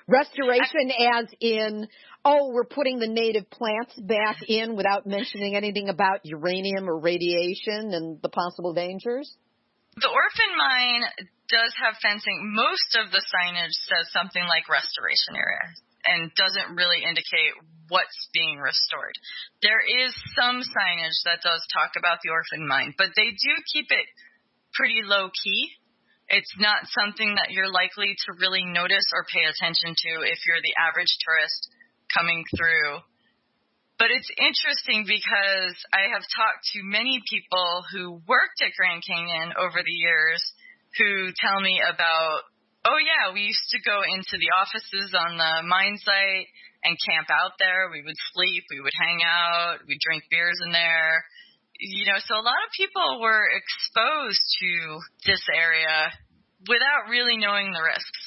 Restoration 0.07 0.91
as 1.13 1.25
in, 1.41 1.87
oh, 2.23 2.51
we're 2.53 2.63
putting 2.63 2.99
the 2.99 3.11
native 3.11 3.49
plants 3.49 3.99
back 3.99 4.37
in 4.47 4.75
without 4.75 5.05
mentioning 5.05 5.55
anything 5.55 5.89
about 5.89 6.23
uranium 6.23 6.89
or 6.89 6.97
radiation 6.97 7.91
and 7.91 8.21
the 8.21 8.29
possible 8.29 8.73
dangers? 8.73 9.35
The 9.99 10.07
orphan 10.07 10.51
mine 10.55 11.03
does 11.51 11.75
have 11.83 11.99
fencing. 11.99 12.39
Most 12.55 12.95
of 13.03 13.11
the 13.11 13.19
signage 13.19 13.75
says 13.91 14.07
something 14.15 14.43
like 14.47 14.71
restoration 14.71 15.35
area 15.35 15.75
and 16.07 16.31
doesn't 16.39 16.75
really 16.75 17.03
indicate 17.03 17.53
what's 17.91 18.31
being 18.31 18.63
restored. 18.63 19.11
There 19.59 19.83
is 19.83 20.15
some 20.39 20.63
signage 20.63 21.19
that 21.27 21.43
does 21.43 21.59
talk 21.75 21.99
about 21.99 22.23
the 22.23 22.31
orphan 22.31 22.63
mine, 22.63 22.95
but 22.95 23.11
they 23.19 23.35
do 23.35 23.53
keep 23.67 23.91
it 23.91 24.07
pretty 24.71 25.03
low 25.03 25.27
key. 25.27 25.75
It's 26.31 26.55
not 26.55 26.87
something 26.95 27.35
that 27.35 27.51
you're 27.51 27.69
likely 27.69 28.15
to 28.15 28.39
really 28.39 28.63
notice 28.63 29.03
or 29.11 29.27
pay 29.27 29.43
attention 29.43 29.91
to 29.91 30.11
if 30.23 30.39
you're 30.47 30.63
the 30.63 30.79
average 30.79 31.11
tourist 31.19 31.67
coming 32.15 32.47
through. 32.55 33.03
But 33.99 34.15
it's 34.15 34.31
interesting 34.39 35.03
because 35.03 35.75
I 35.91 36.15
have 36.15 36.23
talked 36.31 36.63
to 36.73 36.87
many 36.87 37.19
people 37.27 37.83
who 37.91 38.23
worked 38.23 38.63
at 38.63 38.71
Grand 38.79 39.03
Canyon 39.03 39.51
over 39.59 39.83
the 39.83 39.99
years 39.99 40.41
who 40.95 41.35
tell 41.35 41.59
me 41.59 41.83
about 41.83 42.47
Oh 42.81 42.97
yeah, 42.97 43.29
we 43.29 43.45
used 43.45 43.69
to 43.77 43.85
go 43.85 44.01
into 44.01 44.41
the 44.41 44.49
offices 44.57 45.13
on 45.13 45.37
the 45.37 45.53
mine 45.69 46.01
site 46.01 46.49
and 46.83 46.97
camp 46.97 47.29
out 47.29 47.57
there. 47.59 47.89
We 47.91 48.01
would 48.01 48.17
sleep, 48.33 48.63
we 48.69 48.81
would 48.81 48.95
hang 48.97 49.21
out, 49.25 49.85
we'd 49.87 50.01
drink 50.01 50.23
beers 50.29 50.59
in 50.65 50.71
there. 50.71 51.23
You 51.81 52.05
know, 52.05 52.19
so 52.21 52.37
a 52.37 52.45
lot 52.45 52.61
of 52.61 52.77
people 52.77 53.21
were 53.21 53.49
exposed 53.49 54.45
to 54.61 54.71
this 55.25 55.41
area 55.49 56.13
without 56.69 57.09
really 57.09 57.37
knowing 57.37 57.73
the 57.73 57.81
risks. 57.81 58.21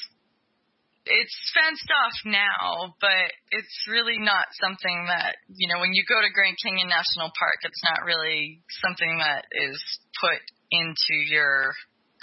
It's 1.05 1.37
fenced 1.53 1.87
off 1.93 2.17
now, 2.25 2.97
but 2.99 3.29
it's 3.51 3.77
really 3.87 4.17
not 4.17 4.49
something 4.59 5.05
that, 5.07 5.37
you 5.47 5.69
know, 5.69 5.79
when 5.79 5.93
you 5.93 6.03
go 6.03 6.17
to 6.17 6.33
Grand 6.33 6.57
Canyon 6.57 6.89
National 6.89 7.29
Park, 7.37 7.61
it's 7.61 7.83
not 7.85 8.03
really 8.03 8.65
something 8.81 9.21
that 9.21 9.45
is 9.53 9.77
put 10.19 10.41
into 10.71 11.13
your 11.29 11.71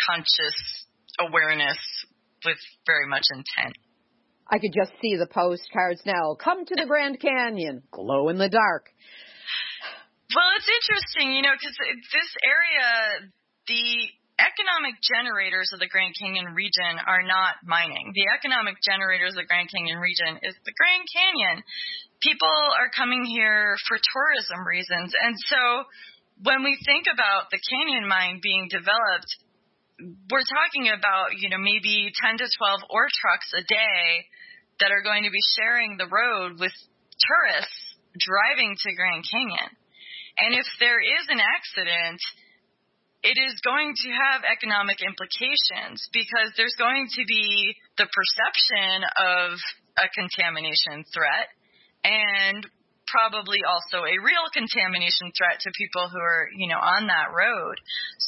conscious 0.03 0.59
awareness 1.21 1.79
with 2.45 2.59
very 2.85 3.07
much 3.07 3.23
intent. 3.31 3.79
I 4.53 4.61
could 4.61 4.77
just 4.77 4.93
see 5.01 5.17
the 5.17 5.27
postcards 5.33 6.05
now. 6.05 6.37
Come 6.37 6.69
to 6.69 6.77
the 6.77 6.85
Grand 6.85 7.17
Canyon, 7.17 7.81
glow 7.89 8.29
in 8.29 8.37
the 8.37 8.53
dark. 8.53 8.93
Well, 10.29 10.51
it's 10.61 10.69
interesting, 10.69 11.33
you 11.33 11.41
know, 11.41 11.57
because 11.57 11.73
this 11.73 12.31
area, 12.45 13.33
the 13.65 13.89
economic 14.37 15.01
generators 15.01 15.73
of 15.73 15.81
the 15.81 15.89
Grand 15.89 16.13
Canyon 16.21 16.53
region 16.53 17.01
are 17.01 17.25
not 17.25 17.65
mining. 17.65 18.13
The 18.13 18.29
economic 18.29 18.77
generators 18.85 19.33
of 19.33 19.41
the 19.41 19.49
Grand 19.49 19.73
Canyon 19.73 19.97
region 19.97 20.37
is 20.45 20.53
the 20.69 20.77
Grand 20.77 21.09
Canyon. 21.09 21.65
People 22.21 22.53
are 22.77 22.93
coming 22.93 23.25
here 23.25 23.81
for 23.89 23.97
tourism 23.97 24.69
reasons. 24.69 25.17
And 25.17 25.33
so 25.49 25.89
when 26.45 26.61
we 26.61 26.77
think 26.85 27.09
about 27.09 27.49
the 27.49 27.61
canyon 27.61 28.05
mine 28.05 28.45
being 28.45 28.69
developed, 28.69 29.33
we're 30.29 30.45
talking 30.45 30.91
about, 30.91 31.39
you 31.39 31.49
know, 31.49 31.61
maybe 31.61 32.13
10 32.21 32.37
to 32.37 32.47
12 32.49 32.93
ore 32.93 33.09
trucks 33.09 33.49
a 33.57 33.63
day 33.65 34.29
that 34.81 34.93
are 34.93 35.03
going 35.03 35.25
to 35.25 35.31
be 35.35 35.43
sharing 35.59 35.97
the 35.97 36.09
road 36.09 36.59
with 36.59 36.73
tourists 37.19 37.83
driving 38.19 38.77
to 38.77 38.89
Grand 38.95 39.25
Canyon. 39.25 39.71
And 40.41 40.57
if 40.57 40.67
there 40.81 41.01
is 41.01 41.25
an 41.29 41.41
accident, 41.41 42.21
it 43.23 43.39
is 43.39 43.55
going 43.63 43.95
to 43.95 44.09
have 44.11 44.43
economic 44.43 44.99
implications 45.05 46.03
because 46.11 46.51
there's 46.57 46.75
going 46.75 47.07
to 47.07 47.23
be 47.29 47.77
the 47.97 48.09
perception 48.11 49.07
of 49.21 49.61
a 50.01 50.09
contamination 50.11 51.05
threat 51.15 51.53
and 52.03 52.67
probably 53.07 53.61
also 53.69 54.03
a 54.03 54.17
real 54.25 54.47
contamination 54.51 55.31
threat 55.37 55.61
to 55.61 55.71
people 55.77 56.09
who 56.09 56.19
are, 56.19 56.49
you 56.57 56.67
know, 56.67 56.81
on 56.81 57.07
that 57.07 57.31
road. 57.31 57.77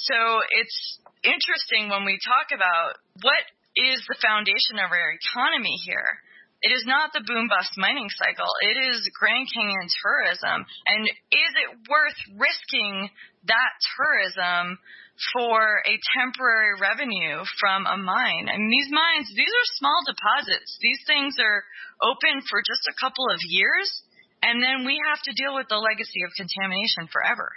So 0.06 0.44
it's 0.52 1.00
interesting 1.24 1.88
when 1.88 2.04
we 2.04 2.20
talk 2.20 2.52
about 2.52 3.00
what 3.24 3.42
is 3.74 3.98
the 4.06 4.20
foundation 4.20 4.78
of 4.78 4.92
our 4.92 5.10
economy 5.16 5.74
here. 5.82 6.20
It 6.64 6.72
is 6.72 6.88
not 6.88 7.12
the 7.12 7.20
boom 7.20 7.52
bust 7.52 7.76
mining 7.76 8.08
cycle. 8.08 8.48
It 8.64 8.80
is 8.80 9.04
Grand 9.12 9.44
Canyon 9.52 9.84
tourism. 10.00 10.64
And 10.88 11.04
is 11.04 11.52
it 11.60 11.70
worth 11.92 12.16
risking 12.40 13.12
that 13.44 13.72
tourism 13.92 14.80
for 15.36 15.84
a 15.84 16.00
temporary 16.16 16.80
revenue 16.80 17.44
from 17.60 17.84
a 17.84 18.00
mine? 18.00 18.48
I 18.48 18.56
mean, 18.56 18.72
these 18.72 18.88
mines, 18.88 19.28
these 19.36 19.52
are 19.52 19.76
small 19.76 20.00
deposits. 20.08 20.80
These 20.80 21.04
things 21.04 21.36
are 21.36 21.68
open 22.00 22.40
for 22.48 22.64
just 22.64 22.88
a 22.88 22.96
couple 22.96 23.28
of 23.28 23.44
years, 23.52 23.92
and 24.40 24.64
then 24.64 24.88
we 24.88 24.96
have 25.04 25.20
to 25.28 25.36
deal 25.36 25.52
with 25.52 25.68
the 25.68 25.76
legacy 25.76 26.24
of 26.24 26.32
contamination 26.32 27.12
forever. 27.12 27.52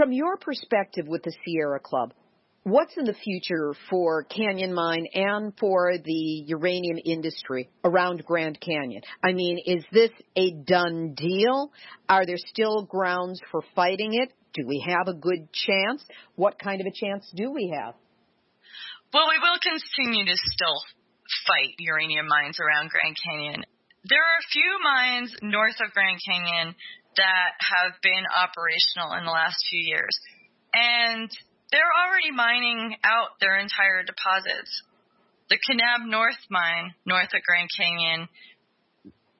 From 0.00 0.16
your 0.16 0.40
perspective 0.40 1.04
with 1.04 1.28
the 1.28 1.36
Sierra 1.44 1.76
Club, 1.76 2.16
What's 2.64 2.96
in 2.96 3.06
the 3.06 3.14
future 3.14 3.74
for 3.90 4.22
Canyon 4.22 4.72
Mine 4.72 5.08
and 5.14 5.52
for 5.58 5.98
the 5.98 6.44
uranium 6.46 6.96
industry 7.04 7.68
around 7.84 8.24
Grand 8.24 8.60
Canyon? 8.60 9.02
I 9.24 9.32
mean, 9.32 9.58
is 9.66 9.84
this 9.90 10.10
a 10.36 10.52
done 10.52 11.14
deal? 11.16 11.72
Are 12.08 12.24
there 12.24 12.38
still 12.38 12.84
grounds 12.84 13.40
for 13.50 13.62
fighting 13.74 14.14
it? 14.14 14.32
Do 14.54 14.64
we 14.64 14.84
have 14.86 15.08
a 15.08 15.18
good 15.18 15.52
chance? 15.52 16.04
What 16.36 16.56
kind 16.60 16.80
of 16.80 16.86
a 16.86 16.94
chance 16.94 17.28
do 17.34 17.50
we 17.50 17.74
have? 17.76 17.94
Well, 19.12 19.26
we 19.28 19.40
will 19.42 19.58
continue 19.58 20.24
to 20.24 20.36
still 20.36 20.78
fight 21.44 21.74
uranium 21.78 22.28
mines 22.28 22.58
around 22.60 22.90
Grand 22.90 23.16
Canyon. 23.26 23.64
There 24.04 24.22
are 24.22 24.38
a 24.38 24.52
few 24.52 24.78
mines 24.84 25.34
north 25.42 25.80
of 25.84 25.92
Grand 25.92 26.20
Canyon 26.24 26.76
that 27.16 27.52
have 27.58 28.00
been 28.02 28.22
operational 28.38 29.18
in 29.18 29.24
the 29.24 29.32
last 29.32 29.56
few 29.68 29.80
years. 29.82 30.16
And 30.74 31.28
they're 31.72 31.96
already 32.04 32.30
mining 32.30 32.94
out 33.02 33.40
their 33.40 33.56
entire 33.56 34.04
deposits. 34.04 34.70
The 35.48 35.56
Kanab 35.56 36.06
North 36.06 36.38
mine, 36.52 36.94
north 37.04 37.32
of 37.32 37.42
Grand 37.42 37.68
Canyon, 37.72 38.28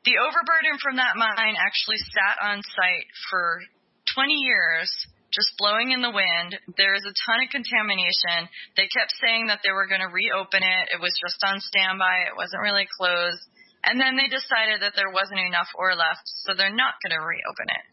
the 0.05 0.19
overburden 0.19 0.83
from 0.83 0.97
that 0.97 1.15
mine 1.15 1.55
actually 1.61 2.01
sat 2.11 2.43
on 2.43 2.59
site 2.75 3.09
for 3.31 3.63
20 4.17 4.35
years, 4.35 4.91
just 5.31 5.55
blowing 5.57 5.93
in 5.93 6.03
the 6.03 6.11
wind. 6.11 6.59
There 6.75 6.99
is 6.99 7.07
a 7.07 7.15
ton 7.15 7.45
of 7.45 7.55
contamination. 7.55 8.51
They 8.75 8.91
kept 8.91 9.15
saying 9.23 9.47
that 9.47 9.63
they 9.63 9.71
were 9.71 9.87
going 9.87 10.03
to 10.03 10.11
reopen 10.11 10.65
it. 10.65 10.85
It 10.91 11.01
was 11.01 11.15
just 11.23 11.39
on 11.47 11.63
standby. 11.63 12.29
It 12.29 12.37
wasn't 12.37 12.67
really 12.67 12.89
closed. 12.99 13.47
And 13.87 13.97
then 14.01 14.19
they 14.19 14.27
decided 14.27 14.83
that 14.83 14.99
there 14.99 15.11
wasn't 15.11 15.43
enough 15.43 15.71
ore 15.79 15.95
left, 15.95 16.27
so 16.45 16.55
they're 16.55 16.75
not 16.75 16.99
going 17.03 17.15
to 17.15 17.23
reopen 17.23 17.69
it. 17.71 17.85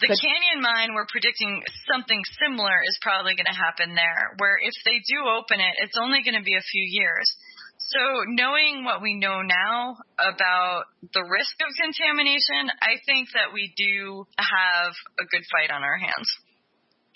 The 0.00 0.10
but, 0.10 0.18
Canyon 0.18 0.58
mine, 0.58 0.90
we're 0.94 1.06
predicting 1.06 1.62
something 1.86 2.18
similar 2.42 2.82
is 2.82 2.98
probably 3.00 3.38
going 3.38 3.46
to 3.46 3.54
happen 3.54 3.94
there, 3.94 4.34
where 4.42 4.58
if 4.58 4.74
they 4.82 4.98
do 5.06 5.22
open 5.22 5.62
it, 5.62 5.74
it's 5.86 5.94
only 6.00 6.22
going 6.26 6.34
to 6.34 6.42
be 6.42 6.58
a 6.58 6.66
few 6.66 6.82
years. 6.82 7.26
So, 7.78 8.00
knowing 8.26 8.82
what 8.84 9.02
we 9.02 9.14
know 9.14 9.42
now 9.42 9.96
about 10.18 10.84
the 11.12 11.22
risk 11.22 11.54
of 11.62 11.70
contamination, 11.78 12.74
I 12.82 12.98
think 13.06 13.28
that 13.34 13.54
we 13.54 13.72
do 13.76 14.26
have 14.38 14.92
a 15.20 15.24
good 15.30 15.42
fight 15.52 15.70
on 15.70 15.82
our 15.82 15.98
hands. 15.98 16.28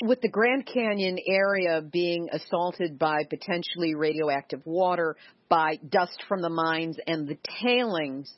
With 0.02 0.20
the 0.20 0.28
Grand 0.28 0.66
Canyon 0.66 1.18
area 1.26 1.82
being 1.82 2.28
assaulted 2.30 2.98
by 2.98 3.24
potentially 3.24 3.96
radioactive 3.96 4.62
water, 4.64 5.16
by 5.48 5.78
dust 5.88 6.22
from 6.28 6.42
the 6.42 6.50
mines, 6.50 6.96
and 7.08 7.26
the 7.26 7.38
tailings, 7.60 8.30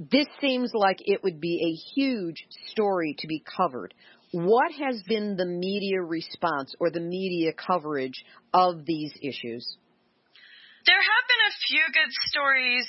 this 0.00 0.26
seems 0.40 0.72
like 0.72 0.96
it 1.00 1.22
would 1.22 1.40
be 1.40 1.60
a 1.60 2.00
huge 2.00 2.46
story 2.70 3.14
to 3.18 3.26
be 3.26 3.44
covered. 3.44 3.92
What 4.32 4.72
has 4.72 5.02
been 5.06 5.36
the 5.36 5.44
media 5.44 6.00
response 6.00 6.74
or 6.80 6.90
the 6.90 7.04
media 7.04 7.52
coverage 7.52 8.24
of 8.54 8.86
these 8.86 9.12
issues? 9.20 9.76
There 10.86 10.96
have 10.96 11.24
been 11.28 11.44
a 11.44 11.58
few 11.68 11.84
good 11.92 12.12
stories 12.32 12.86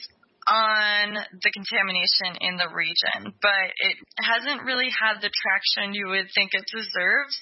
on 0.47 1.19
the 1.43 1.51
contamination 1.51 2.39
in 2.39 2.55
the 2.55 2.71
region, 2.71 3.35
but 3.41 3.67
it 3.75 3.97
hasn't 4.23 4.63
really 4.63 4.87
had 4.87 5.19
the 5.19 5.29
traction 5.29 5.93
you 5.93 6.07
would 6.07 6.31
think 6.33 6.51
it 6.53 6.63
deserves. 6.71 7.35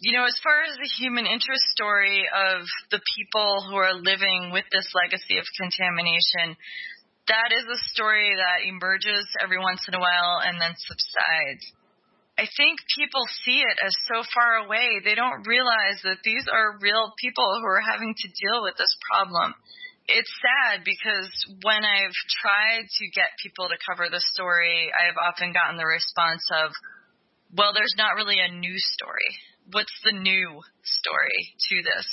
You 0.00 0.18
know, 0.18 0.26
as 0.26 0.36
far 0.42 0.66
as 0.68 0.76
the 0.76 0.90
human 0.98 1.24
interest 1.24 1.62
story 1.72 2.26
of 2.28 2.66
the 2.90 3.00
people 3.16 3.64
who 3.70 3.76
are 3.76 3.94
living 3.94 4.50
with 4.52 4.66
this 4.70 4.86
legacy 4.92 5.38
of 5.38 5.46
contamination, 5.56 6.58
that 7.28 7.54
is 7.54 7.66
a 7.70 7.80
story 7.94 8.34
that 8.34 8.66
emerges 8.66 9.26
every 9.42 9.58
once 9.58 9.86
in 9.86 9.94
a 9.94 10.02
while 10.02 10.42
and 10.42 10.60
then 10.60 10.74
subsides. 10.74 11.64
I 12.38 12.48
think 12.56 12.80
people 12.96 13.22
see 13.44 13.60
it 13.60 13.78
as 13.84 13.94
so 14.08 14.24
far 14.34 14.64
away. 14.64 14.98
They 15.04 15.14
don't 15.14 15.46
realize 15.46 16.00
that 16.02 16.24
these 16.24 16.48
are 16.50 16.80
real 16.80 17.12
people 17.20 17.46
who 17.60 17.66
are 17.68 17.84
having 17.84 18.14
to 18.16 18.28
deal 18.40 18.64
with 18.64 18.74
this 18.76 18.96
problem. 19.06 19.54
It's 20.08 20.32
sad 20.42 20.82
because 20.82 21.30
when 21.62 21.84
I've 21.84 22.18
tried 22.42 22.88
to 22.88 23.04
get 23.14 23.38
people 23.38 23.68
to 23.68 23.78
cover 23.86 24.10
the 24.10 24.24
story, 24.32 24.90
I've 24.90 25.20
often 25.20 25.52
gotten 25.52 25.76
the 25.76 25.86
response 25.86 26.42
of, 26.50 26.72
well, 27.54 27.70
there's 27.76 27.94
not 27.96 28.16
really 28.16 28.40
a 28.40 28.50
new 28.50 28.74
story. 28.98 29.30
What's 29.70 29.94
the 30.02 30.18
new 30.18 30.58
story 30.82 31.54
to 31.70 31.76
this? 31.84 32.08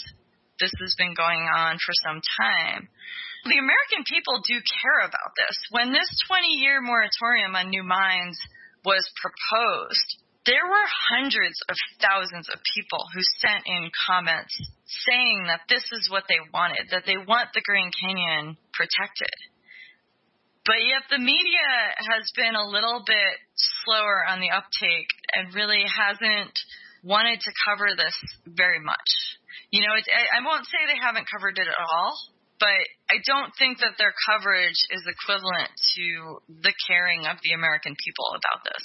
This 0.60 0.74
has 0.80 0.96
been 0.98 1.16
going 1.16 1.48
on 1.48 1.80
for 1.80 1.94
some 2.04 2.22
time. 2.40 2.90
The 3.48 3.58
American 3.58 4.04
people 4.04 4.44
do 4.44 4.60
care 4.60 5.08
about 5.08 5.32
this. 5.40 5.56
When 5.72 5.92
this 5.96 6.10
20 6.28 6.60
year 6.60 6.82
moratorium 6.82 7.56
on 7.56 7.70
new 7.72 7.84
mines 7.84 8.38
was 8.84 9.08
proposed, 9.16 10.20
there 10.46 10.68
were 10.68 10.88
hundreds 11.16 11.56
of 11.70 11.76
thousands 12.02 12.50
of 12.52 12.60
people 12.76 13.00
who 13.14 13.22
sent 13.40 13.64
in 13.66 13.92
comments 14.08 14.56
saying 15.08 15.46
that 15.48 15.68
this 15.70 15.84
is 15.92 16.10
what 16.10 16.26
they 16.28 16.40
wanted, 16.54 16.92
that 16.92 17.06
they 17.06 17.18
want 17.18 17.54
the 17.54 17.64
Grand 17.64 17.94
Canyon 17.96 18.58
protected. 18.74 19.36
But 20.66 20.84
yet 20.84 21.08
the 21.10 21.18
media 21.18 21.70
has 21.98 22.32
been 22.36 22.56
a 22.56 22.68
little 22.68 23.04
bit 23.06 23.36
slower 23.86 24.26
on 24.28 24.40
the 24.40 24.52
uptake 24.52 25.08
and 25.36 25.54
really 25.56 25.84
hasn't 25.88 26.54
wanted 27.04 27.40
to 27.40 27.52
cover 27.66 27.96
this 27.96 28.16
very 28.46 28.80
much. 28.80 29.39
You 29.72 29.82
know, 29.82 29.94
I 29.94 30.46
won't 30.46 30.66
say 30.66 30.78
they 30.88 31.00
haven't 31.00 31.28
covered 31.30 31.58
it 31.58 31.68
at 31.68 31.80
all, 31.80 32.14
but 32.60 32.82
I 33.10 33.24
don't 33.26 33.52
think 33.58 33.80
that 33.80 33.96
their 33.98 34.14
coverage 34.28 34.80
is 34.92 35.04
equivalent 35.08 35.72
to 35.96 36.06
the 36.62 36.74
caring 36.88 37.26
of 37.26 37.38
the 37.44 37.54
American 37.54 37.96
people 37.96 38.26
about 38.36 38.64
this. 38.66 38.84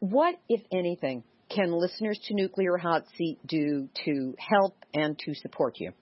What, 0.00 0.34
if 0.48 0.62
anything, 0.72 1.22
can 1.50 1.72
listeners 1.72 2.18
to 2.26 2.34
Nuclear 2.34 2.76
Hot 2.78 3.04
Seat 3.16 3.38
do 3.46 3.88
to 4.04 4.34
help 4.38 4.74
and 4.94 5.18
to 5.26 5.34
support 5.34 5.74
you? 5.78 5.92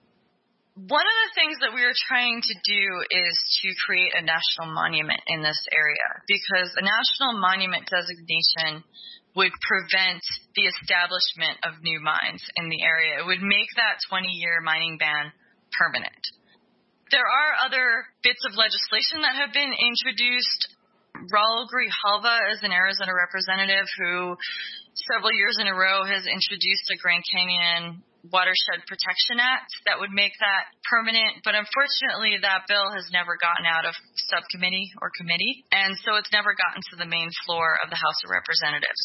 One 0.79 1.03
of 1.03 1.17
the 1.27 1.35
things 1.35 1.59
that 1.59 1.75
we 1.75 1.83
are 1.83 1.97
trying 2.07 2.39
to 2.39 2.55
do 2.63 2.83
is 3.11 3.35
to 3.61 3.67
create 3.83 4.15
a 4.15 4.23
national 4.23 4.71
monument 4.71 5.19
in 5.27 5.43
this 5.43 5.59
area 5.75 6.23
because 6.23 6.71
a 6.79 6.85
national 6.87 7.35
monument 7.41 7.83
designation 7.91 8.87
would 9.39 9.55
prevent 9.63 10.19
the 10.51 10.67
establishment 10.67 11.55
of 11.63 11.79
new 11.79 12.03
mines 12.03 12.43
in 12.59 12.67
the 12.67 12.83
area. 12.83 13.23
It 13.23 13.25
would 13.25 13.39
make 13.39 13.71
that 13.79 14.03
20 14.11 14.27
year 14.27 14.59
mining 14.59 14.99
ban 14.99 15.31
permanent. 15.71 16.23
There 17.07 17.23
are 17.23 17.63
other 17.63 18.03
bits 18.19 18.43
of 18.43 18.59
legislation 18.59 19.23
that 19.23 19.39
have 19.39 19.55
been 19.55 19.71
introduced. 19.71 20.75
Raul 21.31 21.71
Grijalva 21.71 22.51
is 22.51 22.59
an 22.67 22.75
Arizona 22.75 23.15
representative 23.15 23.87
who 23.95 24.35
several 25.07 25.31
years 25.31 25.55
in 25.63 25.71
a 25.71 25.73
row 25.73 26.03
has 26.03 26.27
introduced 26.27 26.91
a 26.91 26.99
Grand 26.99 27.23
Canyon 27.31 28.03
Watershed 28.27 28.83
Protection 28.83 29.39
Act 29.39 29.71
that 29.87 29.99
would 30.03 30.11
make 30.11 30.35
that 30.43 30.67
permanent, 30.91 31.39
but 31.47 31.55
unfortunately 31.55 32.35
that 32.43 32.67
bill 32.67 32.91
has 32.91 33.07
never 33.15 33.39
gotten 33.39 33.63
out 33.63 33.87
of 33.87 33.95
subcommittee 34.27 34.91
or 34.99 35.07
committee, 35.15 35.63
and 35.71 35.95
so 36.03 36.19
it's 36.19 36.31
never 36.35 36.51
gotten 36.51 36.83
to 36.91 36.95
the 36.99 37.07
main 37.07 37.31
floor 37.47 37.79
of 37.79 37.87
the 37.87 37.99
House 37.99 38.19
of 38.27 38.33
Representatives. 38.33 39.01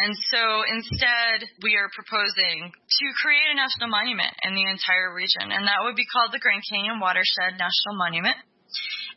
And 0.00 0.12
so 0.32 0.42
instead, 0.64 1.44
we 1.60 1.76
are 1.76 1.92
proposing 1.92 2.72
to 2.72 3.04
create 3.20 3.52
a 3.52 3.60
national 3.60 3.92
monument 3.92 4.32
in 4.48 4.56
the 4.56 4.64
entire 4.64 5.12
region, 5.12 5.52
and 5.52 5.68
that 5.68 5.84
would 5.84 5.96
be 5.96 6.08
called 6.08 6.32
the 6.32 6.40
Grand 6.40 6.64
Canyon 6.64 7.00
Watershed 7.00 7.60
National 7.60 8.00
Monument. 8.00 8.38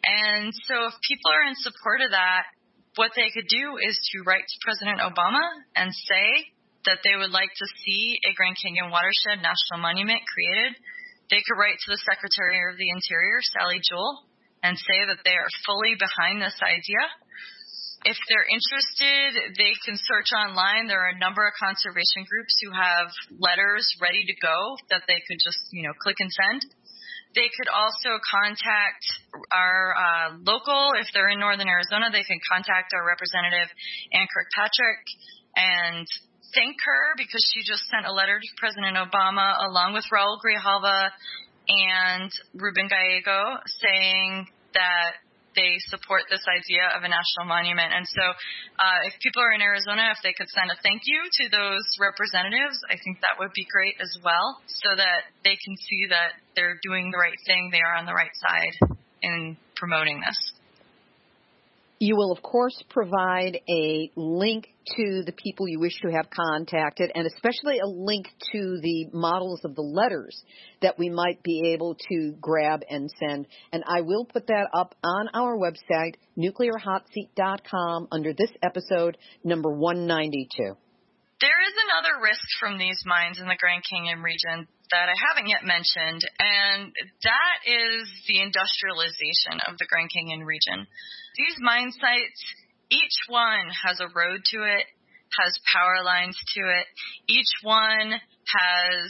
And 0.04 0.52
so 0.68 0.92
if 0.92 0.96
people 1.08 1.32
are 1.32 1.48
in 1.48 1.56
support 1.64 2.04
of 2.04 2.12
that, 2.12 2.52
what 2.98 3.14
they 3.16 3.30
could 3.30 3.48
do 3.48 3.78
is 3.78 3.96
to 4.12 4.26
write 4.26 4.44
to 4.44 4.58
President 4.66 5.00
Obama 5.00 5.42
and 5.76 5.94
say, 5.94 6.50
that 6.88 7.04
they 7.04 7.20
would 7.20 7.36
like 7.36 7.52
to 7.52 7.68
see 7.84 8.16
a 8.24 8.32
Grand 8.34 8.56
Canyon 8.56 8.90
Watershed 8.90 9.44
National 9.44 9.84
Monument 9.84 10.24
created, 10.24 10.80
they 11.30 11.44
could 11.44 11.60
write 11.60 11.76
to 11.76 11.92
the 11.92 12.02
Secretary 12.08 12.56
of 12.72 12.80
the 12.80 12.88
Interior, 12.88 13.44
Sally 13.44 13.84
Jewell, 13.84 14.24
and 14.64 14.80
say 14.80 15.00
that 15.12 15.22
they 15.28 15.36
are 15.36 15.52
fully 15.68 16.00
behind 16.00 16.40
this 16.40 16.56
idea. 16.64 17.04
If 18.08 18.16
they're 18.32 18.48
interested, 18.48 19.60
they 19.60 19.76
can 19.84 20.00
search 20.00 20.32
online. 20.32 20.88
There 20.88 21.04
are 21.04 21.12
a 21.12 21.20
number 21.20 21.44
of 21.44 21.52
conservation 21.60 22.24
groups 22.24 22.56
who 22.64 22.72
have 22.72 23.12
letters 23.36 23.84
ready 24.00 24.24
to 24.24 24.36
go 24.40 24.80
that 24.94 25.04
they 25.12 25.20
could 25.28 25.44
just, 25.44 25.60
you 25.76 25.84
know, 25.84 25.94
click 26.00 26.16
and 26.24 26.32
send. 26.32 26.72
They 27.36 27.52
could 27.52 27.68
also 27.68 28.16
contact 28.24 29.04
our 29.52 29.94
uh, 29.94 30.28
local, 30.40 30.96
if 30.96 31.12
they're 31.12 31.30
in 31.30 31.44
northern 31.44 31.68
Arizona, 31.68 32.08
they 32.10 32.24
can 32.24 32.40
contact 32.48 32.96
our 32.96 33.04
representative, 33.04 33.68
Ann 34.16 34.26
Kirkpatrick, 34.32 35.04
and 35.58 36.08
thank 36.54 36.76
her 36.86 37.16
because 37.18 37.44
she 37.54 37.62
just 37.64 37.88
sent 37.88 38.06
a 38.06 38.14
letter 38.14 38.40
to 38.40 38.50
President 38.58 38.96
Obama 38.98 39.56
along 39.68 39.94
with 39.94 40.06
Raul 40.14 40.38
Grijalva 40.40 41.10
and 41.68 42.32
Ruben 42.56 42.88
Gallego 42.88 43.60
saying 43.82 44.48
that 44.74 45.20
they 45.58 45.82
support 45.90 46.30
this 46.30 46.46
idea 46.46 46.86
of 46.94 47.02
a 47.02 47.10
national 47.10 47.50
monument. 47.50 47.90
And 47.90 48.06
so, 48.06 48.26
uh, 48.78 49.10
if 49.10 49.18
people 49.20 49.42
are 49.42 49.52
in 49.52 49.62
Arizona, 49.66 50.14
if 50.14 50.22
they 50.22 50.32
could 50.38 50.48
send 50.54 50.70
a 50.70 50.78
thank 50.86 51.02
you 51.10 51.20
to 51.26 51.44
those 51.50 51.86
representatives, 51.98 52.78
I 52.86 53.02
think 53.02 53.20
that 53.26 53.42
would 53.42 53.52
be 53.58 53.66
great 53.66 53.98
as 53.98 54.14
well, 54.22 54.62
so 54.70 54.94
that 54.94 55.34
they 55.44 55.58
can 55.58 55.74
see 55.82 56.14
that 56.14 56.38
they're 56.56 56.78
doing 56.86 57.10
the 57.10 57.18
right 57.18 57.38
thing, 57.50 57.74
they 57.74 57.82
are 57.82 57.98
on 57.98 58.06
the 58.06 58.14
right 58.14 58.34
side 58.38 58.94
in 59.26 59.58
promoting 59.76 60.22
this. 60.22 60.38
You 62.00 62.16
will, 62.16 62.32
of 62.32 62.44
course, 62.44 62.78
provide 62.90 63.58
a 63.68 64.12
link 64.16 64.70
to 64.96 65.24
the 65.26 65.34
people 65.34 65.68
you 65.68 65.80
wish 65.80 66.00
to 66.02 66.12
have 66.12 66.30
contacted 66.30 67.12
and 67.14 67.28
especially 67.28 67.80
a 67.80 67.88
link 67.88 68.28
to 68.52 68.80
the 68.82 69.08
models 69.14 69.62
of 69.64 69.76
the 69.76 69.82
letters 69.82 70.42
that 70.82 70.98
we 70.98 71.10
might 71.10 71.44
be 71.44 71.74
able 71.74 71.96
to 72.10 72.34
grab 72.40 72.82
and 72.90 73.10
send. 73.20 73.48
And 73.72 73.84
I 73.88 74.02
will 74.02 74.26
put 74.26 74.48
that 74.48 74.68
up 74.74 74.96
on 75.04 75.30
our 75.34 75.58
website, 75.58 76.16
nuclearhotseat.com, 76.38 78.08
under 78.12 78.34
this 78.34 78.52
episode, 78.64 79.18
number 79.44 79.72
192. 79.72 80.78
There 81.40 81.62
is 81.70 81.76
another 81.86 82.18
risk 82.24 82.42
from 82.60 82.80
these 82.80 82.98
mines 83.06 83.38
in 83.38 83.46
the 83.46 83.60
Grand 83.60 83.84
Canyon 83.86 84.24
region 84.24 84.68
that 84.90 85.06
I 85.06 85.18
haven't 85.30 85.50
yet 85.50 85.62
mentioned, 85.62 86.26
and 86.40 86.90
that 87.24 87.58
is 87.68 88.10
the 88.26 88.42
industrialization 88.42 89.62
of 89.70 89.78
the 89.78 89.86
Grand 89.86 90.10
Canyon 90.10 90.42
region. 90.42 90.88
These 91.38 91.62
mine 91.62 91.92
sites, 91.94 92.42
each 92.90 93.18
one 93.28 93.68
has 93.86 94.00
a 94.00 94.12
road 94.14 94.42
to 94.52 94.64
it, 94.64 94.86
has 95.42 95.54
power 95.74 96.04
lines 96.04 96.38
to 96.56 96.62
it. 96.62 96.88
Each 97.28 97.52
one 97.64 98.12
has 98.12 99.04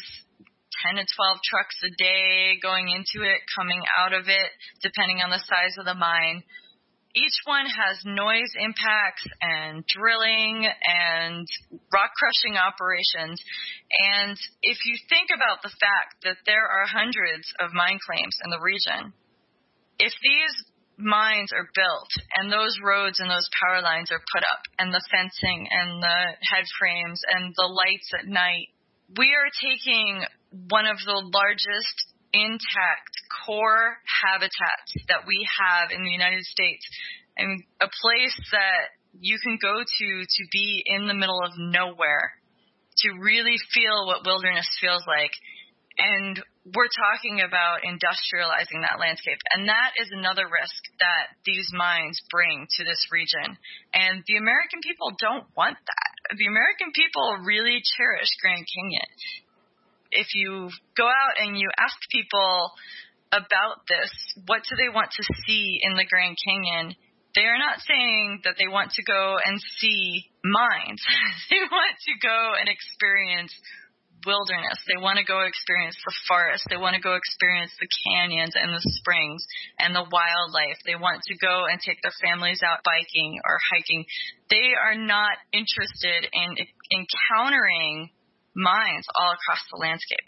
10 0.85 0.95
to 0.95 1.05
12 1.05 1.37
trucks 1.43 1.77
a 1.85 1.91
day 1.97 2.59
going 2.61 2.89
into 2.89 3.25
it, 3.25 3.39
coming 3.57 3.81
out 3.97 4.13
of 4.13 4.27
it, 4.27 4.49
depending 4.81 5.21
on 5.23 5.29
the 5.29 5.43
size 5.45 5.77
of 5.77 5.85
the 5.85 5.93
mine 5.93 6.43
each 7.17 7.37
one 7.45 7.65
has 7.65 7.97
noise 8.05 8.53
impacts 8.61 9.25
and 9.41 9.81
drilling 9.89 10.69
and 10.69 11.47
rock 11.89 12.13
crushing 12.13 12.53
operations. 12.61 13.41
And 14.21 14.37
if 14.61 14.77
you 14.85 14.95
think 15.09 15.33
about 15.33 15.65
the 15.65 15.73
fact 15.81 16.21
that 16.23 16.37
there 16.45 16.69
are 16.69 16.85
hundreds 16.85 17.49
of 17.57 17.73
mine 17.73 17.97
claims 18.05 18.37
in 18.45 18.53
the 18.53 18.61
region, 18.61 19.13
if 19.97 20.13
these 20.21 20.55
mines 20.97 21.53
are 21.53 21.69
built 21.75 22.09
and 22.35 22.51
those 22.51 22.77
roads 22.83 23.19
and 23.19 23.29
those 23.29 23.47
power 23.53 23.81
lines 23.81 24.11
are 24.11 24.21
put 24.33 24.43
up 24.43 24.61
and 24.79 24.93
the 24.93 25.03
fencing 25.11 25.69
and 25.69 26.01
the 26.01 26.19
head 26.49 26.65
frames 26.79 27.21
and 27.33 27.53
the 27.55 27.69
lights 27.69 28.09
at 28.17 28.27
night, 28.27 28.73
we 29.17 29.29
are 29.37 29.49
taking 29.61 30.25
one 30.69 30.85
of 30.85 30.97
the 31.05 31.21
largest 31.33 31.95
intact 32.33 33.13
core 33.45 33.97
habitats 34.03 34.91
that 35.07 35.23
we 35.27 35.47
have 35.47 35.91
in 35.91 36.03
the 36.03 36.11
United 36.11 36.43
States. 36.43 36.85
and 37.37 37.63
a 37.79 37.87
place 38.01 38.33
that 38.51 38.97
you 39.21 39.37
can 39.43 39.59
go 39.61 39.77
to 39.77 40.07
to 40.25 40.43
be 40.51 40.83
in 40.85 41.07
the 41.07 41.13
middle 41.13 41.41
of 41.43 41.51
nowhere, 41.57 42.33
to 42.97 43.09
really 43.21 43.57
feel 43.71 44.07
what 44.07 44.25
wilderness 44.25 44.67
feels 44.81 45.03
like. 45.07 45.31
And 45.97 46.41
we're 46.75 46.91
talking 46.91 47.39
about 47.39 47.87
industrializing 47.87 48.83
that 48.83 48.99
landscape. 48.99 49.39
And 49.55 49.69
that 49.69 49.95
is 50.01 50.09
another 50.11 50.47
risk 50.47 50.81
that 50.99 51.31
these 51.45 51.69
mines 51.71 52.19
bring 52.31 52.67
to 52.77 52.83
this 52.83 53.07
region. 53.11 53.55
And 53.93 54.23
the 54.27 54.35
American 54.35 54.83
people 54.83 55.15
don't 55.15 55.47
want 55.55 55.77
that. 55.79 56.11
The 56.35 56.47
American 56.51 56.91
people 56.91 57.45
really 57.45 57.79
cherish 57.95 58.29
Grand 58.41 58.67
Canyon 58.67 59.07
if 60.11 60.33
you 60.35 60.69
go 60.95 61.05
out 61.05 61.35
and 61.39 61.57
you 61.57 61.69
ask 61.77 61.95
people 62.11 62.71
about 63.31 63.83
this, 63.87 64.11
what 64.45 64.63
do 64.69 64.75
they 64.75 64.93
want 64.93 65.11
to 65.11 65.23
see 65.45 65.79
in 65.81 65.95
the 65.95 66.05
Grand 66.05 66.37
Canyon? 66.39 66.95
They 67.35 67.43
are 67.43 67.59
not 67.59 67.79
saying 67.85 68.41
that 68.45 68.55
they 68.57 68.67
want 68.67 68.91
to 68.93 69.03
go 69.03 69.37
and 69.43 69.59
see 69.77 70.25
mines. 70.43 71.01
they 71.49 71.61
want 71.69 71.95
to 72.07 72.13
go 72.23 72.53
and 72.59 72.69
experience 72.69 73.53
wilderness. 74.27 74.75
They 74.83 74.99
want 74.99 75.17
to 75.17 75.23
go 75.23 75.47
experience 75.47 75.95
the 76.03 76.13
forest. 76.27 76.67
They 76.67 76.75
want 76.75 76.99
to 76.99 77.01
go 77.01 77.15
experience 77.15 77.71
the 77.79 77.87
canyons 77.87 78.59
and 78.59 78.75
the 78.75 78.83
springs 78.99 79.47
and 79.79 79.95
the 79.95 80.03
wildlife. 80.03 80.83
They 80.83 80.99
want 80.99 81.23
to 81.31 81.35
go 81.39 81.63
and 81.71 81.79
take 81.79 82.03
their 82.03 82.13
families 82.19 82.59
out 82.59 82.83
biking 82.83 83.39
or 83.47 83.55
hiking. 83.71 84.03
They 84.51 84.75
are 84.75 84.99
not 84.99 85.39
interested 85.55 86.27
in 86.35 86.59
encountering 86.91 88.11
mines 88.53 89.07
all 89.15 89.31
across 89.31 89.63
the 89.71 89.79
landscape 89.79 90.27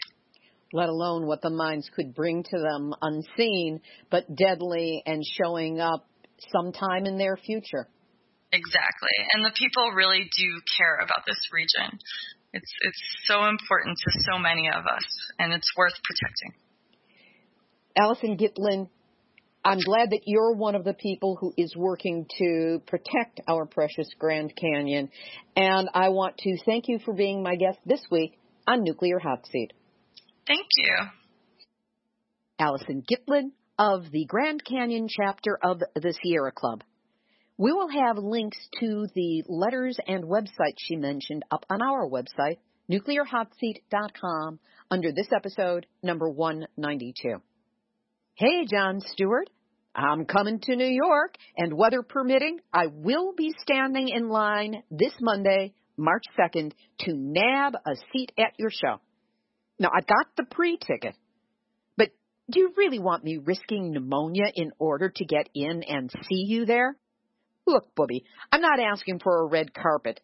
let 0.72 0.88
alone 0.88 1.26
what 1.26 1.42
the 1.42 1.50
mines 1.50 1.90
could 1.94 2.14
bring 2.14 2.44
to 2.44 2.58
them 2.58 2.94
unseen, 3.02 3.80
but 4.10 4.24
deadly 4.36 5.02
and 5.04 5.24
showing 5.24 5.80
up 5.80 6.06
sometime 6.52 7.06
in 7.06 7.18
their 7.18 7.36
future. 7.36 7.88
Exactly. 8.52 9.14
And 9.32 9.44
the 9.44 9.54
people 9.56 9.90
really 9.94 10.28
do 10.36 10.60
care 10.76 10.96
about 10.96 11.24
this 11.26 11.38
region. 11.52 11.98
It's 12.52 12.72
it's 12.82 13.02
so 13.24 13.44
important 13.46 13.96
to 13.98 14.20
so 14.30 14.38
many 14.38 14.68
of 14.68 14.84
us 14.84 15.04
and 15.38 15.52
it's 15.52 15.70
worth 15.76 15.94
protecting. 16.02 16.54
Alicyn 17.96 18.40
Gitlin, 18.40 18.88
I'm 19.64 19.78
glad 19.78 20.10
that 20.10 20.22
you're 20.24 20.54
one 20.54 20.74
of 20.74 20.84
the 20.84 20.94
people 20.94 21.36
who 21.40 21.52
is 21.56 21.76
working 21.76 22.26
to 22.38 22.80
protect 22.86 23.40
our 23.46 23.66
precious 23.66 24.08
Grand 24.18 24.54
Canyon. 24.56 25.10
And 25.54 25.88
I 25.94 26.08
want 26.08 26.38
to 26.38 26.56
thank 26.64 26.88
you 26.88 26.98
for 27.04 27.14
being 27.14 27.42
my 27.42 27.56
guest 27.56 27.78
this 27.84 28.02
week 28.10 28.38
on 28.66 28.82
Nuclear 28.82 29.18
Hot 29.18 29.46
Seat. 29.46 29.72
Thank 30.46 30.66
you. 30.76 30.96
Alicyn 32.60 33.04
Gitlin 33.04 33.50
of 33.78 34.10
the 34.10 34.24
Grand 34.24 34.64
Canyon 34.64 35.08
chapter 35.08 35.58
of 35.62 35.80
the 35.94 36.14
Sierra 36.22 36.52
Club. 36.52 36.82
We 37.60 37.74
will 37.74 37.90
have 37.90 38.16
links 38.16 38.56
to 38.80 39.06
the 39.14 39.44
letters 39.46 39.98
and 40.06 40.24
websites 40.24 40.78
she 40.78 40.96
mentioned 40.96 41.44
up 41.50 41.66
on 41.68 41.82
our 41.82 42.08
website, 42.08 42.56
nuclearhotseat.com, 42.90 44.58
under 44.90 45.12
this 45.12 45.28
episode, 45.30 45.84
number 46.02 46.26
192. 46.30 47.42
Hey, 48.32 48.64
Jon 48.64 49.02
Stewart. 49.12 49.50
I'm 49.94 50.24
coming 50.24 50.60
to 50.60 50.74
New 50.74 50.88
York, 50.88 51.34
and 51.54 51.76
weather 51.76 52.02
permitting, 52.02 52.60
I 52.72 52.86
will 52.86 53.34
be 53.36 53.52
standing 53.60 54.08
in 54.08 54.30
line 54.30 54.82
this 54.90 55.12
Monday, 55.20 55.74
March 55.98 56.24
2nd, 56.38 56.72
to 57.00 57.12
nab 57.12 57.74
a 57.74 57.94
seat 58.10 58.32
at 58.38 58.54
your 58.56 58.70
show. 58.70 59.02
Now, 59.78 59.90
I 59.94 60.00
got 60.00 60.34
the 60.38 60.44
pre-ticket, 60.44 61.14
but 61.98 62.08
do 62.50 62.60
you 62.60 62.72
really 62.78 63.00
want 63.00 63.22
me 63.22 63.36
risking 63.36 63.92
pneumonia 63.92 64.46
in 64.54 64.72
order 64.78 65.10
to 65.14 65.24
get 65.26 65.50
in 65.54 65.82
and 65.82 66.10
see 66.26 66.46
you 66.48 66.64
there? 66.64 66.96
Look, 67.66 67.94
Booby, 67.94 68.24
I'm 68.50 68.60
not 68.60 68.80
asking 68.80 69.20
for 69.20 69.42
a 69.42 69.46
red 69.46 69.74
carpet, 69.74 70.20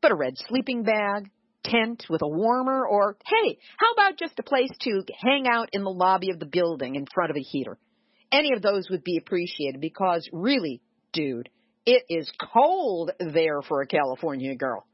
but 0.00 0.12
a 0.12 0.16
red 0.16 0.34
sleeping 0.36 0.82
bag, 0.82 1.30
tent 1.64 2.04
with 2.08 2.22
a 2.22 2.28
warmer, 2.28 2.86
or 2.86 3.16
hey, 3.26 3.58
how 3.76 3.92
about 3.92 4.18
just 4.18 4.38
a 4.38 4.44
place 4.44 4.70
to 4.80 5.02
hang 5.20 5.46
out 5.48 5.70
in 5.72 5.82
the 5.82 5.90
lobby 5.90 6.30
of 6.30 6.38
the 6.38 6.46
building 6.46 6.94
in 6.94 7.06
front 7.12 7.30
of 7.30 7.36
a 7.36 7.40
heater? 7.40 7.78
Any 8.30 8.52
of 8.54 8.62
those 8.62 8.88
would 8.90 9.04
be 9.04 9.18
appreciated 9.18 9.80
because 9.80 10.28
really, 10.32 10.80
dude, 11.12 11.48
it 11.84 12.04
is 12.08 12.30
cold 12.52 13.12
there 13.20 13.62
for 13.62 13.80
a 13.80 13.86
California 13.86 14.54
girl. 14.56 14.86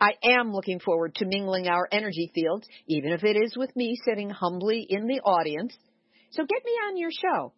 I 0.00 0.12
am 0.22 0.52
looking 0.52 0.80
forward 0.80 1.14
to 1.16 1.26
mingling 1.26 1.66
our 1.66 1.88
energy 1.90 2.30
fields, 2.34 2.66
even 2.86 3.12
if 3.12 3.24
it 3.24 3.36
is 3.36 3.56
with 3.56 3.74
me 3.74 3.96
sitting 4.04 4.28
humbly 4.28 4.86
in 4.88 5.06
the 5.06 5.20
audience. 5.20 5.74
So 6.30 6.44
get 6.44 6.62
me 6.64 6.72
on 6.88 6.96
your 6.98 7.10
show. 7.10 7.54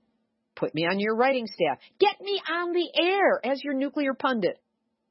Put 0.56 0.74
me 0.74 0.86
on 0.86 0.98
your 0.98 1.14
writing 1.14 1.46
staff. 1.46 1.78
Get 2.00 2.20
me 2.20 2.40
on 2.50 2.72
the 2.72 2.90
air 2.98 3.40
as 3.44 3.62
your 3.62 3.74
nuclear 3.74 4.14
pundit 4.14 4.58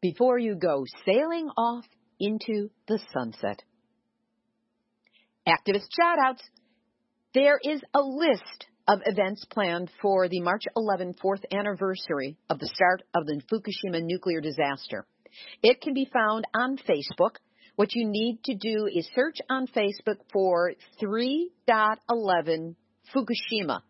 before 0.02 0.40
you 0.40 0.56
go 0.56 0.86
sailing 1.06 1.50
off 1.56 1.86
into 2.20 2.70
the 2.88 3.00
sunset. 3.14 3.62
Activist 5.48 5.88
shoutouts. 6.00 6.42
There 7.36 7.60
is 7.64 7.82
a 7.94 8.02
list 8.02 8.66
of 8.88 9.02
events 9.06 9.46
planned 9.52 9.92
for 10.02 10.28
the 10.28 10.42
March 10.42 10.64
11 10.76 11.16
fourth 11.22 11.42
anniversary 11.52 12.38
of 12.50 12.60
the 12.60 12.68
start 12.74 13.04
of 13.14 13.26
the 13.26 13.42
Fukushima 13.52 14.02
nuclear 14.04 14.42
disaster. 14.42 15.06
It 15.62 15.82
can 15.82 15.94
be 15.94 16.10
found 16.12 16.46
on 16.56 16.78
Facebook. 16.78 17.36
What 17.76 17.94
you 17.94 18.08
need 18.08 18.40
to 18.46 18.56
do 18.56 18.88
is 18.92 19.08
search 19.14 19.38
on 19.50 19.68
Facebook 19.68 20.18
for 20.32 20.74
3.11 21.02 22.76
Fukushima 23.14 23.82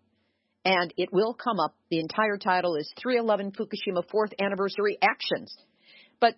and 0.66 0.91
it 0.97 1.09
will 1.13 1.36
come 1.36 1.59
up. 1.59 1.76
The 1.91 1.99
entire 1.99 2.38
title 2.38 2.76
is 2.76 2.91
311 3.01 3.51
Fukushima 3.51 4.03
4th 4.11 4.34
Anniversary 4.41 4.97
Actions. 5.01 5.55
But 6.20 6.36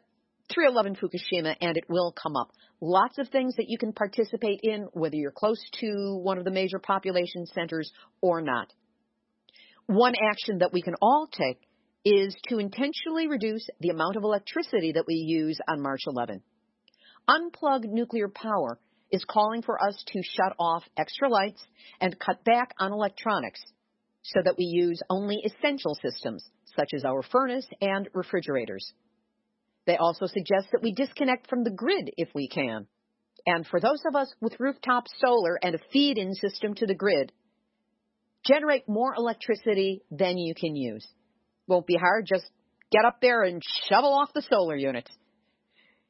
311 0.53 0.97
Fukushima 0.97 1.55
and 1.61 1.77
it 1.77 1.85
will 1.89 2.11
come 2.11 2.35
up. 2.35 2.51
Lots 2.81 3.17
of 3.17 3.29
things 3.29 3.55
that 3.55 3.69
you 3.69 3.77
can 3.77 3.93
participate 3.93 4.59
in, 4.61 4.87
whether 4.93 5.15
you're 5.15 5.31
close 5.31 5.63
to 5.79 6.19
one 6.21 6.37
of 6.37 6.43
the 6.43 6.51
major 6.51 6.77
population 6.77 7.45
centers 7.47 7.91
or 8.21 8.41
not. 8.41 8.71
One 9.87 10.13
action 10.29 10.59
that 10.59 10.73
we 10.73 10.81
can 10.81 10.95
all 11.01 11.27
take 11.31 11.61
is 12.03 12.35
to 12.49 12.59
intentionally 12.59 13.27
reduce 13.27 13.67
the 13.79 13.89
amount 13.89 14.17
of 14.17 14.23
electricity 14.23 14.91
that 14.91 15.07
we 15.07 15.15
use 15.15 15.57
on 15.67 15.81
March 15.81 16.01
11. 16.05 16.41
Unplug 17.29 17.85
Nuclear 17.85 18.27
Power 18.29 18.77
is 19.11 19.23
calling 19.25 19.61
for 19.61 19.81
us 19.81 20.03
to 20.07 20.21
shut 20.21 20.53
off 20.59 20.83
extra 20.97 21.29
lights 21.29 21.61
and 21.99 22.19
cut 22.19 22.43
back 22.43 22.71
on 22.79 22.91
electronics 22.91 23.61
so 24.33 24.41
that 24.43 24.57
we 24.57 24.65
use 24.65 24.99
only 25.09 25.37
essential 25.45 25.95
systems 26.01 26.43
such 26.75 26.89
as 26.93 27.05
our 27.05 27.23
furnace 27.23 27.65
and 27.81 28.09
refrigerators. 28.13 28.93
They 29.85 29.95
also 29.97 30.27
suggest 30.27 30.67
that 30.71 30.83
we 30.83 30.93
disconnect 30.93 31.49
from 31.49 31.63
the 31.63 31.71
grid 31.71 32.11
if 32.17 32.27
we 32.35 32.49
can. 32.49 32.87
And 33.45 33.65
for 33.65 33.79
those 33.79 34.01
of 34.05 34.13
us 34.15 34.33
with 34.41 34.59
rooftop 34.59 35.05
solar 35.19 35.57
and 35.61 35.75
a 35.75 35.79
feed 35.93 36.17
in 36.17 36.33
system 36.33 36.73
to 36.75 36.85
the 36.85 36.93
grid, 36.93 37.31
generate 38.45 38.89
more 38.89 39.15
electricity 39.15 40.01
than 40.11 40.37
you 40.37 40.53
can 40.53 40.75
use. 40.75 41.07
Won't 41.67 41.87
be 41.87 41.95
hard. 41.95 42.25
Just 42.27 42.43
get 42.91 43.05
up 43.05 43.21
there 43.21 43.43
and 43.43 43.63
shovel 43.89 44.13
off 44.13 44.33
the 44.33 44.41
solar 44.41 44.75
units. 44.75 45.09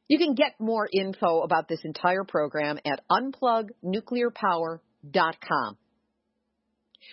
You 0.08 0.18
can 0.18 0.34
get 0.34 0.56
more 0.60 0.90
info 0.92 1.42
about 1.42 1.68
this 1.68 1.82
entire 1.84 2.24
program 2.24 2.80
at 2.86 3.02
unplugnuclearpower.com. 3.12 5.78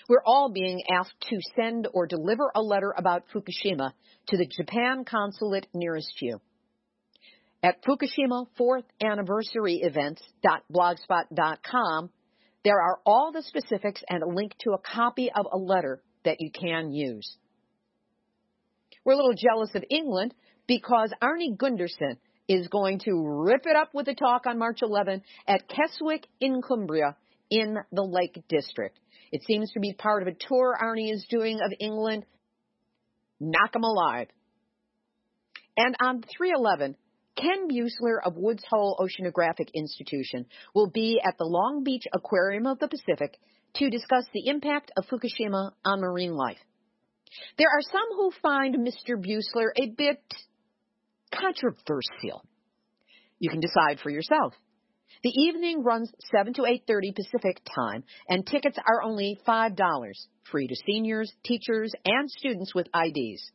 We're 0.08 0.22
all 0.24 0.50
being 0.52 0.84
asked 0.90 1.20
to 1.30 1.38
send 1.56 1.88
or 1.92 2.06
deliver 2.06 2.52
a 2.54 2.62
letter 2.62 2.94
about 2.96 3.24
Fukushima 3.32 3.92
to 4.28 4.36
the 4.36 4.46
Japan 4.46 5.04
consulate 5.04 5.66
nearest 5.72 6.20
you. 6.20 6.40
At 7.62 7.82
Fukushima 7.82 8.46
4th 8.58 8.84
Anniversary 9.02 9.80
Events.blogspot.com, 9.82 12.10
there 12.62 12.80
are 12.80 13.00
all 13.06 13.32
the 13.32 13.42
specifics 13.42 14.02
and 14.08 14.22
a 14.22 14.28
link 14.28 14.54
to 14.60 14.72
a 14.72 14.78
copy 14.78 15.30
of 15.34 15.46
a 15.50 15.56
letter 15.56 16.02
that 16.24 16.40
you 16.40 16.50
can 16.50 16.92
use. 16.92 17.38
We're 19.04 19.14
a 19.14 19.16
little 19.16 19.34
jealous 19.34 19.70
of 19.74 19.84
England 19.90 20.34
because 20.66 21.12
Arnie 21.22 21.56
Gundersen 21.56 22.16
is 22.48 22.68
going 22.68 22.98
to 23.00 23.44
rip 23.46 23.66
it 23.66 23.76
up 23.76 23.90
with 23.94 24.08
a 24.08 24.14
talk 24.14 24.46
on 24.46 24.58
March 24.58 24.80
11 24.82 25.22
at 25.46 25.68
Keswick 25.68 26.26
in 26.40 26.62
Cumbria 26.62 27.16
in 27.50 27.76
the 27.92 28.02
Lake 28.02 28.42
District. 28.48 28.98
It 29.34 29.42
seems 29.42 29.72
to 29.72 29.80
be 29.80 29.92
part 29.92 30.22
of 30.22 30.28
a 30.28 30.36
tour 30.48 30.78
Arnie 30.80 31.12
is 31.12 31.26
doing 31.28 31.58
of 31.60 31.72
England. 31.80 32.24
Knock 33.40 33.74
'em 33.74 33.82
alive. 33.82 34.28
And 35.76 35.96
on 35.98 36.22
311, 36.22 36.96
Ken 37.34 37.66
Buesseler 37.68 38.20
of 38.24 38.36
Woods 38.36 38.62
Hole 38.70 38.96
Oceanographic 39.00 39.74
Institution 39.74 40.46
will 40.72 40.88
be 40.88 41.20
at 41.20 41.36
the 41.36 41.46
Long 41.46 41.82
Beach 41.82 42.04
Aquarium 42.12 42.64
of 42.68 42.78
the 42.78 42.86
Pacific 42.86 43.36
to 43.74 43.90
discuss 43.90 44.24
the 44.32 44.46
impact 44.46 44.92
of 44.96 45.04
Fukushima 45.06 45.72
on 45.84 46.00
marine 46.00 46.34
life. 46.34 46.64
There 47.58 47.66
are 47.68 47.82
some 47.82 48.06
who 48.14 48.30
find 48.40 48.76
Mr. 48.76 49.20
Buesseler 49.20 49.72
a 49.76 49.88
bit 49.88 50.22
controversial. 51.32 52.44
You 53.40 53.50
can 53.50 53.58
decide 53.58 53.98
for 53.98 54.10
yourself. 54.10 54.54
The 55.22 55.30
evening 55.30 55.82
runs 55.82 56.12
7 56.34 56.54
to 56.54 56.62
8:30 56.62 57.14
Pacific 57.14 57.62
time 57.74 58.04
and 58.28 58.46
tickets 58.46 58.78
are 58.78 59.02
only 59.02 59.38
$5, 59.46 60.28
free 60.50 60.66
to 60.66 60.76
seniors, 60.86 61.32
teachers, 61.44 61.92
and 62.04 62.30
students 62.30 62.74
with 62.74 62.88
IDs. 62.94 63.50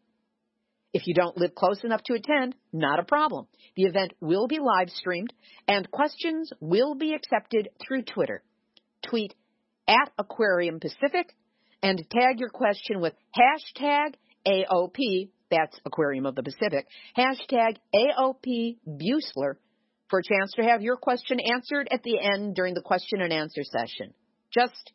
If 0.93 1.05
you 1.05 1.14
don't 1.14 1.38
live 1.38 1.53
close 1.53 1.84
enough 1.84 2.01
to 2.03 2.16
attend, 2.16 2.55
not 2.74 2.99
a 2.99 3.03
problem. 3.03 3.47
The 3.76 3.84
event 3.84 4.14
will 4.22 4.47
be 4.47 4.60
live 4.60 4.89
streamed 4.89 5.34
and 5.68 5.89
questions 5.91 6.51
will 6.60 6.95
be 6.95 7.14
accepted 7.14 7.70
through 7.80 8.03
Twitter. 8.03 8.43
Tweet 9.07 9.36
at 9.88 10.12
Aquarium 10.18 10.80
Pacific 10.80 11.36
and 11.84 11.97
tag 12.10 12.39
your 12.39 12.49
question 12.49 13.01
with 13.01 13.14
hashtag 13.36 14.16
AOP, 14.47 15.30
that's 15.51 15.80
Aquarium 15.86 16.26
of 16.26 16.36
the 16.36 16.43
Pacific, 16.43 16.88
hashtag 17.18 17.78
AOP 17.93 18.78
for 20.10 20.20
a 20.20 20.24
chance 20.24 20.53
to 20.53 20.64
have 20.64 20.82
your 20.82 20.97
question 20.97 21.39
answered 21.39 21.88
at 21.91 22.03
the 22.03 22.20
end 22.20 22.55
during 22.55 22.74
the 22.74 22.82
question 22.82 23.22
and 23.22 23.32
answer 23.32 23.64
session. 23.64 24.14
Just, 24.51 24.91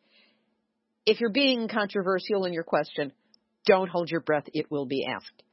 if 1.05 1.19
you're 1.19 1.31
being 1.31 1.67
controversial 1.67 2.45
in 2.45 2.53
your 2.53 2.63
question, 2.63 3.11
don't 3.65 3.89
hold 3.89 4.09
your 4.09 4.21
breath, 4.21 4.45
it 4.53 4.69
will 4.69 4.85
be 4.85 5.05
asked. 5.05 5.43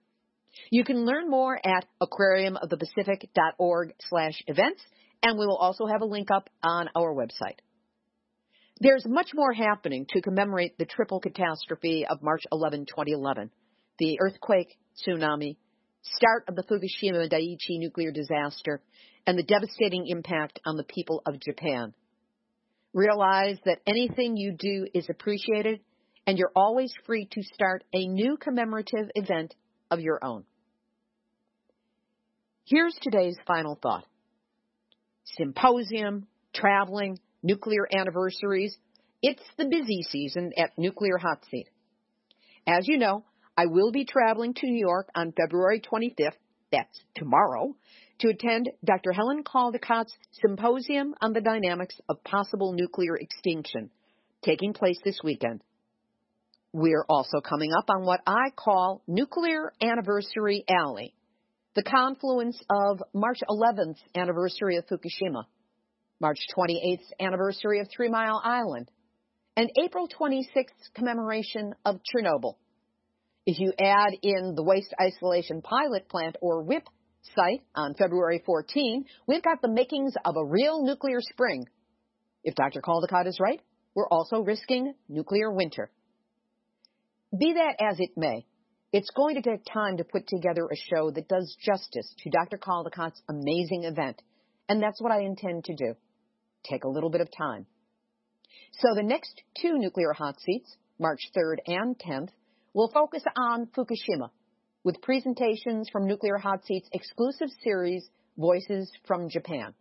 You 0.71 0.85
can 0.85 1.07
learn 1.07 1.31
more 1.31 1.59
at 1.65 1.87
aquariumofthepacific.org 2.03 3.95
slash 4.09 4.43
events 4.47 4.83
and 5.23 5.39
we 5.39 5.47
will 5.47 5.57
also 5.57 5.87
have 5.87 6.03
a 6.03 6.07
link 6.07 6.31
up 6.31 6.51
on 6.63 6.91
our 6.97 7.15
website. 7.15 7.59
There's 8.81 9.07
much 9.07 9.31
more 9.35 9.53
happening 9.53 10.07
to 10.11 10.21
commemorate 10.21 10.77
the 10.77 10.85
triple 10.85 11.21
catastrophe 11.21 12.05
of 12.09 12.23
March 12.23 12.43
11, 12.51 12.87
2011 12.87 13.51
the 13.99 14.19
earthquake, 14.21 14.77
tsunami, 15.07 15.57
start 16.03 16.45
of 16.49 16.57
the 16.57 16.63
Fukushima 16.63 17.31
Daiichi 17.31 17.79
nuclear 17.79 18.13
disaster, 18.13 18.81
and 19.27 19.39
the 19.39 19.43
devastating 19.43 20.07
impact 20.07 20.61
on 20.67 20.77
the 20.77 20.85
people 20.85 21.23
of 21.27 21.41
Japan. 21.41 21.95
Realize 22.93 23.59
that 23.65 23.81
anything 23.87 24.37
you 24.37 24.53
do 24.59 24.87
is 24.93 25.09
appreciated, 25.09 25.81
and 26.27 26.37
you're 26.37 26.53
always 26.55 26.93
free 27.07 27.27
to 27.31 27.43
start 27.55 27.85
a 27.95 28.07
new 28.07 28.37
commemorative 28.37 29.11
event 29.15 29.55
of 29.91 30.01
your 30.01 30.19
own. 30.23 30.45
Here's 32.65 32.97
today's 33.01 33.37
final 33.47 33.79
thought 33.81 34.05
symposium, 35.37 36.27
traveling, 36.55 37.19
nuclear 37.43 37.89
anniversaries. 37.93 38.77
It's 39.23 39.43
the 39.57 39.67
busy 39.67 40.03
season 40.03 40.53
at 40.57 40.77
Nuclear 40.77 41.17
Hot 41.17 41.45
Seat. 41.51 41.69
As 42.67 42.89
you 42.89 42.99
know, 42.99 43.25
I 43.57 43.67
will 43.67 43.93
be 43.93 44.07
traveling 44.07 44.55
to 44.55 44.67
New 44.67 44.81
York 44.81 45.09
on 45.15 45.33
February 45.33 45.81
25th, 45.81 46.37
that's 46.71 47.01
tomorrow, 47.15 47.77
to 48.21 48.29
attend 48.29 48.71
Dr. 48.83 49.13
Helen 49.13 49.45
Caldicott's 49.45 50.15
Symposium 50.41 51.15
on 51.21 51.35
the 51.35 51.43
Dynamics 51.43 51.97
of 52.09 52.25
Possible 52.25 52.73
Nuclear 52.73 53.17
Extinction, 53.17 53.91
taking 54.43 54.73
place 54.73 54.99
this 55.05 55.19
weekend. 55.23 55.61
We're 56.73 57.05
also 57.11 57.43
coming 57.43 57.73
up 57.77 57.91
on 57.91 58.07
what 58.07 58.23
I 58.27 58.51
call 58.57 59.03
Nuclear 59.07 59.75
Anniversary 59.83 60.65
Alley, 60.67 61.15
the 61.75 61.83
confluence 61.83 62.59
of 62.71 63.03
March 63.13 63.41
11th 63.47 63.99
anniversary 64.15 64.77
of 64.77 64.87
Fukushima, 64.87 65.45
March 66.21 66.39
28th 66.57 67.05
anniversary 67.21 67.81
of 67.81 67.89
Three 67.95 68.09
Mile 68.09 68.41
Island, 68.43 68.91
and 69.59 69.71
April 69.83 70.09
26th 70.09 70.95
commemoration 70.95 71.75
of 71.85 71.97
Chernobyl. 71.97 72.55
If 73.45 73.59
you 73.59 73.73
add 73.79 74.13
in 74.23 74.55
the 74.55 74.63
Waste 74.63 74.95
Isolation 75.01 75.63
Pilot 75.63 76.09
Plant 76.09 76.37
or 76.41 76.63
WIPP 76.63 76.87
site 77.35 77.63
on 77.75 77.95
February 77.95 78.41
14, 78.47 79.05
we've 79.27 79.43
got 79.43 79.61
the 79.61 79.71
makings 79.71 80.15
of 80.25 80.37
a 80.37 80.45
real 80.45 80.85
nuclear 80.85 81.19
spring. 81.21 81.67
If 82.45 82.55
Dr. 82.55 82.81
Caldicott 82.81 83.27
is 83.27 83.41
right, 83.41 83.61
we're 83.97 84.09
also 84.09 84.41
risking 84.41 84.95
nuclear 85.09 85.51
winter. 85.51 85.91
Be 87.37 87.55
that 87.55 87.85
as 87.85 87.99
it 87.99 88.11
may, 88.17 88.47
it's 88.93 89.11
going 89.11 89.35
to 89.35 89.43
take 89.43 89.65
time 89.65 89.97
to 89.97 90.05
put 90.05 90.29
together 90.29 90.69
a 90.71 90.77
show 90.77 91.11
that 91.11 91.29
does 91.29 91.57
justice 91.65 92.15
to 92.19 92.31
Dr. 92.31 92.59
Caldicott's 92.59 93.23
amazing 93.29 93.85
event, 93.85 94.23
and 94.69 94.81
that's 94.81 95.01
what 95.01 95.13
I 95.13 95.23
intend 95.23 95.65
to 95.65 95.75
do. 95.75 95.95
Take 96.65 96.85
a 96.85 96.89
little 96.89 97.11
bit 97.11 97.23
of 97.23 97.29
time. 97.37 97.67
So 98.79 98.89
the 98.95 99.03
next 99.03 99.43
two 99.61 99.79
nuclear 99.79 100.13
hot 100.13 100.39
seats, 100.41 100.77
March 101.01 101.21
3rd 101.37 101.57
and 101.67 101.99
10th, 101.99 102.29
will 102.75 102.91
focus 102.93 103.23
on 103.37 103.67
Fukushima 103.67 104.31
with 104.85 105.03
presentations 105.03 105.89
from 105.91 106.07
Nuclear 106.07 106.39
Hot 106.39 106.65
Seat's 106.65 106.89
exclusive 106.93 107.49
series, 107.63 108.09
Voices 108.39 108.91
from 109.07 109.29
Japan. 109.29 109.75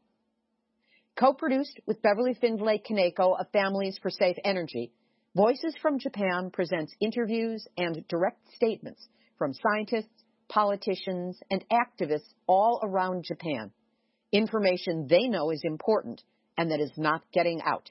Co-produced 1.18 1.80
with 1.88 2.02
Beverly 2.02 2.34
Findlay 2.39 2.80
Kaneko 2.80 3.39
of 3.39 3.50
Families 3.52 3.98
for 4.02 4.10
Safe 4.10 4.36
Energy, 4.44 4.92
Voices 5.36 5.74
from 5.82 6.00
Japan 6.00 6.50
presents 6.52 6.94
interviews 7.00 7.66
and 7.78 8.06
direct 8.10 8.39
statements 8.56 9.08
from 9.38 9.54
scientists, 9.54 10.24
politicians, 10.50 11.39
and 11.50 11.64
activists 11.72 12.34
all 12.48 12.82
around 12.84 13.24
Japan. 13.26 13.72
Information 14.34 15.08
they 15.10 15.28
know 15.30 15.52
is 15.52 15.62
important 15.64 16.22
and 16.58 16.70
that 16.72 16.82
is 16.82 16.92
not 16.98 17.22
getting 17.34 17.62
out. 17.62 17.89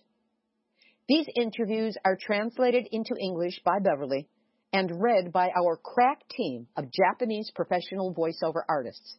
These 1.09 1.27
interviews 1.35 1.97
are 2.05 2.19
translated 2.21 2.87
into 2.93 3.17
English 3.19 3.61
by 3.65 3.79
Beverly 3.83 4.29
and 4.73 5.03
read 5.03 5.33
by 5.33 5.51
our 5.51 5.77
crack 5.77 6.21
team 6.29 6.67
of 6.77 6.93
Japanese 6.93 7.51
professional 7.55 8.15
voiceover 8.15 8.63
artists. 8.69 9.17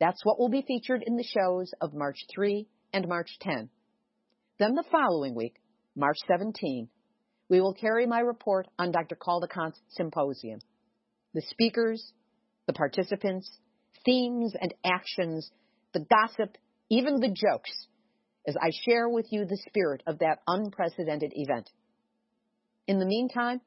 That's 0.00 0.24
what 0.24 0.38
will 0.38 0.48
be 0.48 0.64
featured 0.66 1.04
in 1.06 1.16
the 1.16 1.24
shows 1.24 1.72
of 1.80 1.94
March 1.94 2.18
3 2.34 2.66
and 2.92 3.08
March 3.08 3.30
10. 3.40 3.68
Then 4.58 4.74
the 4.74 4.84
following 4.90 5.34
week, 5.34 5.54
March 5.96 6.16
17, 6.26 6.88
we 7.48 7.60
will 7.60 7.74
carry 7.74 8.06
my 8.06 8.20
report 8.20 8.66
on 8.78 8.90
Dr. 8.90 9.16
Caldicott's 9.16 9.80
symposium. 9.90 10.60
The 11.34 11.42
speakers, 11.42 12.12
the 12.66 12.72
participants, 12.72 13.50
themes 14.04 14.54
and 14.60 14.74
actions, 14.84 15.50
the 15.92 16.04
gossip, 16.10 16.56
even 16.90 17.20
the 17.20 17.28
jokes, 17.28 17.70
as 18.46 18.56
I 18.56 18.70
share 18.88 19.08
with 19.08 19.26
you 19.30 19.44
the 19.44 19.58
spirit 19.68 20.02
of 20.06 20.18
that 20.18 20.40
unprecedented 20.46 21.32
event. 21.34 21.70
In 22.86 22.98
the 22.98 23.06
meantime, 23.06 23.60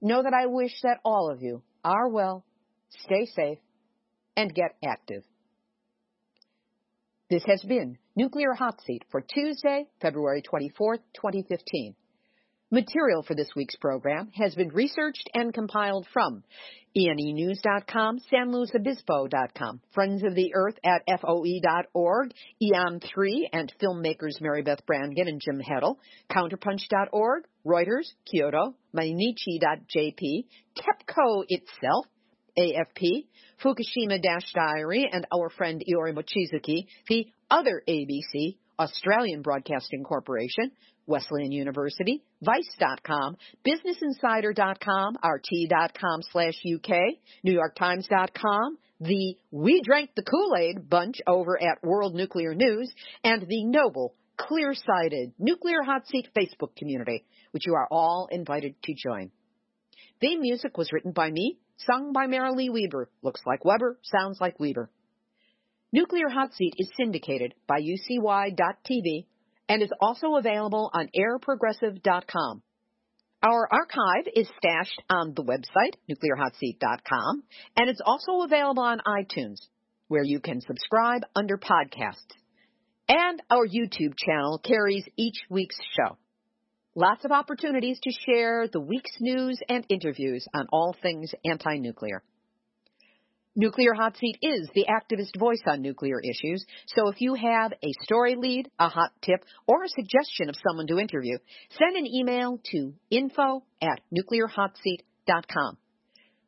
Know 0.00 0.22
that 0.22 0.32
I 0.32 0.46
wish 0.46 0.72
that 0.82 1.00
all 1.04 1.30
of 1.30 1.42
you 1.42 1.62
are 1.84 2.08
well, 2.08 2.44
stay 3.04 3.26
safe, 3.26 3.58
and 4.36 4.54
get 4.54 4.76
active. 4.84 5.24
This 7.28 7.44
has 7.46 7.62
been 7.62 7.98
Nuclear 8.16 8.54
Hot 8.54 8.80
Seat 8.82 9.04
for 9.10 9.20
Tuesday, 9.20 9.86
February 10.00 10.42
24th, 10.42 11.00
2015. 11.14 11.94
Material 12.72 13.24
for 13.24 13.34
this 13.34 13.50
week's 13.56 13.74
program 13.74 14.30
has 14.32 14.54
been 14.54 14.68
researched 14.68 15.28
and 15.34 15.52
compiled 15.52 16.06
from 16.12 16.44
ENEnews.com, 16.96 18.20
SanLuisObispo.com, 18.32 19.80
Friends 19.92 20.22
of 20.22 20.36
the 20.36 20.52
Earth 20.54 20.78
at 20.84 21.02
FOE.org, 21.20 22.32
Eon3 22.62 23.48
and 23.52 23.74
filmmakers 23.82 24.40
Mary 24.40 24.62
Beth 24.62 24.86
Brangan 24.86 25.26
and 25.26 25.40
Jim 25.44 25.60
Heddle, 25.60 25.96
Counterpunch.org, 26.30 27.44
Reuters, 27.66 28.12
Kyodo, 28.32 28.74
Mainichi.jp, 28.96 30.44
TEPCO 30.78 31.44
itself, 31.48 32.06
AFP, 32.56 33.26
Fukushima 33.64 34.22
Dash 34.22 34.52
Diary, 34.54 35.10
and 35.10 35.26
our 35.34 35.50
friend 35.50 35.82
Iori 35.92 36.14
Mochizuki, 36.14 36.86
the 37.08 37.26
other 37.50 37.82
ABC, 37.88 38.58
Australian 38.78 39.42
Broadcasting 39.42 40.04
Corporation, 40.04 40.70
Wesleyan 41.06 41.50
University, 41.50 42.22
Vice.com, 42.42 43.36
BusinessInsider.com, 43.66 45.16
RT.com 45.22 46.20
slash 46.32 46.54
UK, 46.74 47.18
NewYorkTimes.com, 47.46 48.78
the 49.00 49.36
We 49.50 49.82
Drank 49.82 50.10
the 50.16 50.22
Kool-Aid 50.22 50.88
bunch 50.88 51.20
over 51.26 51.62
at 51.62 51.82
World 51.82 52.14
Nuclear 52.14 52.54
News, 52.54 52.90
and 53.22 53.42
the 53.42 53.64
noble, 53.64 54.14
clear-sighted 54.38 55.32
Nuclear 55.38 55.82
Hot 55.84 56.06
Seat 56.06 56.28
Facebook 56.36 56.74
community, 56.76 57.24
which 57.50 57.66
you 57.66 57.74
are 57.74 57.88
all 57.90 58.28
invited 58.30 58.74
to 58.84 58.94
join. 58.94 59.30
Theme 60.20 60.40
music 60.40 60.78
was 60.78 60.92
written 60.92 61.12
by 61.12 61.30
me, 61.30 61.58
sung 61.78 62.12
by 62.12 62.26
Marilee 62.26 62.70
Weber. 62.70 63.10
Looks 63.22 63.40
like 63.46 63.64
Weber, 63.64 63.98
sounds 64.02 64.38
like 64.40 64.60
Weber. 64.60 64.90
Nuclear 65.92 66.28
Hot 66.28 66.54
Seat 66.54 66.74
is 66.78 66.88
syndicated 66.96 67.54
by 67.66 67.80
UCY.tv 67.80 69.26
and 69.70 69.82
is 69.82 69.92
also 70.00 70.34
available 70.34 70.90
on 70.92 71.08
airprogressive.com. 71.16 72.62
Our 73.40 73.68
archive 73.72 74.32
is 74.34 74.48
stashed 74.58 75.00
on 75.08 75.32
the 75.34 75.44
website, 75.44 75.94
nuclearhotseat.com, 76.10 77.44
and 77.76 77.88
it's 77.88 78.02
also 78.04 78.42
available 78.42 78.82
on 78.82 79.00
iTunes, 79.06 79.58
where 80.08 80.24
you 80.24 80.40
can 80.40 80.60
subscribe 80.60 81.22
under 81.36 81.56
podcasts. 81.56 82.34
And 83.08 83.40
our 83.48 83.64
YouTube 83.64 84.14
channel 84.18 84.58
carries 84.58 85.04
each 85.16 85.38
week's 85.48 85.78
show. 85.96 86.18
Lots 86.96 87.24
of 87.24 87.30
opportunities 87.30 88.00
to 88.02 88.10
share 88.26 88.66
the 88.66 88.80
week's 88.80 89.16
news 89.20 89.60
and 89.68 89.86
interviews 89.88 90.44
on 90.52 90.66
all 90.72 90.96
things 91.00 91.30
anti-nuclear. 91.44 92.24
Nuclear 93.56 93.94
Hot 93.94 94.16
Seat 94.16 94.38
is 94.42 94.68
the 94.76 94.86
activist 94.88 95.36
voice 95.36 95.62
on 95.66 95.82
nuclear 95.82 96.20
issues, 96.20 96.64
so 96.86 97.08
if 97.08 97.20
you 97.20 97.34
have 97.34 97.72
a 97.72 97.92
story 98.04 98.36
lead, 98.36 98.70
a 98.78 98.88
hot 98.88 99.10
tip, 99.22 99.44
or 99.66 99.82
a 99.82 99.88
suggestion 99.88 100.48
of 100.48 100.54
someone 100.64 100.86
to 100.86 101.00
interview, 101.00 101.36
send 101.76 101.96
an 101.96 102.06
email 102.06 102.60
to 102.70 102.94
info 103.10 103.64
at 103.82 104.00
nuclearhotseat.com. 104.16 105.78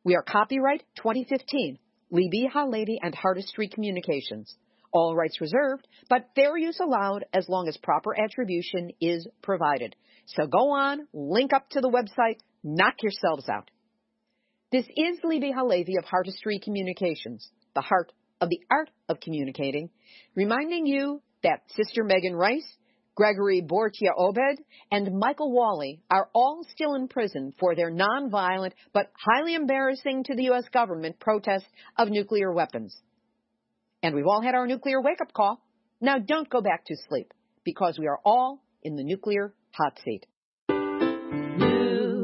We 0.05 0.15
are 0.15 0.23
copyright 0.23 0.83
2015, 0.95 1.77
Libbe 2.13 2.49
HaLevy 2.49 2.99
and 3.01 3.13
Heartistry 3.13 3.69
Communications. 3.69 4.55
All 4.93 5.13
rights 5.13 5.41
reserved, 5.41 5.85
but 6.09 6.29
fair 6.35 6.55
use 6.55 6.79
allowed 6.79 7.25
as 7.33 7.49
long 7.49 7.67
as 7.67 7.75
proper 7.83 8.17
attribution 8.17 8.91
is 9.01 9.27
provided. 9.41 9.93
So 10.27 10.47
go 10.47 10.71
on, 10.71 11.05
link 11.11 11.51
up 11.51 11.67
to 11.71 11.81
the 11.81 11.89
website, 11.89 12.37
knock 12.63 12.95
yourselves 13.01 13.49
out. 13.49 13.69
This 14.73 14.85
is 14.97 15.19
Libbe 15.23 15.53
HaLevy 15.53 15.99
of 15.99 16.05
Heartistry 16.05 16.59
Communications, 16.59 17.47
the 17.75 17.81
heart 17.81 18.11
of 18.41 18.49
the 18.49 18.59
art 18.71 18.89
of 19.07 19.19
communicating, 19.19 19.91
reminding 20.33 20.87
you 20.87 21.21
that 21.43 21.61
Sister 21.75 22.03
Megan 22.03 22.35
Rice, 22.35 22.65
Gregory 23.13 23.61
Boertje-Obed, 23.61 24.63
and 24.89 25.19
Michael 25.19 25.53
Walli 25.53 25.99
are 26.09 26.27
all 26.33 26.65
still 26.71 26.95
in 26.95 27.07
prison 27.07 27.53
for 27.59 27.75
their 27.75 27.91
nonviolent 27.91 28.71
but 28.93 29.11
highly 29.15 29.53
embarrassing 29.53 30.23
to 30.23 30.35
the 30.35 30.45
U.S. 30.45 30.63
government 30.73 31.19
protest 31.19 31.65
of 31.99 32.09
nuclear 32.09 32.51
weapons. 32.51 32.99
And 34.01 34.15
we've 34.15 34.25
all 34.25 34.41
had 34.41 34.55
our 34.55 34.65
nuclear 34.65 34.99
wake 34.99 35.21
up 35.21 35.33
call. 35.33 35.61
Now 36.01 36.17
don't 36.17 36.49
go 36.49 36.61
back 36.61 36.83
to 36.85 36.95
sleep 37.09 37.31
because 37.63 37.99
we 37.99 38.07
are 38.07 38.19
all 38.25 38.63
in 38.81 38.95
the 38.95 39.03
nuclear 39.03 39.53
hot 39.69 39.99
seat. 40.03 40.25